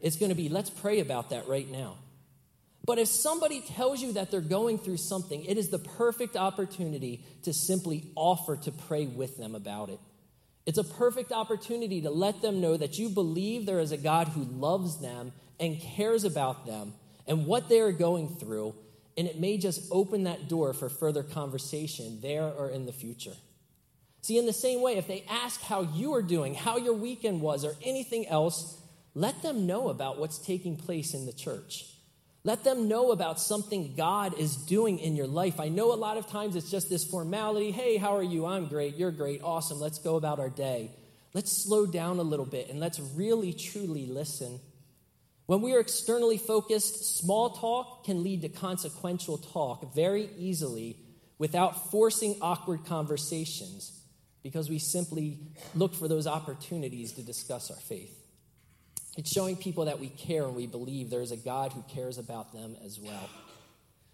it's 0.00 0.16
going 0.16 0.30
to 0.30 0.36
be, 0.36 0.48
let's 0.48 0.70
pray 0.70 1.00
about 1.00 1.30
that 1.30 1.46
right 1.46 1.70
now. 1.70 1.96
But 2.84 2.98
if 2.98 3.08
somebody 3.08 3.60
tells 3.60 4.00
you 4.00 4.14
that 4.14 4.30
they're 4.30 4.40
going 4.40 4.78
through 4.78 4.96
something, 4.96 5.44
it 5.44 5.58
is 5.58 5.68
the 5.68 5.78
perfect 5.78 6.34
opportunity 6.34 7.24
to 7.42 7.52
simply 7.52 8.10
offer 8.16 8.56
to 8.56 8.72
pray 8.72 9.06
with 9.06 9.36
them 9.36 9.54
about 9.54 9.90
it. 9.90 10.00
It's 10.70 10.78
a 10.78 10.84
perfect 10.84 11.32
opportunity 11.32 12.02
to 12.02 12.10
let 12.10 12.42
them 12.42 12.60
know 12.60 12.76
that 12.76 12.96
you 12.96 13.08
believe 13.08 13.66
there 13.66 13.80
is 13.80 13.90
a 13.90 13.96
God 13.96 14.28
who 14.28 14.44
loves 14.44 15.00
them 15.00 15.32
and 15.58 15.80
cares 15.80 16.22
about 16.22 16.64
them 16.64 16.94
and 17.26 17.44
what 17.44 17.68
they 17.68 17.80
are 17.80 17.90
going 17.90 18.28
through, 18.36 18.76
and 19.18 19.26
it 19.26 19.40
may 19.40 19.58
just 19.58 19.82
open 19.90 20.22
that 20.22 20.48
door 20.48 20.72
for 20.72 20.88
further 20.88 21.24
conversation 21.24 22.20
there 22.22 22.44
or 22.44 22.70
in 22.70 22.86
the 22.86 22.92
future. 22.92 23.34
See, 24.20 24.38
in 24.38 24.46
the 24.46 24.52
same 24.52 24.80
way, 24.80 24.96
if 24.96 25.08
they 25.08 25.24
ask 25.28 25.60
how 25.60 25.80
you 25.80 26.14
are 26.14 26.22
doing, 26.22 26.54
how 26.54 26.76
your 26.76 26.94
weekend 26.94 27.40
was, 27.40 27.64
or 27.64 27.74
anything 27.82 28.28
else, 28.28 28.80
let 29.12 29.42
them 29.42 29.66
know 29.66 29.88
about 29.88 30.20
what's 30.20 30.38
taking 30.38 30.76
place 30.76 31.14
in 31.14 31.26
the 31.26 31.32
church. 31.32 31.84
Let 32.42 32.64
them 32.64 32.88
know 32.88 33.12
about 33.12 33.38
something 33.38 33.94
God 33.96 34.38
is 34.38 34.56
doing 34.56 34.98
in 34.98 35.14
your 35.14 35.26
life. 35.26 35.60
I 35.60 35.68
know 35.68 35.92
a 35.92 35.94
lot 35.94 36.16
of 36.16 36.26
times 36.26 36.56
it's 36.56 36.70
just 36.70 36.88
this 36.88 37.04
formality 37.04 37.70
hey, 37.70 37.96
how 37.96 38.16
are 38.16 38.22
you? 38.22 38.46
I'm 38.46 38.66
great. 38.66 38.96
You're 38.96 39.10
great. 39.10 39.42
Awesome. 39.42 39.78
Let's 39.78 39.98
go 39.98 40.16
about 40.16 40.38
our 40.38 40.48
day. 40.48 40.90
Let's 41.34 41.52
slow 41.52 41.86
down 41.86 42.18
a 42.18 42.22
little 42.22 42.46
bit 42.46 42.70
and 42.70 42.80
let's 42.80 42.98
really, 42.98 43.52
truly 43.52 44.06
listen. 44.06 44.58
When 45.46 45.60
we 45.60 45.74
are 45.74 45.80
externally 45.80 46.38
focused, 46.38 47.18
small 47.18 47.50
talk 47.50 48.04
can 48.04 48.22
lead 48.22 48.42
to 48.42 48.48
consequential 48.48 49.36
talk 49.36 49.94
very 49.94 50.30
easily 50.38 50.96
without 51.38 51.90
forcing 51.90 52.36
awkward 52.40 52.84
conversations 52.86 54.00
because 54.42 54.70
we 54.70 54.78
simply 54.78 55.38
look 55.74 55.94
for 55.94 56.08
those 56.08 56.26
opportunities 56.26 57.12
to 57.12 57.22
discuss 57.22 57.70
our 57.70 57.76
faith. 57.76 58.19
It's 59.16 59.30
showing 59.30 59.56
people 59.56 59.86
that 59.86 59.98
we 59.98 60.08
care 60.08 60.44
and 60.44 60.54
we 60.54 60.66
believe 60.66 61.10
there 61.10 61.22
is 61.22 61.32
a 61.32 61.36
God 61.36 61.72
who 61.72 61.84
cares 61.88 62.18
about 62.18 62.52
them 62.52 62.76
as 62.84 62.98
well. 62.98 63.28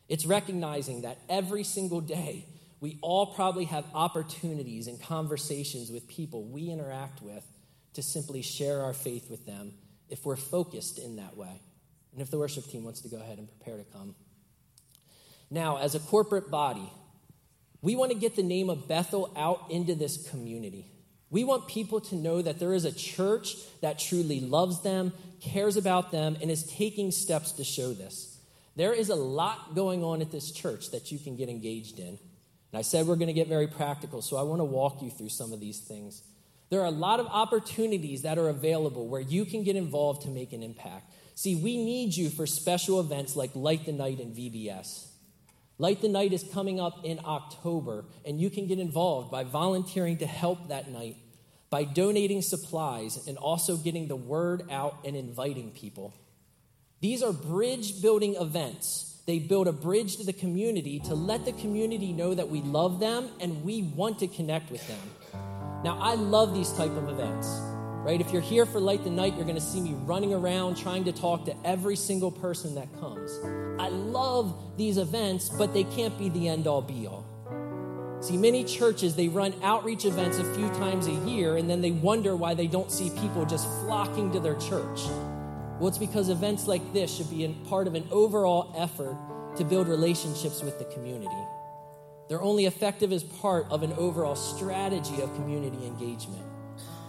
It's 0.09 0.25
recognizing 0.25 1.03
that 1.03 1.19
every 1.29 1.65
single 1.65 2.01
day 2.01 2.47
we 2.81 2.99
all 3.03 3.27
probably 3.35 3.65
have 3.65 3.85
opportunities 3.95 4.87
and 4.87 5.01
conversations 5.01 5.91
with 5.91 6.09
people 6.09 6.45
we 6.45 6.71
interact 6.71 7.23
with 7.23 7.45
to 7.95 8.03
simply 8.03 8.43
share 8.43 8.83
our 8.83 8.93
faith 8.93 9.31
with 9.31 9.47
them 9.47 9.73
if 10.09 10.25
we're 10.25 10.37
focused 10.37 10.99
in 10.99 11.17
that 11.17 11.37
way. 11.37 11.61
And 12.13 12.23
if 12.23 12.31
the 12.31 12.39
worship 12.39 12.67
team 12.67 12.85
wants 12.85 13.01
to 13.03 13.09
go 13.09 13.19
ahead 13.19 13.39
and 13.39 13.49
prepare 13.49 13.79
to 13.79 13.85
come. 13.85 14.15
Now, 15.51 15.79
as 15.79 15.95
a 15.95 16.01
corporate 16.01 16.51
body, 16.51 16.91
we 17.83 17.97
want 17.97 18.13
to 18.13 18.19
get 18.19 18.37
the 18.37 18.43
name 18.43 18.71
of 18.71 18.89
Bethel 18.89 19.33
out 19.37 19.71
into 19.71 19.95
this 19.95 20.29
community. 20.31 20.87
We 21.31 21.45
want 21.45 21.67
people 21.67 22.01
to 22.03 22.15
know 22.15 22.41
that 22.41 22.59
there 22.59 22.73
is 22.73 22.85
a 22.85 22.93
church 22.93 23.57
that 23.81 23.99
truly 23.99 24.41
loves 24.41 24.83
them, 24.83 25.13
cares 25.41 25.77
about 25.77 26.13
them, 26.13 26.37
and 26.41 26.51
is 26.51 26.65
taking 26.65 27.11
steps 27.11 27.53
to 27.53 27.65
show 27.65 27.93
this. 27.93 28.39
There 28.77 28.93
is 28.93 29.09
a 29.09 29.17
lot 29.17 29.75
going 29.75 30.05
on 30.05 30.21
at 30.21 30.31
this 30.31 30.53
church 30.53 30.91
that 30.91 31.11
you 31.11 31.19
can 31.19 31.37
get 31.37 31.49
engaged 31.49 31.99
in. 31.99 32.19
And 32.73 32.79
I 32.79 32.83
said 32.83 33.07
we're 33.07 33.17
going 33.17 33.29
to 33.29 33.33
get 33.33 33.49
very 33.49 33.67
practical, 33.67 34.23
so 34.23 34.37
I 34.37 34.43
want 34.43 34.61
to 34.61 34.65
walk 34.65 35.03
you 35.03 35.11
through 35.11 35.31
some 35.31 35.53
of 35.53 35.61
these 35.61 35.81
things. 35.81 36.23
There 36.69 36.81
are 36.81 36.87
a 36.87 36.91
lot 36.91 37.21
of 37.21 37.27
opportunities 37.27 38.23
that 38.23 38.39
are 38.39 38.49
available 38.49 39.07
where 39.09 39.21
you 39.21 39.45
can 39.45 39.63
get 39.63 39.77
involved 39.77 40.23
to 40.23 40.29
make 40.29 40.53
an 40.53 40.63
impact. 40.63 41.13
See, 41.35 41.55
we 41.57 41.77
need 41.77 42.17
you 42.17 42.29
for 42.29 42.47
special 42.47 43.01
events 43.01 43.37
like 43.37 43.51
Light 43.55 43.87
the 43.87 43.93
Night 43.93 44.21
and 44.21 44.35
VBS. 44.35 45.07
Light 45.79 46.01
the 46.01 46.09
Night 46.09 46.33
is 46.33 46.43
coming 46.43 46.81
up 46.81 47.05
in 47.05 47.21
October, 47.25 48.07
and 48.25 48.41
you 48.41 48.49
can 48.49 48.67
get 48.67 48.79
involved 48.79 49.31
by 49.31 49.45
volunteering 49.45 50.17
to 50.19 50.27
help 50.27 50.69
that 50.69 50.91
night, 50.91 51.17
by 51.69 51.85
donating 51.85 52.41
supplies, 52.41 53.27
and 53.27 53.37
also 53.37 53.77
getting 53.77 54.09
the 54.09 54.17
word 54.17 54.63
out 54.71 54.97
and 55.05 55.15
inviting 55.15 55.71
people. 55.73 56.15
These 57.01 57.23
are 57.23 57.33
bridge 57.33 58.01
building 58.01 58.37
events. 58.37 59.21
They 59.27 59.39
build 59.39 59.69
a 59.69 59.73
bridge 59.73 60.17
to 60.17 60.25
the 60.25 60.33
community 60.33 60.99
to 61.01 61.15
let 61.15 61.45
the 61.45 61.53
community 61.53 62.13
know 62.13 62.33
that 62.33 62.49
we 62.49 62.63
love 62.63 62.99
them 63.01 63.29
and 63.41 63.63
we 63.63 63.83
want 63.83 64.21
to 64.21 64.29
connect 64.29 64.71
with 64.71 64.87
them. 64.89 65.01
Now, 65.85 65.99
I 66.01 66.15
love 66.15 66.55
these 66.55 66.73
type 66.73 66.93
of 66.93 67.09
events 67.09 67.61
right? 68.07 68.21
If 68.21 68.31
you're 68.31 68.41
here 68.41 68.65
for 68.67 68.79
Light 68.79 69.03
the 69.03 69.11
Night, 69.11 69.35
you're 69.35 69.45
going 69.45 69.57
to 69.57 69.61
see 69.61 69.81
me 69.81 69.95
running 70.05 70.33
around 70.33 70.77
trying 70.77 71.03
to 71.07 71.13
talk 71.13 71.45
to 71.47 71.57
every 71.65 71.97
single 71.97 72.31
person 72.31 72.77
that 72.77 72.87
comes. 73.01 73.37
I 73.81 73.89
love 73.89 74.77
these 74.77 74.97
events, 74.97 75.49
but 75.49 75.75
they 75.75 75.83
can't 75.83 76.17
be 76.17 76.29
the 76.29 76.47
end 76.47 76.69
all 76.69 76.81
be 76.81 77.09
all. 77.09 77.27
See, 78.21 78.37
many 78.37 78.63
churches, 78.63 79.17
they 79.17 79.27
run 79.27 79.55
outreach 79.61 80.05
events 80.05 80.39
a 80.39 80.45
few 80.55 80.69
times 80.69 81.09
a 81.09 81.15
year 81.29 81.57
and 81.57 81.69
then 81.69 81.81
they 81.81 81.91
wonder 81.91 82.37
why 82.37 82.55
they 82.55 82.69
don't 82.69 82.93
see 82.93 83.11
people 83.11 83.45
just 83.45 83.67
flocking 83.81 84.31
to 84.35 84.39
their 84.39 84.55
church. 84.55 85.01
Well, 85.81 85.89
it's 85.89 85.99
because 85.99 86.29
events 86.29 86.69
like 86.69 86.93
this 86.93 87.13
should 87.13 87.29
be 87.29 87.57
part 87.69 87.89
of 87.89 87.97
an 87.97 88.07
overall 88.13 88.73
effort 88.79 89.17
to 89.57 89.65
build 89.65 89.89
relationships 89.89 90.63
with 90.63 90.79
the 90.79 90.85
community. 90.95 91.43
They're 92.29 92.43
only 92.43 92.67
effective 92.67 93.11
as 93.11 93.25
part 93.25 93.67
of 93.69 93.83
an 93.83 93.95
overall 93.95 94.37
strategy 94.37 95.21
of 95.23 95.35
community 95.35 95.85
engagement. 95.87 96.46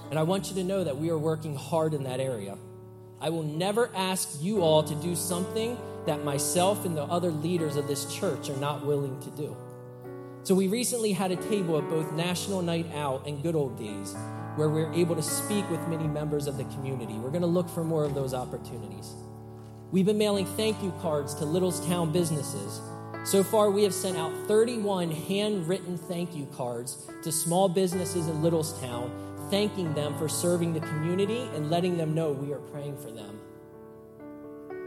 And 0.09 0.17
I 0.17 0.23
want 0.23 0.49
you 0.49 0.55
to 0.55 0.63
know 0.63 0.83
that 0.83 0.97
we 0.97 1.09
are 1.09 1.17
working 1.17 1.55
hard 1.55 1.93
in 1.93 2.03
that 2.03 2.19
area. 2.19 2.57
I 3.19 3.29
will 3.29 3.43
never 3.43 3.89
ask 3.95 4.41
you 4.41 4.61
all 4.61 4.83
to 4.83 4.95
do 4.95 5.15
something 5.15 5.77
that 6.05 6.23
myself 6.23 6.85
and 6.85 6.95
the 6.95 7.03
other 7.03 7.31
leaders 7.31 7.75
of 7.75 7.87
this 7.87 8.13
church 8.13 8.49
are 8.49 8.57
not 8.57 8.85
willing 8.85 9.19
to 9.21 9.29
do. 9.31 9.55
So, 10.43 10.55
we 10.55 10.67
recently 10.67 11.11
had 11.11 11.31
a 11.31 11.35
table 11.35 11.77
at 11.77 11.89
both 11.89 12.13
National 12.13 12.61
Night 12.61 12.85
Out 12.93 13.27
and 13.27 13.43
Good 13.43 13.55
Old 13.55 13.77
Days 13.77 14.15
where 14.57 14.69
we 14.69 14.81
are 14.81 14.93
able 14.93 15.15
to 15.15 15.21
speak 15.21 15.69
with 15.69 15.85
many 15.87 16.07
members 16.07 16.47
of 16.47 16.57
the 16.57 16.63
community. 16.65 17.13
We're 17.13 17.29
going 17.29 17.41
to 17.41 17.47
look 17.47 17.69
for 17.69 17.83
more 17.83 18.03
of 18.03 18.15
those 18.15 18.33
opportunities. 18.33 19.13
We've 19.91 20.05
been 20.05 20.17
mailing 20.17 20.45
thank 20.45 20.81
you 20.81 20.91
cards 20.99 21.35
to 21.35 21.45
Littlestown 21.45 22.11
businesses. 22.11 22.81
So 23.23 23.43
far, 23.43 23.69
we 23.69 23.83
have 23.83 23.93
sent 23.93 24.17
out 24.17 24.33
31 24.47 25.11
handwritten 25.11 25.97
thank 25.97 26.35
you 26.35 26.47
cards 26.55 27.07
to 27.23 27.31
small 27.31 27.69
businesses 27.69 28.27
in 28.27 28.41
Littlestown 28.41 29.11
thanking 29.49 29.93
them 29.93 30.17
for 30.17 30.27
serving 30.27 30.73
the 30.73 30.79
community 30.79 31.49
and 31.53 31.69
letting 31.69 31.97
them 31.97 32.13
know 32.13 32.31
we 32.31 32.53
are 32.53 32.59
praying 32.59 32.97
for 32.97 33.11
them. 33.11 33.39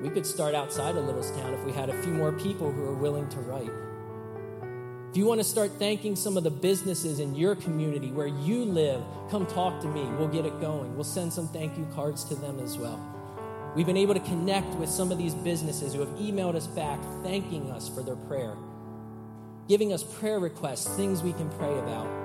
We 0.03 0.09
could 0.09 0.27
start 0.27 0.55
outside 0.55 0.97
of 0.97 1.05
Littlestown 1.05 1.53
if 1.53 1.65
we 1.65 1.73
had 1.73 1.91
a 1.91 2.03
few 2.03 2.13
more 2.13 2.33
people 2.33 2.73
who 2.73 2.85
are 2.85 2.95
willing 2.95 3.29
to 3.31 3.41
write. 3.41 3.71
If 5.11 5.17
you 5.17 5.27
want 5.27 5.41
to 5.41 5.45
start 5.45 5.73
thanking 5.73 6.15
some 6.15 6.37
of 6.37 6.45
the 6.45 6.51
businesses 6.51 7.19
in 7.19 7.35
your 7.35 7.57
community 7.57 8.13
where 8.13 8.29
you 8.29 8.65
live, 8.65 9.03
come 9.29 9.45
talk 9.45 9.81
to 9.83 9.89
me. 9.89 10.05
We'll 10.17 10.29
get 10.29 10.47
it 10.47 10.61
going. 10.61 10.95
We'll 10.95 11.05
send 11.05 11.33
some 11.33 11.49
thank 11.49 11.77
you 11.77 11.87
cards 11.95 12.25
to 12.27 12.37
them 12.37 12.61
as 12.61 12.79
well. 12.79 13.05
We've 13.75 13.87
been 13.87 13.97
able 13.97 14.15
to 14.15 14.21
connect 14.21 14.75
with 14.77 14.89
some 14.89 15.13
of 15.13 15.19
these 15.19 15.35
businesses 15.35 15.95
who 15.95 16.01
have 16.01 16.11
emailed 16.11 16.55
us 16.55 16.67
back 16.67 17.01
thanking 17.23 17.71
us 17.71 17.89
for 17.89 18.03
their 18.03 18.17
prayer, 18.17 18.57
giving 19.69 19.93
us 19.93 20.03
prayer 20.03 20.39
requests, 20.39 20.89
things 20.97 21.23
we 21.23 21.33
can 21.33 21.51
pray 21.51 21.79
about. 21.79 22.20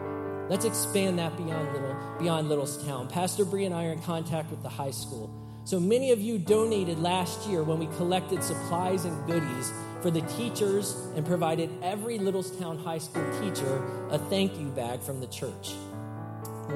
Let's 0.48 0.66
expand 0.66 1.18
that 1.20 1.36
beyond 1.38 1.74
little 1.74 1.96
beyond 2.20 2.50
Littlestown. 2.50 3.10
Pastor 3.10 3.46
Bree 3.46 3.66
and 3.66 3.74
I 3.74 3.86
are 3.86 3.92
in 3.92 4.02
contact 4.02 4.52
with 4.52 4.62
the 4.62 4.70
high 4.70 4.92
school. 4.92 5.30
So 5.64 5.80
many 5.80 6.12
of 6.12 6.22
you 6.22 6.38
donated 6.38 7.00
last 7.00 7.48
year 7.50 7.64
when 7.64 7.80
we 7.80 7.88
collected 7.98 8.44
supplies 8.44 9.06
and 9.06 9.26
goodies 9.26 9.72
for 10.02 10.12
the 10.12 10.22
teachers 10.22 10.96
and 11.16 11.26
provided 11.26 11.72
every 11.82 12.20
Littlestown 12.20 12.84
high 12.84 13.00
school 13.00 13.26
teacher 13.42 13.84
a 14.12 14.20
thank 14.20 14.60
you 14.60 14.68
bag 14.68 15.02
from 15.02 15.20
the 15.20 15.28
church. 15.28 15.74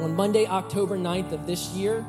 On 0.01 0.15
Monday, 0.15 0.47
October 0.47 0.97
9th 0.97 1.31
of 1.31 1.45
this 1.45 1.69
year, 1.69 2.03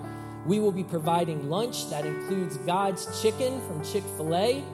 We 0.47 0.59
will 0.59 0.73
be 0.73 0.85
providing 0.85 1.51
lunch 1.51 1.91
that 1.91 2.07
includes 2.07 2.57
God's 2.59 3.21
chicken 3.21 3.61
from 3.67 3.85
Chick 3.85 4.03
fil 4.17 4.35
A 4.35 4.65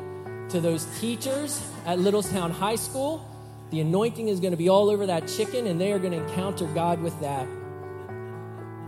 to 0.50 0.60
those 0.60 0.86
teachers 1.00 1.60
at 1.84 1.98
Littlestown 1.98 2.52
High 2.52 2.76
School. 2.76 3.24
The 3.70 3.80
anointing 3.80 4.28
is 4.28 4.38
going 4.40 4.52
to 4.52 4.56
be 4.56 4.68
all 4.68 4.90
over 4.90 5.06
that 5.06 5.26
chicken, 5.26 5.66
and 5.66 5.80
they 5.80 5.92
are 5.92 5.98
going 5.98 6.12
to 6.12 6.22
encounter 6.22 6.66
God 6.66 7.00
with 7.00 7.18
that. 7.20 7.46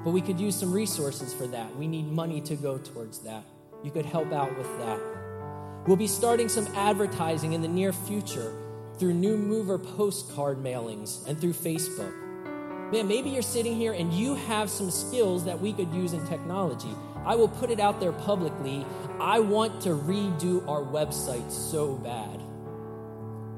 But 0.05 0.11
we 0.11 0.21
could 0.21 0.39
use 0.39 0.55
some 0.55 0.73
resources 0.73 1.35
for 1.35 1.47
that. 1.49 1.77
We 1.77 1.89
need 1.89 2.07
money 2.07 2.41
to 2.43 2.55
go 2.55 2.79
towards 2.79 3.19
that. 3.21 3.43
You 3.83 3.91
could 3.91 4.07
help 4.07 4.33
out 4.33 4.57
with 4.57 4.79
that. 4.79 5.01
We'll 5.87 5.97
be 5.97 6.07
starting 6.07 6.49
some 6.49 6.67
advertising 6.77 7.55
in 7.55 7.63
the 7.63 7.69
near 7.69 7.93
future 7.93 8.55
through 8.99 9.15
new 9.15 9.37
mover 9.37 9.79
postcard 9.79 10.59
mailings 10.59 11.27
and 11.27 11.41
through 11.41 11.55
Facebook. 11.55 12.13
Man, 12.93 13.07
maybe 13.07 13.31
you're 13.31 13.43
sitting 13.43 13.77
here 13.77 13.93
and 13.93 14.13
you 14.13 14.35
have 14.35 14.71
some 14.71 14.91
skills 14.91 15.45
that 15.45 15.61
we 15.61 15.73
could 15.73 15.93
use 15.93 16.13
in 16.13 16.27
technology. 16.27 16.95
I 17.25 17.37
will 17.37 17.49
put 17.49 17.71
it 17.71 17.81
out 17.81 18.01
there 18.01 18.13
publicly. 18.13 18.87
I 19.21 19.41
want 19.41 19.83
to 19.83 19.91
redo 19.91 20.67
our 20.69 20.83
website 20.83 21.51
so 21.51 21.95
bad. 21.97 22.38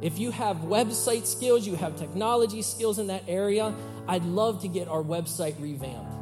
If 0.03 0.19
you 0.19 0.31
have 0.31 0.59
website 0.59 1.27
skills, 1.27 1.67
you 1.67 1.77
have 1.77 1.97
technology 1.97 2.63
skills 2.63 2.99
in 2.99 3.09
that 3.09 3.25
area, 3.29 3.75
I'd 4.09 4.25
love 4.25 4.63
to 4.63 4.69
get 4.69 4.89
our 4.89 5.03
website 5.03 5.61
revamped. 5.61 6.15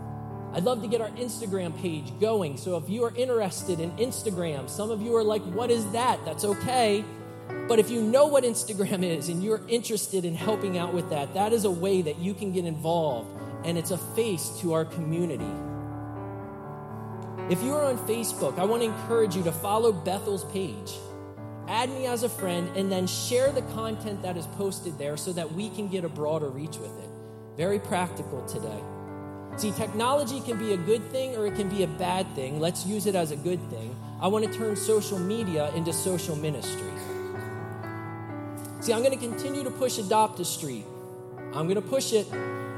I'd 0.52 0.64
love 0.64 0.82
to 0.82 0.88
get 0.88 1.00
our 1.00 1.10
Instagram 1.10 1.78
page 1.80 2.12
going. 2.20 2.56
So 2.56 2.76
if 2.76 2.88
you 2.88 3.04
are 3.04 3.14
interested 3.14 3.80
in 3.80 3.92
Instagram, 3.92 4.68
some 4.68 4.90
of 4.90 5.00
you 5.00 5.14
are 5.14 5.22
like, 5.22 5.42
what 5.42 5.70
is 5.70 5.88
that? 5.92 6.24
That's 6.24 6.44
okay. 6.44 7.04
But 7.68 7.78
if 7.78 7.90
you 7.90 8.02
know 8.02 8.26
what 8.26 8.44
Instagram 8.44 9.02
is 9.18 9.28
and 9.28 9.44
you're 9.44 9.60
interested 9.68 10.24
in 10.24 10.34
helping 10.34 10.76
out 10.78 10.92
with 10.92 11.10
that, 11.10 11.34
that 11.34 11.52
is 11.52 11.64
a 11.64 11.70
way 11.70 12.02
that 12.02 12.18
you 12.18 12.34
can 12.34 12.52
get 12.52 12.64
involved 12.64 13.30
and 13.64 13.78
it's 13.78 13.90
a 13.90 13.98
face 13.98 14.48
to 14.60 14.72
our 14.72 14.84
community. 14.84 15.50
If 17.50 17.62
you 17.62 17.74
are 17.74 17.84
on 17.84 17.98
Facebook, 18.06 18.58
I 18.58 18.64
want 18.64 18.82
to 18.82 18.88
encourage 18.88 19.36
you 19.36 19.42
to 19.44 19.52
follow 19.52 19.92
Bethel's 19.92 20.44
page. 20.46 20.94
Add 21.68 21.90
me 21.90 22.06
as 22.06 22.22
a 22.22 22.30
friend 22.30 22.74
and 22.76 22.90
then 22.90 23.06
share 23.06 23.52
the 23.52 23.60
content 23.60 24.22
that 24.22 24.38
is 24.38 24.46
posted 24.46 24.96
there 24.96 25.18
so 25.18 25.32
that 25.34 25.52
we 25.52 25.68
can 25.68 25.86
get 25.88 26.02
a 26.02 26.08
broader 26.08 26.48
reach 26.48 26.78
with 26.78 26.98
it. 26.98 27.10
Very 27.58 27.78
practical 27.78 28.42
today. 28.46 28.80
See, 29.58 29.72
technology 29.72 30.40
can 30.40 30.58
be 30.58 30.72
a 30.72 30.78
good 30.78 31.02
thing 31.10 31.36
or 31.36 31.46
it 31.46 31.56
can 31.56 31.68
be 31.68 31.82
a 31.82 31.86
bad 31.86 32.26
thing. 32.34 32.58
Let's 32.58 32.86
use 32.86 33.06
it 33.06 33.14
as 33.14 33.32
a 33.32 33.36
good 33.36 33.60
thing. 33.68 33.94
I 34.18 34.28
want 34.28 34.46
to 34.46 34.52
turn 34.52 34.76
social 34.76 35.18
media 35.18 35.70
into 35.74 35.92
social 35.92 36.36
ministry. 36.36 36.90
See, 38.80 38.94
I'm 38.94 39.02
going 39.02 39.18
to 39.18 39.18
continue 39.18 39.62
to 39.64 39.70
push 39.70 39.98
Adopt 39.98 40.40
a 40.40 40.46
Street. 40.46 40.86
I'm 41.52 41.68
going 41.68 41.74
to 41.74 41.82
push 41.82 42.14
it. 42.14 42.26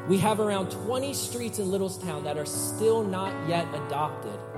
We 0.09 0.19
have 0.19 0.41
around 0.41 0.71
20 0.71 1.15
streets 1.15 1.61
in 1.61 1.67
Littlestown 1.67 2.25
that 2.25 2.37
are 2.37 2.47
still 2.47 3.05
not 3.05 3.49
yet 3.49 3.69
adopted. 3.73 4.50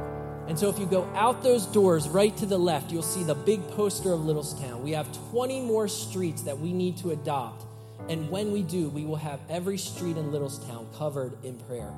And 0.52 0.58
so, 0.58 0.68
if 0.68 0.78
you 0.78 0.84
go 0.84 1.04
out 1.14 1.42
those 1.42 1.64
doors 1.64 2.10
right 2.10 2.36
to 2.36 2.44
the 2.44 2.58
left, 2.58 2.92
you'll 2.92 3.02
see 3.02 3.22
the 3.22 3.34
big 3.34 3.66
poster 3.70 4.12
of 4.12 4.20
Littlestown. 4.20 4.82
We 4.82 4.90
have 4.90 5.10
20 5.30 5.62
more 5.62 5.88
streets 5.88 6.42
that 6.42 6.58
we 6.58 6.74
need 6.74 6.98
to 6.98 7.12
adopt. 7.12 7.64
And 8.10 8.28
when 8.28 8.52
we 8.52 8.62
do, 8.62 8.90
we 8.90 9.06
will 9.06 9.16
have 9.16 9.40
every 9.48 9.78
street 9.78 10.18
in 10.18 10.30
Littlestown 10.30 10.94
covered 10.98 11.42
in 11.42 11.54
prayer. 11.60 11.90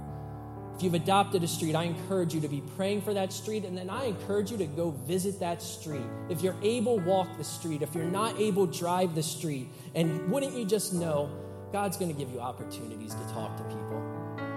If 0.76 0.84
you've 0.84 0.94
adopted 0.94 1.42
a 1.42 1.48
street, 1.48 1.74
I 1.74 1.82
encourage 1.82 2.32
you 2.32 2.40
to 2.42 2.48
be 2.48 2.62
praying 2.76 3.02
for 3.02 3.12
that 3.12 3.32
street, 3.32 3.64
and 3.64 3.76
then 3.76 3.90
I 3.90 4.04
encourage 4.04 4.52
you 4.52 4.58
to 4.58 4.66
go 4.66 4.92
visit 4.92 5.40
that 5.40 5.60
street. 5.60 6.06
If 6.28 6.40
you're 6.40 6.54
able, 6.62 7.00
walk 7.00 7.36
the 7.36 7.42
street. 7.42 7.82
If 7.82 7.92
you're 7.92 8.04
not 8.04 8.38
able, 8.38 8.66
drive 8.66 9.16
the 9.16 9.22
street. 9.24 9.66
And 9.96 10.30
wouldn't 10.30 10.56
you 10.56 10.64
just 10.64 10.94
know 10.94 11.28
God's 11.72 11.96
going 11.96 12.12
to 12.12 12.16
give 12.16 12.32
you 12.32 12.38
opportunities 12.38 13.16
to 13.16 13.32
talk 13.32 13.56
to 13.56 13.64
people 13.64 14.00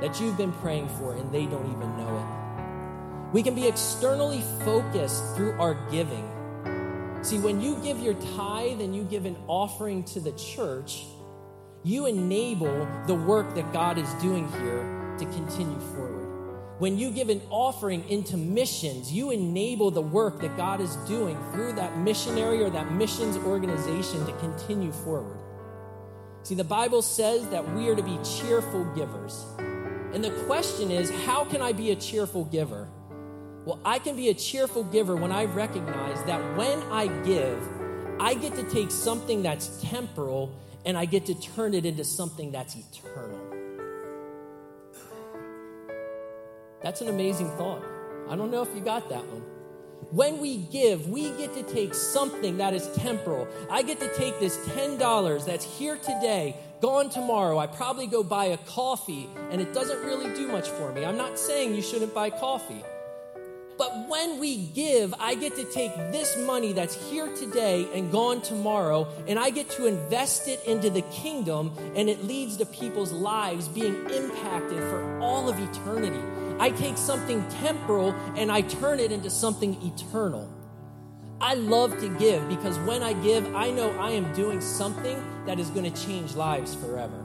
that 0.01 0.21
you've 0.21 0.37
been 0.37 0.51
praying 0.51 0.87
for 0.87 1.15
and 1.15 1.31
they 1.31 1.47
don't 1.47 1.65
even 1.65 1.97
know 1.97 2.15
it? 2.15 2.46
We 3.33 3.43
can 3.43 3.55
be 3.55 3.67
externally 3.67 4.41
focused 4.63 5.35
through 5.35 5.53
our 5.59 5.73
giving. 5.91 6.29
See, 7.23 7.39
when 7.39 7.59
you 7.59 7.75
give 7.83 7.99
your 7.99 8.13
tithe 8.13 8.79
and 8.79 8.95
you 8.95 9.03
give 9.03 9.25
an 9.25 9.35
offering 9.47 10.03
to 10.05 10.21
the 10.21 10.31
church, 10.33 11.03
you 11.83 12.05
enable 12.05 12.87
the 13.05 13.15
work 13.15 13.53
that 13.55 13.73
God 13.73 13.97
is 13.97 14.11
doing 14.21 14.49
here 14.53 15.15
to 15.19 15.25
continue 15.25 15.79
forward. 15.79 16.27
When 16.79 16.97
you 16.97 17.09
give 17.09 17.29
an 17.29 17.41
offering 17.49 18.07
into 18.07 18.37
missions, 18.37 19.11
you 19.11 19.31
enable 19.31 19.89
the 19.91 20.01
work 20.01 20.39
that 20.41 20.55
God 20.55 20.79
is 20.79 20.95
doing 21.07 21.37
through 21.51 21.73
that 21.73 21.97
missionary 21.97 22.63
or 22.63 22.69
that 22.69 22.91
missions 22.91 23.35
organization 23.37 24.25
to 24.25 24.31
continue 24.33 24.91
forward. 24.91 25.39
See, 26.43 26.55
the 26.55 26.63
Bible 26.63 27.01
says 27.01 27.49
that 27.49 27.75
we 27.75 27.89
are 27.89 27.95
to 27.95 28.03
be 28.03 28.17
cheerful 28.23 28.85
givers. 28.93 29.43
And 30.13 30.23
the 30.23 30.31
question 30.45 30.91
is, 30.91 31.09
how 31.25 31.43
can 31.43 31.61
I 31.61 31.73
be 31.73 31.91
a 31.91 31.95
cheerful 31.95 32.45
giver? 32.45 32.87
Well, 33.67 33.81
I 33.83 33.99
can 33.99 34.15
be 34.15 34.29
a 34.29 34.33
cheerful 34.33 34.85
giver 34.85 35.17
when 35.17 35.33
I 35.33 35.43
recognize 35.43 36.23
that 36.23 36.39
when 36.55 36.81
I 36.83 37.07
give, 37.25 37.61
I 38.17 38.33
get 38.33 38.55
to 38.55 38.63
take 38.63 38.89
something 38.89 39.43
that's 39.43 39.81
temporal 39.81 40.55
and 40.85 40.97
I 40.97 41.03
get 41.03 41.25
to 41.25 41.33
turn 41.33 41.73
it 41.73 41.85
into 41.85 42.05
something 42.05 42.49
that's 42.49 42.77
eternal. 42.77 43.41
That's 46.81 47.01
an 47.01 47.09
amazing 47.09 47.49
thought. 47.57 47.83
I 48.29 48.37
don't 48.37 48.51
know 48.51 48.61
if 48.61 48.73
you 48.73 48.79
got 48.79 49.09
that 49.09 49.25
one. 49.25 49.43
When 50.11 50.39
we 50.39 50.59
give, 50.59 51.09
we 51.09 51.31
get 51.31 51.53
to 51.55 51.63
take 51.63 51.93
something 51.93 52.55
that 52.59 52.73
is 52.73 52.87
temporal. 52.95 53.49
I 53.69 53.81
get 53.81 53.99
to 53.99 54.15
take 54.15 54.39
this 54.39 54.55
$10 54.69 55.45
that's 55.45 55.65
here 55.77 55.97
today, 55.97 56.55
gone 56.79 57.09
tomorrow. 57.09 57.57
I 57.57 57.67
probably 57.67 58.07
go 58.07 58.23
buy 58.23 58.45
a 58.45 58.57
coffee, 58.59 59.27
and 59.51 59.59
it 59.59 59.73
doesn't 59.73 60.05
really 60.05 60.33
do 60.35 60.47
much 60.47 60.69
for 60.69 60.93
me. 60.93 61.03
I'm 61.03 61.17
not 61.17 61.37
saying 61.37 61.75
you 61.75 61.81
shouldn't 61.81 62.13
buy 62.13 62.29
coffee. 62.29 62.81
But 63.77 64.09
when 64.09 64.39
we 64.39 64.65
give, 64.67 65.13
I 65.19 65.35
get 65.35 65.55
to 65.55 65.63
take 65.65 65.95
this 66.11 66.35
money 66.37 66.73
that's 66.73 66.95
here 67.09 67.33
today 67.35 67.87
and 67.93 68.11
gone 68.11 68.41
tomorrow, 68.41 69.07
and 69.27 69.37
I 69.37 69.51
get 69.51 69.69
to 69.71 69.85
invest 69.85 70.47
it 70.47 70.63
into 70.65 70.89
the 70.89 71.03
kingdom, 71.03 71.71
and 71.95 72.09
it 72.09 72.23
leads 72.23 72.57
to 72.57 72.65
people's 72.65 73.11
lives 73.11 73.67
being 73.67 73.95
impacted 74.09 74.79
for 74.79 75.19
all 75.21 75.47
of 75.47 75.59
eternity. 75.59 76.21
I 76.59 76.71
take 76.71 76.97
something 76.97 77.47
temporal 77.49 78.15
and 78.35 78.51
I 78.51 78.61
turn 78.61 78.99
it 78.99 79.11
into 79.11 79.29
something 79.29 79.77
eternal. 79.83 80.49
I 81.39 81.53
love 81.53 81.99
to 81.99 82.09
give 82.17 82.47
because 82.49 82.79
when 82.79 83.03
I 83.03 83.13
give, 83.13 83.55
I 83.55 83.69
know 83.69 83.91
I 83.99 84.09
am 84.11 84.33
doing 84.33 84.59
something 84.59 85.23
that 85.45 85.59
is 85.59 85.69
going 85.69 85.91
to 85.91 86.05
change 86.05 86.33
lives 86.33 86.73
forever. 86.73 87.23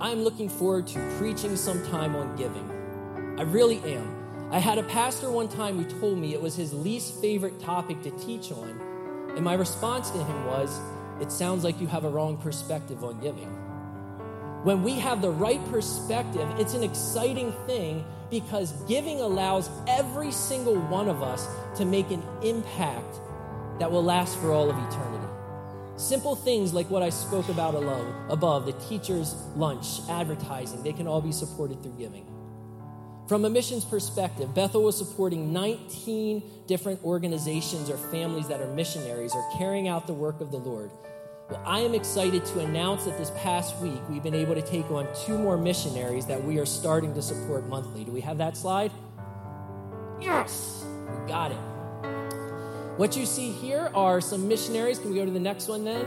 I 0.00 0.10
am 0.10 0.22
looking 0.22 0.48
forward 0.48 0.88
to 0.88 1.16
preaching 1.18 1.54
sometime 1.54 2.16
on 2.16 2.34
giving. 2.34 3.36
I 3.38 3.42
really 3.42 3.78
am. 3.84 4.19
I 4.52 4.58
had 4.58 4.78
a 4.78 4.82
pastor 4.82 5.30
one 5.30 5.46
time 5.46 5.80
who 5.80 6.00
told 6.00 6.18
me 6.18 6.34
it 6.34 6.42
was 6.42 6.56
his 6.56 6.74
least 6.74 7.20
favorite 7.20 7.60
topic 7.60 8.02
to 8.02 8.10
teach 8.18 8.50
on, 8.50 8.80
and 9.36 9.44
my 9.44 9.54
response 9.54 10.10
to 10.10 10.18
him 10.18 10.44
was, 10.44 10.76
It 11.20 11.30
sounds 11.30 11.62
like 11.62 11.80
you 11.80 11.86
have 11.86 12.04
a 12.04 12.08
wrong 12.08 12.36
perspective 12.36 13.04
on 13.04 13.20
giving. 13.20 13.46
When 14.64 14.82
we 14.82 14.94
have 14.94 15.22
the 15.22 15.30
right 15.30 15.64
perspective, 15.70 16.48
it's 16.58 16.74
an 16.74 16.82
exciting 16.82 17.52
thing 17.66 18.04
because 18.28 18.72
giving 18.88 19.20
allows 19.20 19.70
every 19.86 20.32
single 20.32 20.80
one 20.80 21.08
of 21.08 21.22
us 21.22 21.46
to 21.76 21.84
make 21.84 22.10
an 22.10 22.22
impact 22.42 23.20
that 23.78 23.92
will 23.92 24.02
last 24.02 24.36
for 24.38 24.50
all 24.50 24.68
of 24.68 24.76
eternity. 24.76 25.28
Simple 25.96 26.34
things 26.34 26.74
like 26.74 26.90
what 26.90 27.04
I 27.04 27.10
spoke 27.10 27.48
about 27.50 27.76
above, 28.28 28.66
the 28.66 28.72
teacher's 28.88 29.32
lunch, 29.54 30.00
advertising, 30.08 30.82
they 30.82 30.92
can 30.92 31.06
all 31.06 31.20
be 31.20 31.30
supported 31.30 31.80
through 31.84 31.96
giving. 31.98 32.26
From 33.30 33.44
a 33.44 33.48
missions 33.48 33.84
perspective, 33.84 34.52
Bethel 34.56 34.82
was 34.82 34.98
supporting 34.98 35.52
19 35.52 36.42
different 36.66 37.00
organizations 37.04 37.88
or 37.88 37.96
families 37.96 38.48
that 38.48 38.60
are 38.60 38.66
missionaries 38.74 39.36
or 39.36 39.48
carrying 39.56 39.86
out 39.86 40.08
the 40.08 40.12
work 40.12 40.40
of 40.40 40.50
the 40.50 40.56
Lord. 40.56 40.90
Well, 41.48 41.62
I 41.64 41.78
am 41.78 41.94
excited 41.94 42.44
to 42.46 42.58
announce 42.58 43.04
that 43.04 43.16
this 43.18 43.30
past 43.36 43.76
week 43.76 44.00
we've 44.08 44.24
been 44.24 44.34
able 44.34 44.56
to 44.56 44.62
take 44.62 44.90
on 44.90 45.06
two 45.14 45.38
more 45.38 45.56
missionaries 45.56 46.26
that 46.26 46.42
we 46.42 46.58
are 46.58 46.66
starting 46.66 47.14
to 47.14 47.22
support 47.22 47.68
monthly. 47.68 48.02
Do 48.02 48.10
we 48.10 48.20
have 48.20 48.36
that 48.38 48.56
slide? 48.56 48.90
Yes, 50.20 50.84
we 51.08 51.28
got 51.28 51.52
it. 51.52 52.98
What 52.98 53.16
you 53.16 53.26
see 53.26 53.52
here 53.52 53.92
are 53.94 54.20
some 54.20 54.48
missionaries. 54.48 54.98
Can 54.98 55.10
we 55.10 55.16
go 55.16 55.24
to 55.24 55.30
the 55.30 55.38
next 55.38 55.68
one 55.68 55.84
then? 55.84 56.04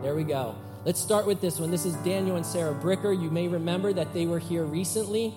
There 0.00 0.14
we 0.14 0.24
go. 0.24 0.54
Let's 0.86 0.98
start 0.98 1.26
with 1.26 1.42
this 1.42 1.60
one. 1.60 1.70
This 1.70 1.84
is 1.84 1.94
Daniel 1.96 2.36
and 2.36 2.46
Sarah 2.46 2.72
Bricker. 2.72 3.12
You 3.12 3.30
may 3.30 3.48
remember 3.48 3.92
that 3.92 4.14
they 4.14 4.24
were 4.24 4.38
here 4.38 4.64
recently. 4.64 5.34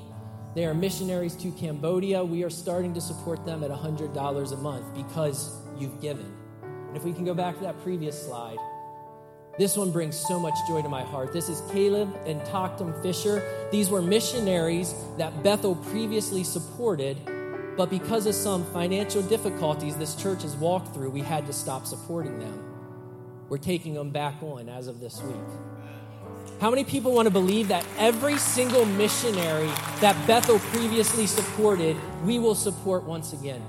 They 0.56 0.64
are 0.64 0.74
missionaries 0.74 1.36
to 1.38 1.52
Cambodia. 1.52 2.24
We 2.24 2.44
are 2.46 2.50
starting 2.50 2.94
to 2.94 3.02
support 3.02 3.46
them 3.46 3.62
at 3.62 3.70
$100 3.70 4.52
a 4.54 4.56
month 4.56 4.96
because 4.96 5.54
you've 5.78 6.00
given. 6.00 6.34
And 6.64 6.96
if 6.96 7.04
we 7.04 7.12
can 7.12 7.26
go 7.26 7.34
back 7.34 7.58
to 7.58 7.64
that 7.64 7.82
previous 7.84 8.26
slide, 8.26 8.58
this 9.58 9.76
one 9.76 9.92
brings 9.92 10.18
so 10.18 10.40
much 10.40 10.54
joy 10.66 10.82
to 10.82 10.88
my 10.88 11.04
heart. 11.04 11.34
This 11.34 11.50
is 11.50 11.62
Caleb 11.72 12.16
and 12.26 12.40
Toktum 12.44 13.02
Fisher. 13.02 13.44
These 13.70 13.90
were 13.90 14.02
missionaries 14.02 14.96
that 15.18 15.44
Bethel 15.44 15.76
previously 15.76 16.46
supported, 16.46 17.18
but 17.76 17.90
because 17.90 18.26
of 18.26 18.34
some 18.34 18.64
financial 18.72 19.22
difficulties 19.24 19.98
this 19.98 20.16
church 20.16 20.44
has 20.44 20.56
walked 20.56 20.94
through, 20.94 21.10
we 21.10 21.22
had 21.22 21.46
to 21.48 21.54
stop 21.54 21.86
supporting 21.86 22.40
them. 22.40 22.64
We're 23.50 23.58
taking 23.58 23.94
them 23.94 24.10
back 24.10 24.42
on 24.42 24.70
as 24.70 24.88
of 24.88 25.02
this 25.02 25.22
week. 25.22 25.36
How 26.62 26.70
many 26.70 26.86
people 26.86 27.12
want 27.12 27.26
to 27.26 27.32
believe 27.32 27.68
that 27.68 27.86
every 27.98 28.38
single 28.38 28.86
missionary 28.86 29.68
that 30.00 30.16
Bethel 30.26 30.58
previously 30.60 31.28
supported, 31.28 31.98
we 32.24 32.40
will 32.40 32.56
support 32.56 33.04
once 33.04 33.34
again? 33.34 33.62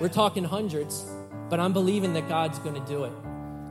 We're 0.00 0.08
talking 0.08 0.44
hundreds, 0.44 1.04
but 1.50 1.60
I'm 1.60 1.74
believing 1.74 2.14
that 2.14 2.26
God's 2.26 2.58
going 2.60 2.74
to 2.74 2.88
do 2.88 3.04
it. 3.04 3.12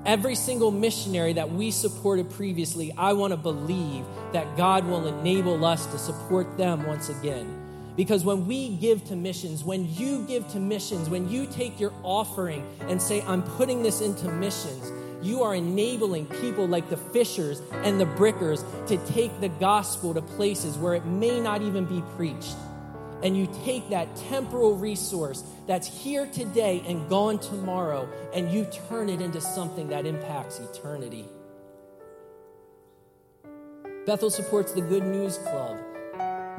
Every 0.06 0.36
single 0.36 0.70
missionary 0.70 1.34
that 1.34 1.52
we 1.52 1.72
supported 1.72 2.30
previously, 2.30 2.94
I 2.96 3.14
want 3.14 3.32
to 3.32 3.38
believe 3.38 4.06
that 4.32 4.58
God 4.58 4.86
will 4.86 5.08
enable 5.08 5.66
us 5.66 5.88
to 5.88 5.98
support 5.98 6.56
them 6.56 6.86
once 6.86 7.10
again. 7.10 7.62
Because 7.96 8.24
when 8.24 8.46
we 8.46 8.76
give 8.78 9.04
to 9.06 9.16
missions, 9.16 9.64
when 9.64 9.92
you 9.96 10.24
give 10.28 10.48
to 10.50 10.60
missions, 10.60 11.10
when 11.10 11.30
you 11.30 11.48
take 11.48 11.80
your 11.80 11.94
offering 12.04 12.64
and 12.82 13.02
say, 13.02 13.24
I'm 13.24 13.42
putting 13.42 13.82
this 13.82 14.02
into 14.02 14.32
missions, 14.32 14.92
you 15.24 15.44
are 15.44 15.56
enabling 15.56 16.26
people 16.28 16.68
like 16.68 16.90
the 16.90 16.98
fishers 16.98 17.62
and 17.72 18.00
the 18.00 18.06
brickers 18.06 18.64
to 18.88 18.98
take 19.08 19.40
the 19.40 19.50
gospel 19.50 20.14
to 20.14 20.22
places 20.22 20.78
where 20.78 20.94
it 20.94 21.06
may 21.06 21.40
not 21.40 21.62
even 21.62 21.86
be 21.86 22.04
preached. 22.16 22.56
And 23.24 23.38
you 23.38 23.48
take 23.64 23.90
that 23.90 24.14
temporal 24.18 24.76
resource 24.76 25.44
that's 25.66 25.88
here 25.88 26.28
today 26.28 26.84
and 26.86 27.10
gone 27.10 27.40
tomorrow, 27.40 28.10
and 28.34 28.52
you 28.52 28.68
turn 28.90 29.08
it 29.08 29.22
into 29.22 29.40
something 29.40 29.88
that 29.90 30.06
impacts 30.06 30.60
eternity. 30.60 31.26
Bethel 34.06 34.30
supports 34.30 34.74
the 34.74 34.82
Good 34.82 35.04
News 35.04 35.38
Club. 35.38 35.78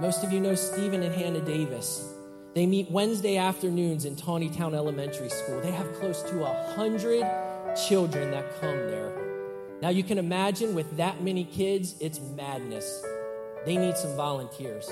Most 0.00 0.24
of 0.24 0.32
you 0.32 0.40
know 0.40 0.54
Stephen 0.54 1.02
and 1.02 1.14
Hannah 1.14 1.44
Davis. 1.44 2.10
They 2.54 2.66
meet 2.66 2.90
Wednesday 2.90 3.36
afternoons 3.36 4.06
in 4.06 4.16
Taneytown 4.16 4.74
Elementary 4.74 5.28
School. 5.28 5.60
They 5.60 5.72
have 5.72 5.92
close 5.94 6.22
to 6.22 6.44
a 6.44 6.74
hundred 6.74 7.24
children 7.75 8.31
that 8.31 8.61
come 8.61 8.77
there. 8.89 9.12
Now 9.83 9.89
you 9.91 10.03
can 10.03 10.18
imagine 10.18 10.75
with 10.75 10.97
that 10.97 11.22
many 11.22 11.45
kids, 11.45 11.95
it's 12.01 12.20
madness. 12.20 13.05
They 13.66 13.77
need 13.77 13.97
some 13.97 14.16
volunteers. 14.16 14.91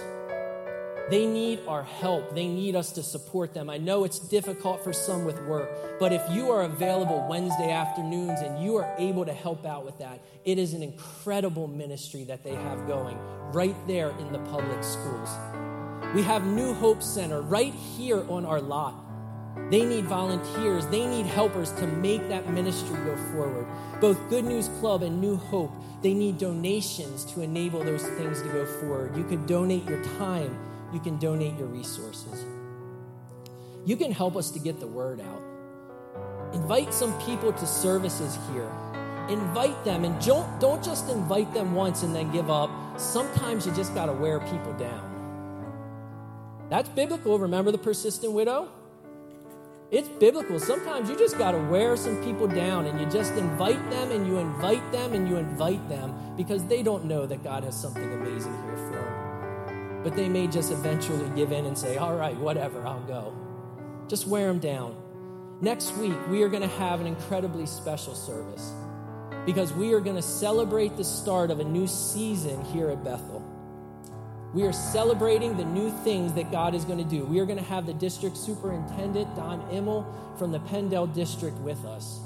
They 1.11 1.27
need 1.27 1.61
our 1.67 1.83
help. 1.83 2.35
They 2.35 2.47
need 2.47 2.77
us 2.77 2.93
to 2.93 3.03
support 3.03 3.55
them. 3.55 3.69
I 3.69 3.77
know 3.77 4.05
it's 4.05 4.19
difficult 4.19 4.83
for 4.83 4.93
some 4.93 5.25
with 5.25 5.41
work, 5.43 5.99
but 5.99 6.13
if 6.13 6.23
you 6.31 6.51
are 6.51 6.63
available 6.63 7.27
Wednesday 7.29 7.71
afternoons 7.71 8.41
and 8.41 8.63
you 8.63 8.77
are 8.77 8.95
able 8.99 9.25
to 9.25 9.33
help 9.33 9.67
out 9.67 9.85
with 9.85 9.99
that, 9.99 10.21
it 10.45 10.59
is 10.59 10.75
an 10.75 10.83
incredible 10.83 11.69
ministry 11.69 12.25
that 12.25 12.43
they 12.45 12.55
have 12.55 12.87
going 12.87 13.19
right 13.53 13.77
there 13.87 14.11
in 14.19 14.33
the 14.33 14.39
public 14.41 14.83
schools. 14.83 15.29
We 16.15 16.23
have 16.23 16.47
New 16.47 16.73
Hope 16.75 17.03
Center 17.03 17.43
right 17.43 17.75
here 17.75 18.25
on 18.31 18.45
our 18.45 18.61
lot. 18.61 18.95
They 19.71 19.85
need 19.85 20.05
volunteers, 20.05 20.87
they 20.87 21.07
need 21.07 21.27
helpers 21.27 21.73
to 21.73 21.87
make 21.87 22.29
that 22.29 22.49
ministry 22.51 22.97
go 23.05 23.17
forward. 23.33 23.67
Both 24.01 24.29
Good 24.29 24.45
News 24.45 24.69
Club 24.81 25.03
and 25.03 25.21
New 25.21 25.37
Hope, 25.37 25.73
they 26.03 26.15
need 26.15 26.39
donations 26.39 27.25
to 27.33 27.43
enable 27.43 27.83
those 27.85 28.03
things 28.03 28.43
to 28.43 28.49
go 28.49 28.67
forward. 28.67 29.17
You 29.17 29.25
can 29.25 29.47
donate 29.47 29.85
your 29.85 30.03
time 30.19 30.59
you 30.93 31.01
can 31.01 31.17
donate 31.17 31.59
your 31.59 31.69
resources. 31.69 32.45
You 33.85 33.97
can 33.97 34.13
help 34.13 34.37
us 34.37 34.51
to 34.51 34.59
get 34.59 34.79
the 34.79 34.87
word 34.87 35.21
out. 35.21 35.43
Invite 36.53 36.93
some 36.93 37.19
people 37.23 37.53
to 37.53 37.67
services 37.67 38.39
here. 38.53 38.71
Invite 39.29 39.83
them 39.85 40.05
and 40.05 40.23
don't, 40.25 40.61
don't 40.61 40.85
just 40.85 41.09
invite 41.09 41.53
them 41.55 41.75
once 41.75 42.03
and 42.03 42.15
then 42.15 42.31
give 42.31 42.51
up. 42.51 42.71
Sometimes 43.01 43.67
you 43.67 43.73
just 43.73 43.95
got 43.95 44.07
to 44.07 44.13
wear 44.13 44.41
people 44.41 44.73
down. 44.75 45.09
That's 46.69 46.91
biblical. 46.91 47.39
Remember 47.39 47.73
the 47.73 47.79
persistent 47.79 48.33
widow? 48.33 48.69
It's 49.93 50.09
biblical. 50.09 50.59
Sometimes 50.59 51.09
you 51.09 51.17
just 51.17 51.39
got 51.39 51.53
to 51.53 51.59
wear 51.59 51.97
some 51.97 52.17
people 52.25 52.49
down 52.49 52.87
and 52.87 52.99
you 52.99 53.07
just 53.07 53.35
invite 53.35 53.91
them 53.91 54.11
and 54.11 54.27
you 54.27 54.39
invite 54.39 54.91
them 54.91 55.13
and 55.13 55.29
you 55.29 55.37
invite 55.37 55.89
them 55.89 56.35
because 56.37 56.65
they 56.65 56.83
don't 56.83 57.05
know 57.05 57.27
that 57.27 57.45
God 57.45 57.63
has 57.63 57.81
something 57.81 58.13
amazing 58.13 58.53
here 58.65 58.77
for 58.77 58.97
them 58.97 59.33
but 60.03 60.17
they 60.17 60.29
may 60.29 60.47
just 60.47 60.73
eventually 60.73 61.29
give 61.37 61.53
in 61.53 61.67
and 61.67 61.77
say, 61.77 61.97
All 61.97 62.17
right, 62.17 62.37
whatever, 62.37 62.87
I'll 62.87 63.05
go. 63.05 63.35
Just 64.09 64.27
wear 64.27 64.49
them 64.49 64.59
down. 64.59 64.97
Next 65.61 65.97
week, 65.97 66.17
we 66.29 66.43
are 66.43 66.49
going 66.49 66.63
to 66.63 66.77
have 66.77 67.01
an 67.01 67.07
incredibly 67.07 67.67
special 67.67 68.15
service 68.15 68.73
because 69.47 69.73
we 69.73 69.93
are 69.93 70.01
going 70.01 70.17
to 70.17 70.23
celebrate 70.23 70.97
the 70.97 71.05
start 71.05 71.51
of 71.51 71.61
a 71.61 71.65
new 71.65 71.87
season 71.87 72.65
here 72.67 72.91
at 72.91 73.05
Bethel. 73.05 73.42
We 74.55 74.65
are 74.65 74.73
celebrating 74.73 75.57
the 75.57 75.65
new 75.65 75.91
things 76.05 76.35
that 76.35 76.51
God 76.51 76.75
is 76.75 76.85
going 76.85 76.99
to 76.99 77.05
do. 77.05 77.25
We 77.25 77.41
are 77.41 77.47
going 77.47 77.59
to 77.59 77.65
have 77.65 77.87
the 77.87 77.95
district 77.95 78.37
superintendent, 78.37 79.35
Don 79.35 79.63
Immel, 79.71 80.05
from 80.39 80.53
the 80.53 80.61
PennDel 80.61 81.15
district 81.15 81.57
with 81.59 81.85
us. 81.87 82.21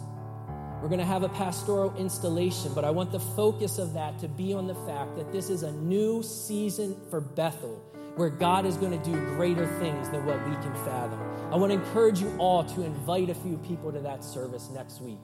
We're 0.83 0.89
going 0.89 0.99
to 0.99 1.07
have 1.07 1.23
a 1.23 1.29
pastoral 1.29 1.95
installation, 1.97 2.75
but 2.75 2.85
I 2.85 2.91
want 2.91 3.13
the 3.13 3.21
focus 3.21 3.79
of 3.79 3.93
that 3.95 4.19
to 4.19 4.29
be 4.29 4.53
on 4.53 4.67
the 4.67 4.75
fact 4.75 5.17
that 5.17 5.31
this 5.31 5.51
is 5.51 5.63
a 5.63 5.71
new 5.73 6.23
season 6.23 6.97
for 7.11 7.21
Bethel 7.21 7.81
where 8.17 8.31
God 8.31 8.67
is 8.67 8.77
going 8.77 8.99
to 8.99 9.11
do 9.11 9.19
greater 9.37 9.67
things 9.79 10.09
than 10.09 10.27
what 10.27 10.39
we 10.49 10.55
can 10.57 10.75
fathom. 10.85 11.21
I 11.53 11.57
want 11.57 11.71
to 11.73 11.79
encourage 11.79 12.21
you 12.21 12.35
all 12.39 12.65
to 12.65 12.83
invite 12.83 13.31
a 13.31 13.35
few 13.35 13.57
people 13.59 13.93
to 13.93 14.01
that 14.01 14.25
service 14.25 14.69
next 14.75 15.01
week. 15.01 15.21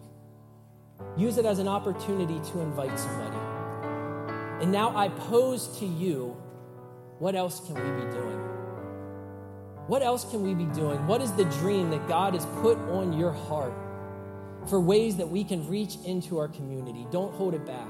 Use 1.17 1.37
it 1.37 1.47
as 1.47 1.59
an 1.59 1.69
opportunity 1.69 2.39
to 2.53 2.61
invite 2.61 2.97
somebody. 2.99 3.37
And 4.63 4.71
now 4.71 4.97
I 4.97 5.09
pose 5.09 5.79
to 5.81 5.87
you 5.87 6.37
what 7.23 7.35
else 7.35 7.61
can 7.67 7.77
we 7.77 8.05
be 8.05 8.11
doing? 8.11 8.41
What 9.87 10.03
else 10.03 10.31
can 10.31 10.43
we 10.43 10.55
be 10.55 10.71
doing? 10.75 11.07
What 11.07 11.23
is 11.23 11.33
the 11.33 11.45
dream 11.45 11.91
that 11.91 12.07
God 12.09 12.35
has 12.35 12.45
put 12.63 12.77
on 12.91 13.13
your 13.19 13.33
heart? 13.33 13.73
for 14.69 14.81
ways 14.81 15.17
that 15.17 15.29
we 15.29 15.45
can 15.45 15.69
reach 15.69 15.97
into 16.05 16.39
our 16.39 16.49
community. 16.49 17.07
Don't 17.11 17.35
hold 17.35 17.55
it 17.55 17.67
back. 17.67 17.89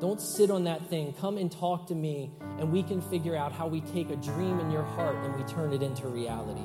Don't 0.00 0.20
sit 0.20 0.50
on 0.50 0.64
that 0.64 0.86
thing. 0.88 1.12
Come 1.14 1.36
and 1.36 1.50
talk 1.50 1.86
to 1.88 1.94
me, 1.94 2.32
and 2.58 2.72
we 2.72 2.82
can 2.82 3.00
figure 3.00 3.36
out 3.36 3.52
how 3.52 3.66
we 3.66 3.80
take 3.80 4.10
a 4.10 4.16
dream 4.16 4.58
in 4.60 4.70
your 4.70 4.82
heart 4.82 5.16
and 5.16 5.34
we 5.36 5.42
turn 5.44 5.72
it 5.72 5.82
into 5.82 6.08
reality. 6.08 6.64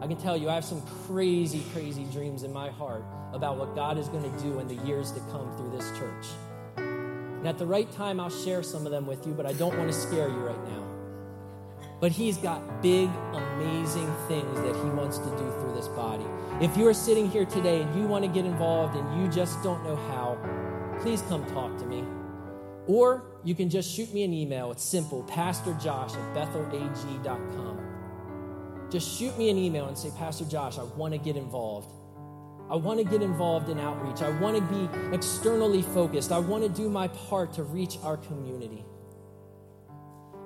I 0.00 0.06
can 0.06 0.16
tell 0.16 0.36
you, 0.36 0.50
I 0.50 0.54
have 0.54 0.64
some 0.64 0.82
crazy, 1.06 1.62
crazy 1.72 2.04
dreams 2.04 2.42
in 2.42 2.52
my 2.52 2.70
heart 2.70 3.04
about 3.32 3.56
what 3.56 3.74
God 3.74 3.98
is 3.98 4.08
going 4.08 4.22
to 4.22 4.42
do 4.42 4.58
in 4.58 4.68
the 4.68 4.76
years 4.86 5.12
to 5.12 5.20
come 5.30 5.54
through 5.56 5.76
this 5.76 5.90
church. 5.98 6.26
And 6.76 7.46
at 7.46 7.58
the 7.58 7.66
right 7.66 7.90
time, 7.92 8.20
I'll 8.20 8.30
share 8.30 8.62
some 8.62 8.86
of 8.86 8.92
them 8.92 9.06
with 9.06 9.26
you, 9.26 9.34
but 9.34 9.46
I 9.46 9.52
don't 9.54 9.76
want 9.76 9.90
to 9.90 9.98
scare 9.98 10.28
you 10.28 10.36
right 10.36 10.64
now. 10.68 10.83
But 12.04 12.12
He's 12.12 12.36
got 12.36 12.82
big, 12.82 13.08
amazing 13.32 14.14
things 14.28 14.54
that 14.60 14.76
He 14.76 14.90
wants 14.90 15.16
to 15.16 15.24
do 15.24 15.50
through 15.58 15.72
this 15.74 15.88
body. 15.88 16.26
If 16.60 16.76
you 16.76 16.86
are 16.86 16.92
sitting 16.92 17.30
here 17.30 17.46
today 17.46 17.80
and 17.80 17.98
you 17.98 18.06
want 18.06 18.26
to 18.26 18.30
get 18.30 18.44
involved 18.44 18.94
and 18.94 19.22
you 19.22 19.28
just 19.32 19.62
don't 19.62 19.82
know 19.84 19.96
how, 19.96 20.36
please 21.00 21.22
come 21.30 21.46
talk 21.54 21.78
to 21.78 21.86
me. 21.86 22.04
Or 22.86 23.24
you 23.42 23.54
can 23.54 23.70
just 23.70 23.90
shoot 23.90 24.12
me 24.12 24.22
an 24.22 24.34
email. 24.34 24.70
It's 24.70 24.84
simple 24.84 25.22
Pastor 25.22 25.72
Josh 25.82 26.12
at 26.12 26.34
bethelag.com. 26.36 27.80
Just 28.90 29.18
shoot 29.18 29.38
me 29.38 29.48
an 29.48 29.56
email 29.56 29.88
and 29.88 29.96
say, 29.96 30.10
Pastor 30.18 30.44
Josh, 30.44 30.76
I 30.76 30.82
want 30.82 31.14
to 31.14 31.18
get 31.18 31.36
involved. 31.36 31.90
I 32.70 32.76
want 32.76 32.98
to 32.98 33.04
get 33.06 33.22
involved 33.22 33.70
in 33.70 33.80
outreach. 33.80 34.20
I 34.20 34.28
want 34.40 34.58
to 34.58 34.62
be 34.74 34.90
externally 35.14 35.80
focused. 35.80 36.32
I 36.32 36.38
want 36.38 36.64
to 36.64 36.68
do 36.68 36.90
my 36.90 37.08
part 37.08 37.54
to 37.54 37.62
reach 37.62 37.96
our 38.02 38.18
community. 38.18 38.84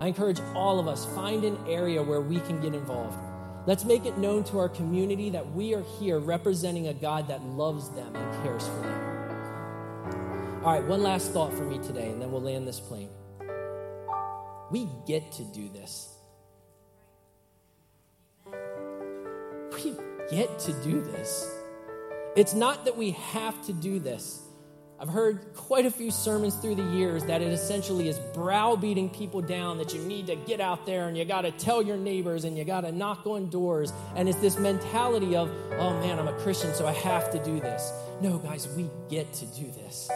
I 0.00 0.06
encourage 0.06 0.40
all 0.54 0.78
of 0.78 0.86
us 0.86 1.04
find 1.06 1.44
an 1.44 1.58
area 1.68 2.02
where 2.02 2.20
we 2.20 2.40
can 2.40 2.60
get 2.60 2.74
involved. 2.74 3.18
Let's 3.66 3.84
make 3.84 4.06
it 4.06 4.16
known 4.16 4.44
to 4.44 4.58
our 4.58 4.68
community 4.68 5.30
that 5.30 5.52
we 5.52 5.74
are 5.74 5.82
here 5.98 6.18
representing 6.20 6.86
a 6.86 6.94
God 6.94 7.28
that 7.28 7.42
loves 7.44 7.90
them 7.90 8.14
and 8.14 8.42
cares 8.42 8.66
for 8.66 8.80
them. 8.80 10.64
All 10.64 10.72
right, 10.72 10.84
one 10.84 11.02
last 11.02 11.32
thought 11.32 11.52
for 11.52 11.64
me 11.64 11.78
today, 11.78 12.10
and 12.10 12.22
then 12.22 12.30
we'll 12.30 12.42
land 12.42 12.66
this 12.66 12.80
plane. 12.80 13.10
We 14.70 14.88
get 15.06 15.32
to 15.32 15.44
do 15.44 15.68
this. 15.68 16.14
We 19.74 19.94
get 20.30 20.58
to 20.60 20.72
do 20.82 21.00
this. 21.00 21.50
It's 22.36 22.54
not 22.54 22.84
that 22.84 22.96
we 22.96 23.12
have 23.12 23.64
to 23.66 23.72
do 23.72 23.98
this. 23.98 24.42
I've 25.00 25.08
heard 25.08 25.54
quite 25.54 25.86
a 25.86 25.92
few 25.92 26.10
sermons 26.10 26.56
through 26.56 26.74
the 26.74 26.90
years 26.96 27.24
that 27.26 27.40
it 27.40 27.52
essentially 27.52 28.08
is 28.08 28.18
browbeating 28.34 29.10
people 29.10 29.40
down 29.40 29.78
that 29.78 29.94
you 29.94 30.00
need 30.00 30.26
to 30.26 30.34
get 30.34 30.60
out 30.60 30.86
there 30.86 31.06
and 31.06 31.16
you 31.16 31.24
got 31.24 31.42
to 31.42 31.52
tell 31.52 31.82
your 31.82 31.96
neighbors 31.96 32.42
and 32.42 32.58
you 32.58 32.64
got 32.64 32.80
to 32.80 32.90
knock 32.90 33.24
on 33.24 33.48
doors. 33.48 33.92
And 34.16 34.28
it's 34.28 34.40
this 34.40 34.58
mentality 34.58 35.36
of, 35.36 35.52
oh 35.78 36.00
man, 36.00 36.18
I'm 36.18 36.26
a 36.26 36.32
Christian, 36.40 36.74
so 36.74 36.84
I 36.84 36.92
have 36.94 37.30
to 37.30 37.38
do 37.44 37.60
this. 37.60 37.92
No, 38.20 38.38
guys, 38.38 38.68
we 38.76 38.90
get 39.08 39.32
to 39.34 39.46
do 39.46 39.70
this. 39.70 40.10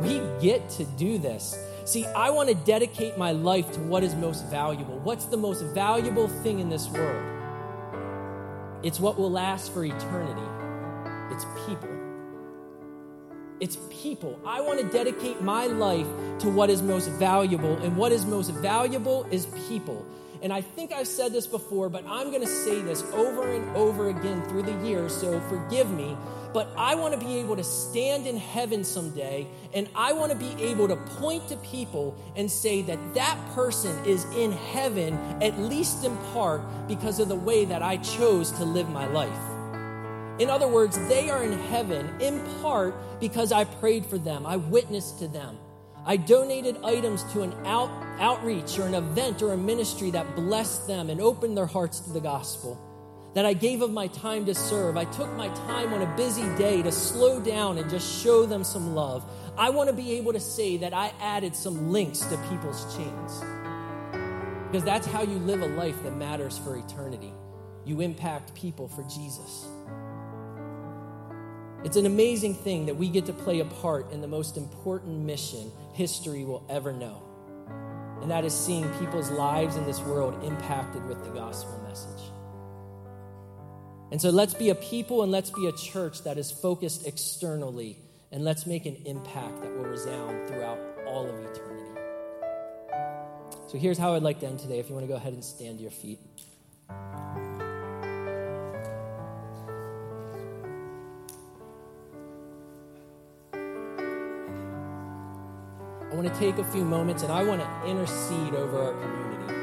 We 0.00 0.22
get 0.40 0.66
to 0.70 0.84
do 0.96 1.18
this. 1.18 1.54
See, 1.84 2.06
I 2.06 2.30
want 2.30 2.48
to 2.48 2.54
dedicate 2.54 3.18
my 3.18 3.32
life 3.32 3.70
to 3.72 3.80
what 3.80 4.02
is 4.02 4.14
most 4.14 4.46
valuable. 4.46 4.98
What's 5.00 5.26
the 5.26 5.36
most 5.36 5.62
valuable 5.74 6.28
thing 6.28 6.60
in 6.60 6.70
this 6.70 6.88
world? 6.88 7.22
It's 8.82 8.98
what 8.98 9.18
will 9.18 9.30
last 9.30 9.70
for 9.74 9.84
eternity. 9.84 10.40
It's 11.30 11.44
people 11.66 11.93
it's 13.60 13.78
people. 13.90 14.38
I 14.44 14.60
want 14.60 14.80
to 14.80 14.86
dedicate 14.88 15.40
my 15.40 15.66
life 15.66 16.06
to 16.40 16.50
what 16.50 16.70
is 16.70 16.82
most 16.82 17.08
valuable, 17.10 17.76
and 17.78 17.96
what 17.96 18.12
is 18.12 18.26
most 18.26 18.50
valuable 18.50 19.26
is 19.30 19.46
people. 19.68 20.04
and 20.44 20.52
I 20.52 20.60
think 20.60 20.92
I've 20.92 21.08
said 21.08 21.32
this 21.32 21.46
before, 21.46 21.88
but 21.88 22.04
I'm 22.06 22.28
going 22.28 22.42
to 22.42 22.46
say 22.46 22.82
this 22.82 23.02
over 23.14 23.50
and 23.50 23.74
over 23.74 24.10
again 24.10 24.42
through 24.42 24.64
the 24.64 24.86
years, 24.86 25.16
so 25.16 25.40
forgive 25.48 25.90
me. 25.90 26.14
But 26.52 26.68
I 26.76 26.94
want 26.96 27.18
to 27.18 27.26
be 27.26 27.38
able 27.38 27.56
to 27.56 27.64
stand 27.64 28.26
in 28.26 28.36
heaven 28.36 28.84
someday, 28.84 29.48
and 29.72 29.88
I 29.94 30.12
want 30.12 30.32
to 30.32 30.38
be 30.38 30.54
able 30.62 30.86
to 30.88 30.96
point 30.96 31.48
to 31.48 31.56
people 31.56 32.14
and 32.36 32.50
say 32.50 32.82
that 32.82 33.14
that 33.14 33.38
person 33.54 33.96
is 34.04 34.26
in 34.36 34.52
heaven, 34.52 35.14
at 35.40 35.58
least 35.58 36.04
in 36.04 36.14
part, 36.34 36.60
because 36.86 37.20
of 37.20 37.28
the 37.28 37.34
way 37.36 37.64
that 37.64 37.82
I 37.82 37.96
chose 37.96 38.50
to 38.52 38.66
live 38.66 38.90
my 38.90 39.06
life. 39.06 39.53
In 40.38 40.50
other 40.50 40.66
words, 40.66 40.98
they 41.08 41.30
are 41.30 41.42
in 41.44 41.52
heaven 41.52 42.20
in 42.20 42.40
part 42.60 43.20
because 43.20 43.52
I 43.52 43.64
prayed 43.64 44.04
for 44.06 44.18
them, 44.18 44.46
I 44.46 44.56
witnessed 44.56 45.20
to 45.20 45.28
them. 45.28 45.58
I 46.06 46.18
donated 46.18 46.76
items 46.84 47.22
to 47.32 47.42
an 47.42 47.54
out, 47.64 47.88
outreach 48.18 48.78
or 48.78 48.86
an 48.86 48.94
event 48.94 49.40
or 49.40 49.52
a 49.52 49.56
ministry 49.56 50.10
that 50.10 50.34
blessed 50.34 50.86
them 50.86 51.08
and 51.08 51.20
opened 51.20 51.56
their 51.56 51.66
hearts 51.66 52.00
to 52.00 52.10
the 52.10 52.20
gospel. 52.20 52.78
That 53.34 53.46
I 53.46 53.54
gave 53.54 53.80
of 53.80 53.90
my 53.90 54.08
time 54.08 54.44
to 54.46 54.54
serve. 54.54 54.96
I 54.96 55.06
took 55.06 55.32
my 55.32 55.48
time 55.48 55.94
on 55.94 56.02
a 56.02 56.16
busy 56.16 56.46
day 56.56 56.82
to 56.82 56.92
slow 56.92 57.40
down 57.40 57.78
and 57.78 57.88
just 57.88 58.22
show 58.22 58.44
them 58.44 58.64
some 58.64 58.94
love. 58.94 59.24
I 59.56 59.70
want 59.70 59.88
to 59.88 59.94
be 59.94 60.12
able 60.12 60.32
to 60.34 60.40
say 60.40 60.76
that 60.78 60.92
I 60.92 61.12
added 61.20 61.56
some 61.56 61.90
links 61.90 62.20
to 62.20 62.36
people's 62.50 62.94
chains. 62.96 63.42
Because 64.66 64.84
that's 64.84 65.06
how 65.06 65.22
you 65.22 65.38
live 65.38 65.62
a 65.62 65.68
life 65.68 66.00
that 66.02 66.16
matters 66.16 66.58
for 66.58 66.76
eternity. 66.76 67.32
You 67.84 68.00
impact 68.02 68.54
people 68.54 68.88
for 68.88 69.04
Jesus. 69.04 69.66
It's 71.84 71.96
an 71.96 72.06
amazing 72.06 72.54
thing 72.54 72.86
that 72.86 72.96
we 72.96 73.10
get 73.10 73.26
to 73.26 73.34
play 73.34 73.60
a 73.60 73.64
part 73.66 74.10
in 74.10 74.22
the 74.22 74.26
most 74.26 74.56
important 74.56 75.18
mission 75.18 75.70
history 75.92 76.42
will 76.44 76.64
ever 76.70 76.94
know. 76.94 77.22
And 78.22 78.30
that 78.30 78.46
is 78.46 78.54
seeing 78.54 78.88
people's 78.98 79.30
lives 79.30 79.76
in 79.76 79.84
this 79.84 80.00
world 80.00 80.42
impacted 80.42 81.04
with 81.06 81.22
the 81.24 81.30
gospel 81.30 81.78
message. 81.86 82.22
And 84.10 84.20
so 84.20 84.30
let's 84.30 84.54
be 84.54 84.70
a 84.70 84.74
people 84.74 85.22
and 85.22 85.30
let's 85.30 85.50
be 85.50 85.66
a 85.66 85.72
church 85.72 86.22
that 86.22 86.38
is 86.38 86.50
focused 86.50 87.06
externally 87.06 87.98
and 88.32 88.44
let's 88.44 88.64
make 88.64 88.86
an 88.86 88.96
impact 89.04 89.60
that 89.60 89.76
will 89.76 89.84
resound 89.84 90.48
throughout 90.48 90.78
all 91.06 91.28
of 91.28 91.34
eternity. 91.34 92.00
So 93.66 93.76
here's 93.76 93.98
how 93.98 94.14
I'd 94.14 94.22
like 94.22 94.40
to 94.40 94.46
end 94.46 94.58
today 94.58 94.78
if 94.78 94.88
you 94.88 94.94
want 94.94 95.04
to 95.04 95.12
go 95.12 95.16
ahead 95.16 95.34
and 95.34 95.44
stand 95.44 95.78
to 95.78 95.82
your 95.82 95.90
feet. 95.90 96.18
Take 106.44 106.58
a 106.58 106.64
few 106.72 106.84
moments 106.84 107.22
and 107.22 107.32
I 107.32 107.42
want 107.42 107.62
to 107.62 107.88
intercede 107.88 108.54
over 108.54 108.78
our 108.82 108.92
community. 108.92 109.54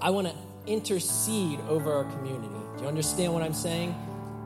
I 0.00 0.10
want 0.10 0.26
to 0.26 0.34
intercede 0.66 1.60
over 1.68 1.92
our 1.92 2.04
community. 2.04 2.48
Do 2.76 2.82
you 2.82 2.88
understand 2.88 3.32
what 3.32 3.44
I'm 3.44 3.54
saying? 3.54 3.94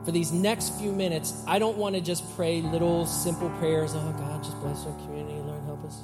For 0.03 0.11
these 0.11 0.31
next 0.31 0.77
few 0.77 0.91
minutes, 0.91 1.43
I 1.47 1.57
don't 1.57 1.75
want 1.75 1.95
to 1.95 2.01
just 2.01 2.35
pray 2.35 2.61
little 2.61 3.07
simple 3.07 3.49
prayers. 3.57 3.95
Oh, 3.95 4.15
God, 4.19 4.43
just 4.43 4.59
bless 4.59 4.85
our 4.85 4.93
community. 5.05 5.39
Lord, 5.39 5.63
help 5.63 5.83
us. 5.85 6.03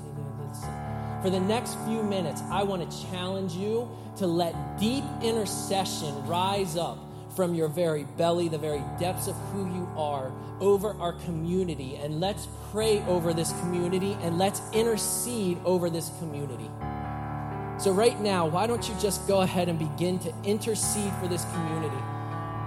For 1.22 1.30
the 1.30 1.39
next 1.39 1.78
few 1.86 2.01
minutes, 2.01 2.41
I 2.49 2.63
want 2.63 2.89
to 2.89 3.05
challenge 3.11 3.53
you 3.53 3.88
to 4.17 4.26
let 4.26 4.80
deep 4.80 5.03
intercession 5.22 6.26
rise 6.26 6.76
up 6.76 6.97
from 7.36 7.56
your 7.56 7.68
very 7.68 8.04
belly, 8.04 8.48
the 8.48 8.58
very 8.58 8.84
depths 9.00 9.28
of 9.28 9.36
who 9.52 9.66
you 9.74 9.90
are, 9.98 10.32
over 10.60 10.96
our 11.00 11.14
community. 11.14 11.96
And 11.96 12.20
let's 12.20 12.48
pray 12.72 13.02
over 13.08 13.34
this 13.34 13.52
community 13.60 14.18
and 14.22 14.38
let's 14.38 14.62
intercede 14.74 15.58
over 15.66 15.90
this 15.90 16.12
community. 16.20 16.70
So, 17.78 17.92
right 17.92 18.20
now, 18.20 18.46
why 18.46 18.68
don't 18.68 18.88
you 18.88 18.96
just 19.00 19.28
go 19.28 19.42
ahead 19.42 19.68
and 19.68 19.80
begin 19.80 20.20
to 20.20 20.34
intercede 20.44 21.12
for 21.20 21.28
this 21.28 21.46
community? 21.46 21.98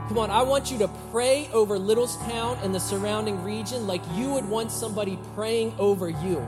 Come 0.08 0.18
on, 0.18 0.30
I 0.30 0.42
want 0.42 0.70
you 0.70 0.78
to 0.78 0.88
pray 1.10 1.48
over 1.52 1.78
Littlestown 1.78 2.62
and 2.62 2.74
the 2.74 2.80
surrounding 2.80 3.42
region 3.42 3.86
like 3.86 4.02
you 4.14 4.32
would 4.32 4.44
want 4.44 4.70
somebody 4.70 5.18
praying 5.34 5.74
over 5.78 6.10
you. 6.10 6.46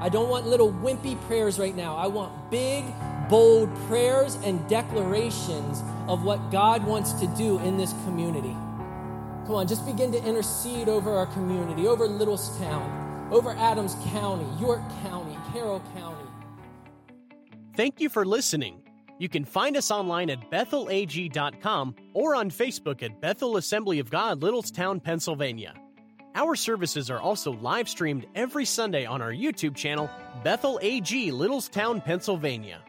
I 0.00 0.08
don't 0.08 0.28
want 0.28 0.46
little 0.46 0.72
wimpy 0.72 1.20
prayers 1.26 1.58
right 1.58 1.74
now. 1.76 1.96
I 1.96 2.08
want 2.08 2.50
big, 2.50 2.84
bold 3.28 3.74
prayers 3.86 4.36
and 4.44 4.66
declarations 4.68 5.82
of 6.10 6.24
what 6.24 6.50
God 6.50 6.84
wants 6.84 7.12
to 7.14 7.26
do 7.28 7.60
in 7.60 7.76
this 7.76 7.92
community. 8.04 8.56
Come 9.46 9.54
on, 9.54 9.68
just 9.68 9.86
begin 9.86 10.10
to 10.10 10.22
intercede 10.24 10.88
over 10.88 11.12
our 11.12 11.26
community, 11.26 11.86
over 11.86 12.08
Littlestown, 12.08 13.30
over 13.30 13.52
Adams 13.52 13.94
County, 14.06 14.44
York 14.60 14.82
County, 15.04 15.38
Carroll 15.52 15.80
County. 15.94 16.24
Thank 17.76 18.00
you 18.00 18.08
for 18.08 18.24
listening. 18.26 18.82
You 19.20 19.28
can 19.28 19.44
find 19.44 19.76
us 19.76 19.92
online 19.92 20.30
at 20.30 20.50
bethelag.com 20.50 21.94
or 22.12 22.34
on 22.34 22.50
Facebook 22.50 23.04
at 23.04 23.20
Bethel 23.20 23.56
Assembly 23.56 24.00
of 24.00 24.10
God, 24.10 24.40
Littlestown, 24.40 25.00
Pennsylvania. 25.00 25.74
Our 26.34 26.56
services 26.56 27.08
are 27.08 27.20
also 27.20 27.52
live 27.52 27.88
streamed 27.88 28.26
every 28.34 28.64
Sunday 28.64 29.06
on 29.06 29.22
our 29.22 29.32
YouTube 29.32 29.76
channel, 29.76 30.10
Bethel 30.42 30.80
AG, 30.82 31.30
Littlestown, 31.30 32.04
Pennsylvania. 32.04 32.80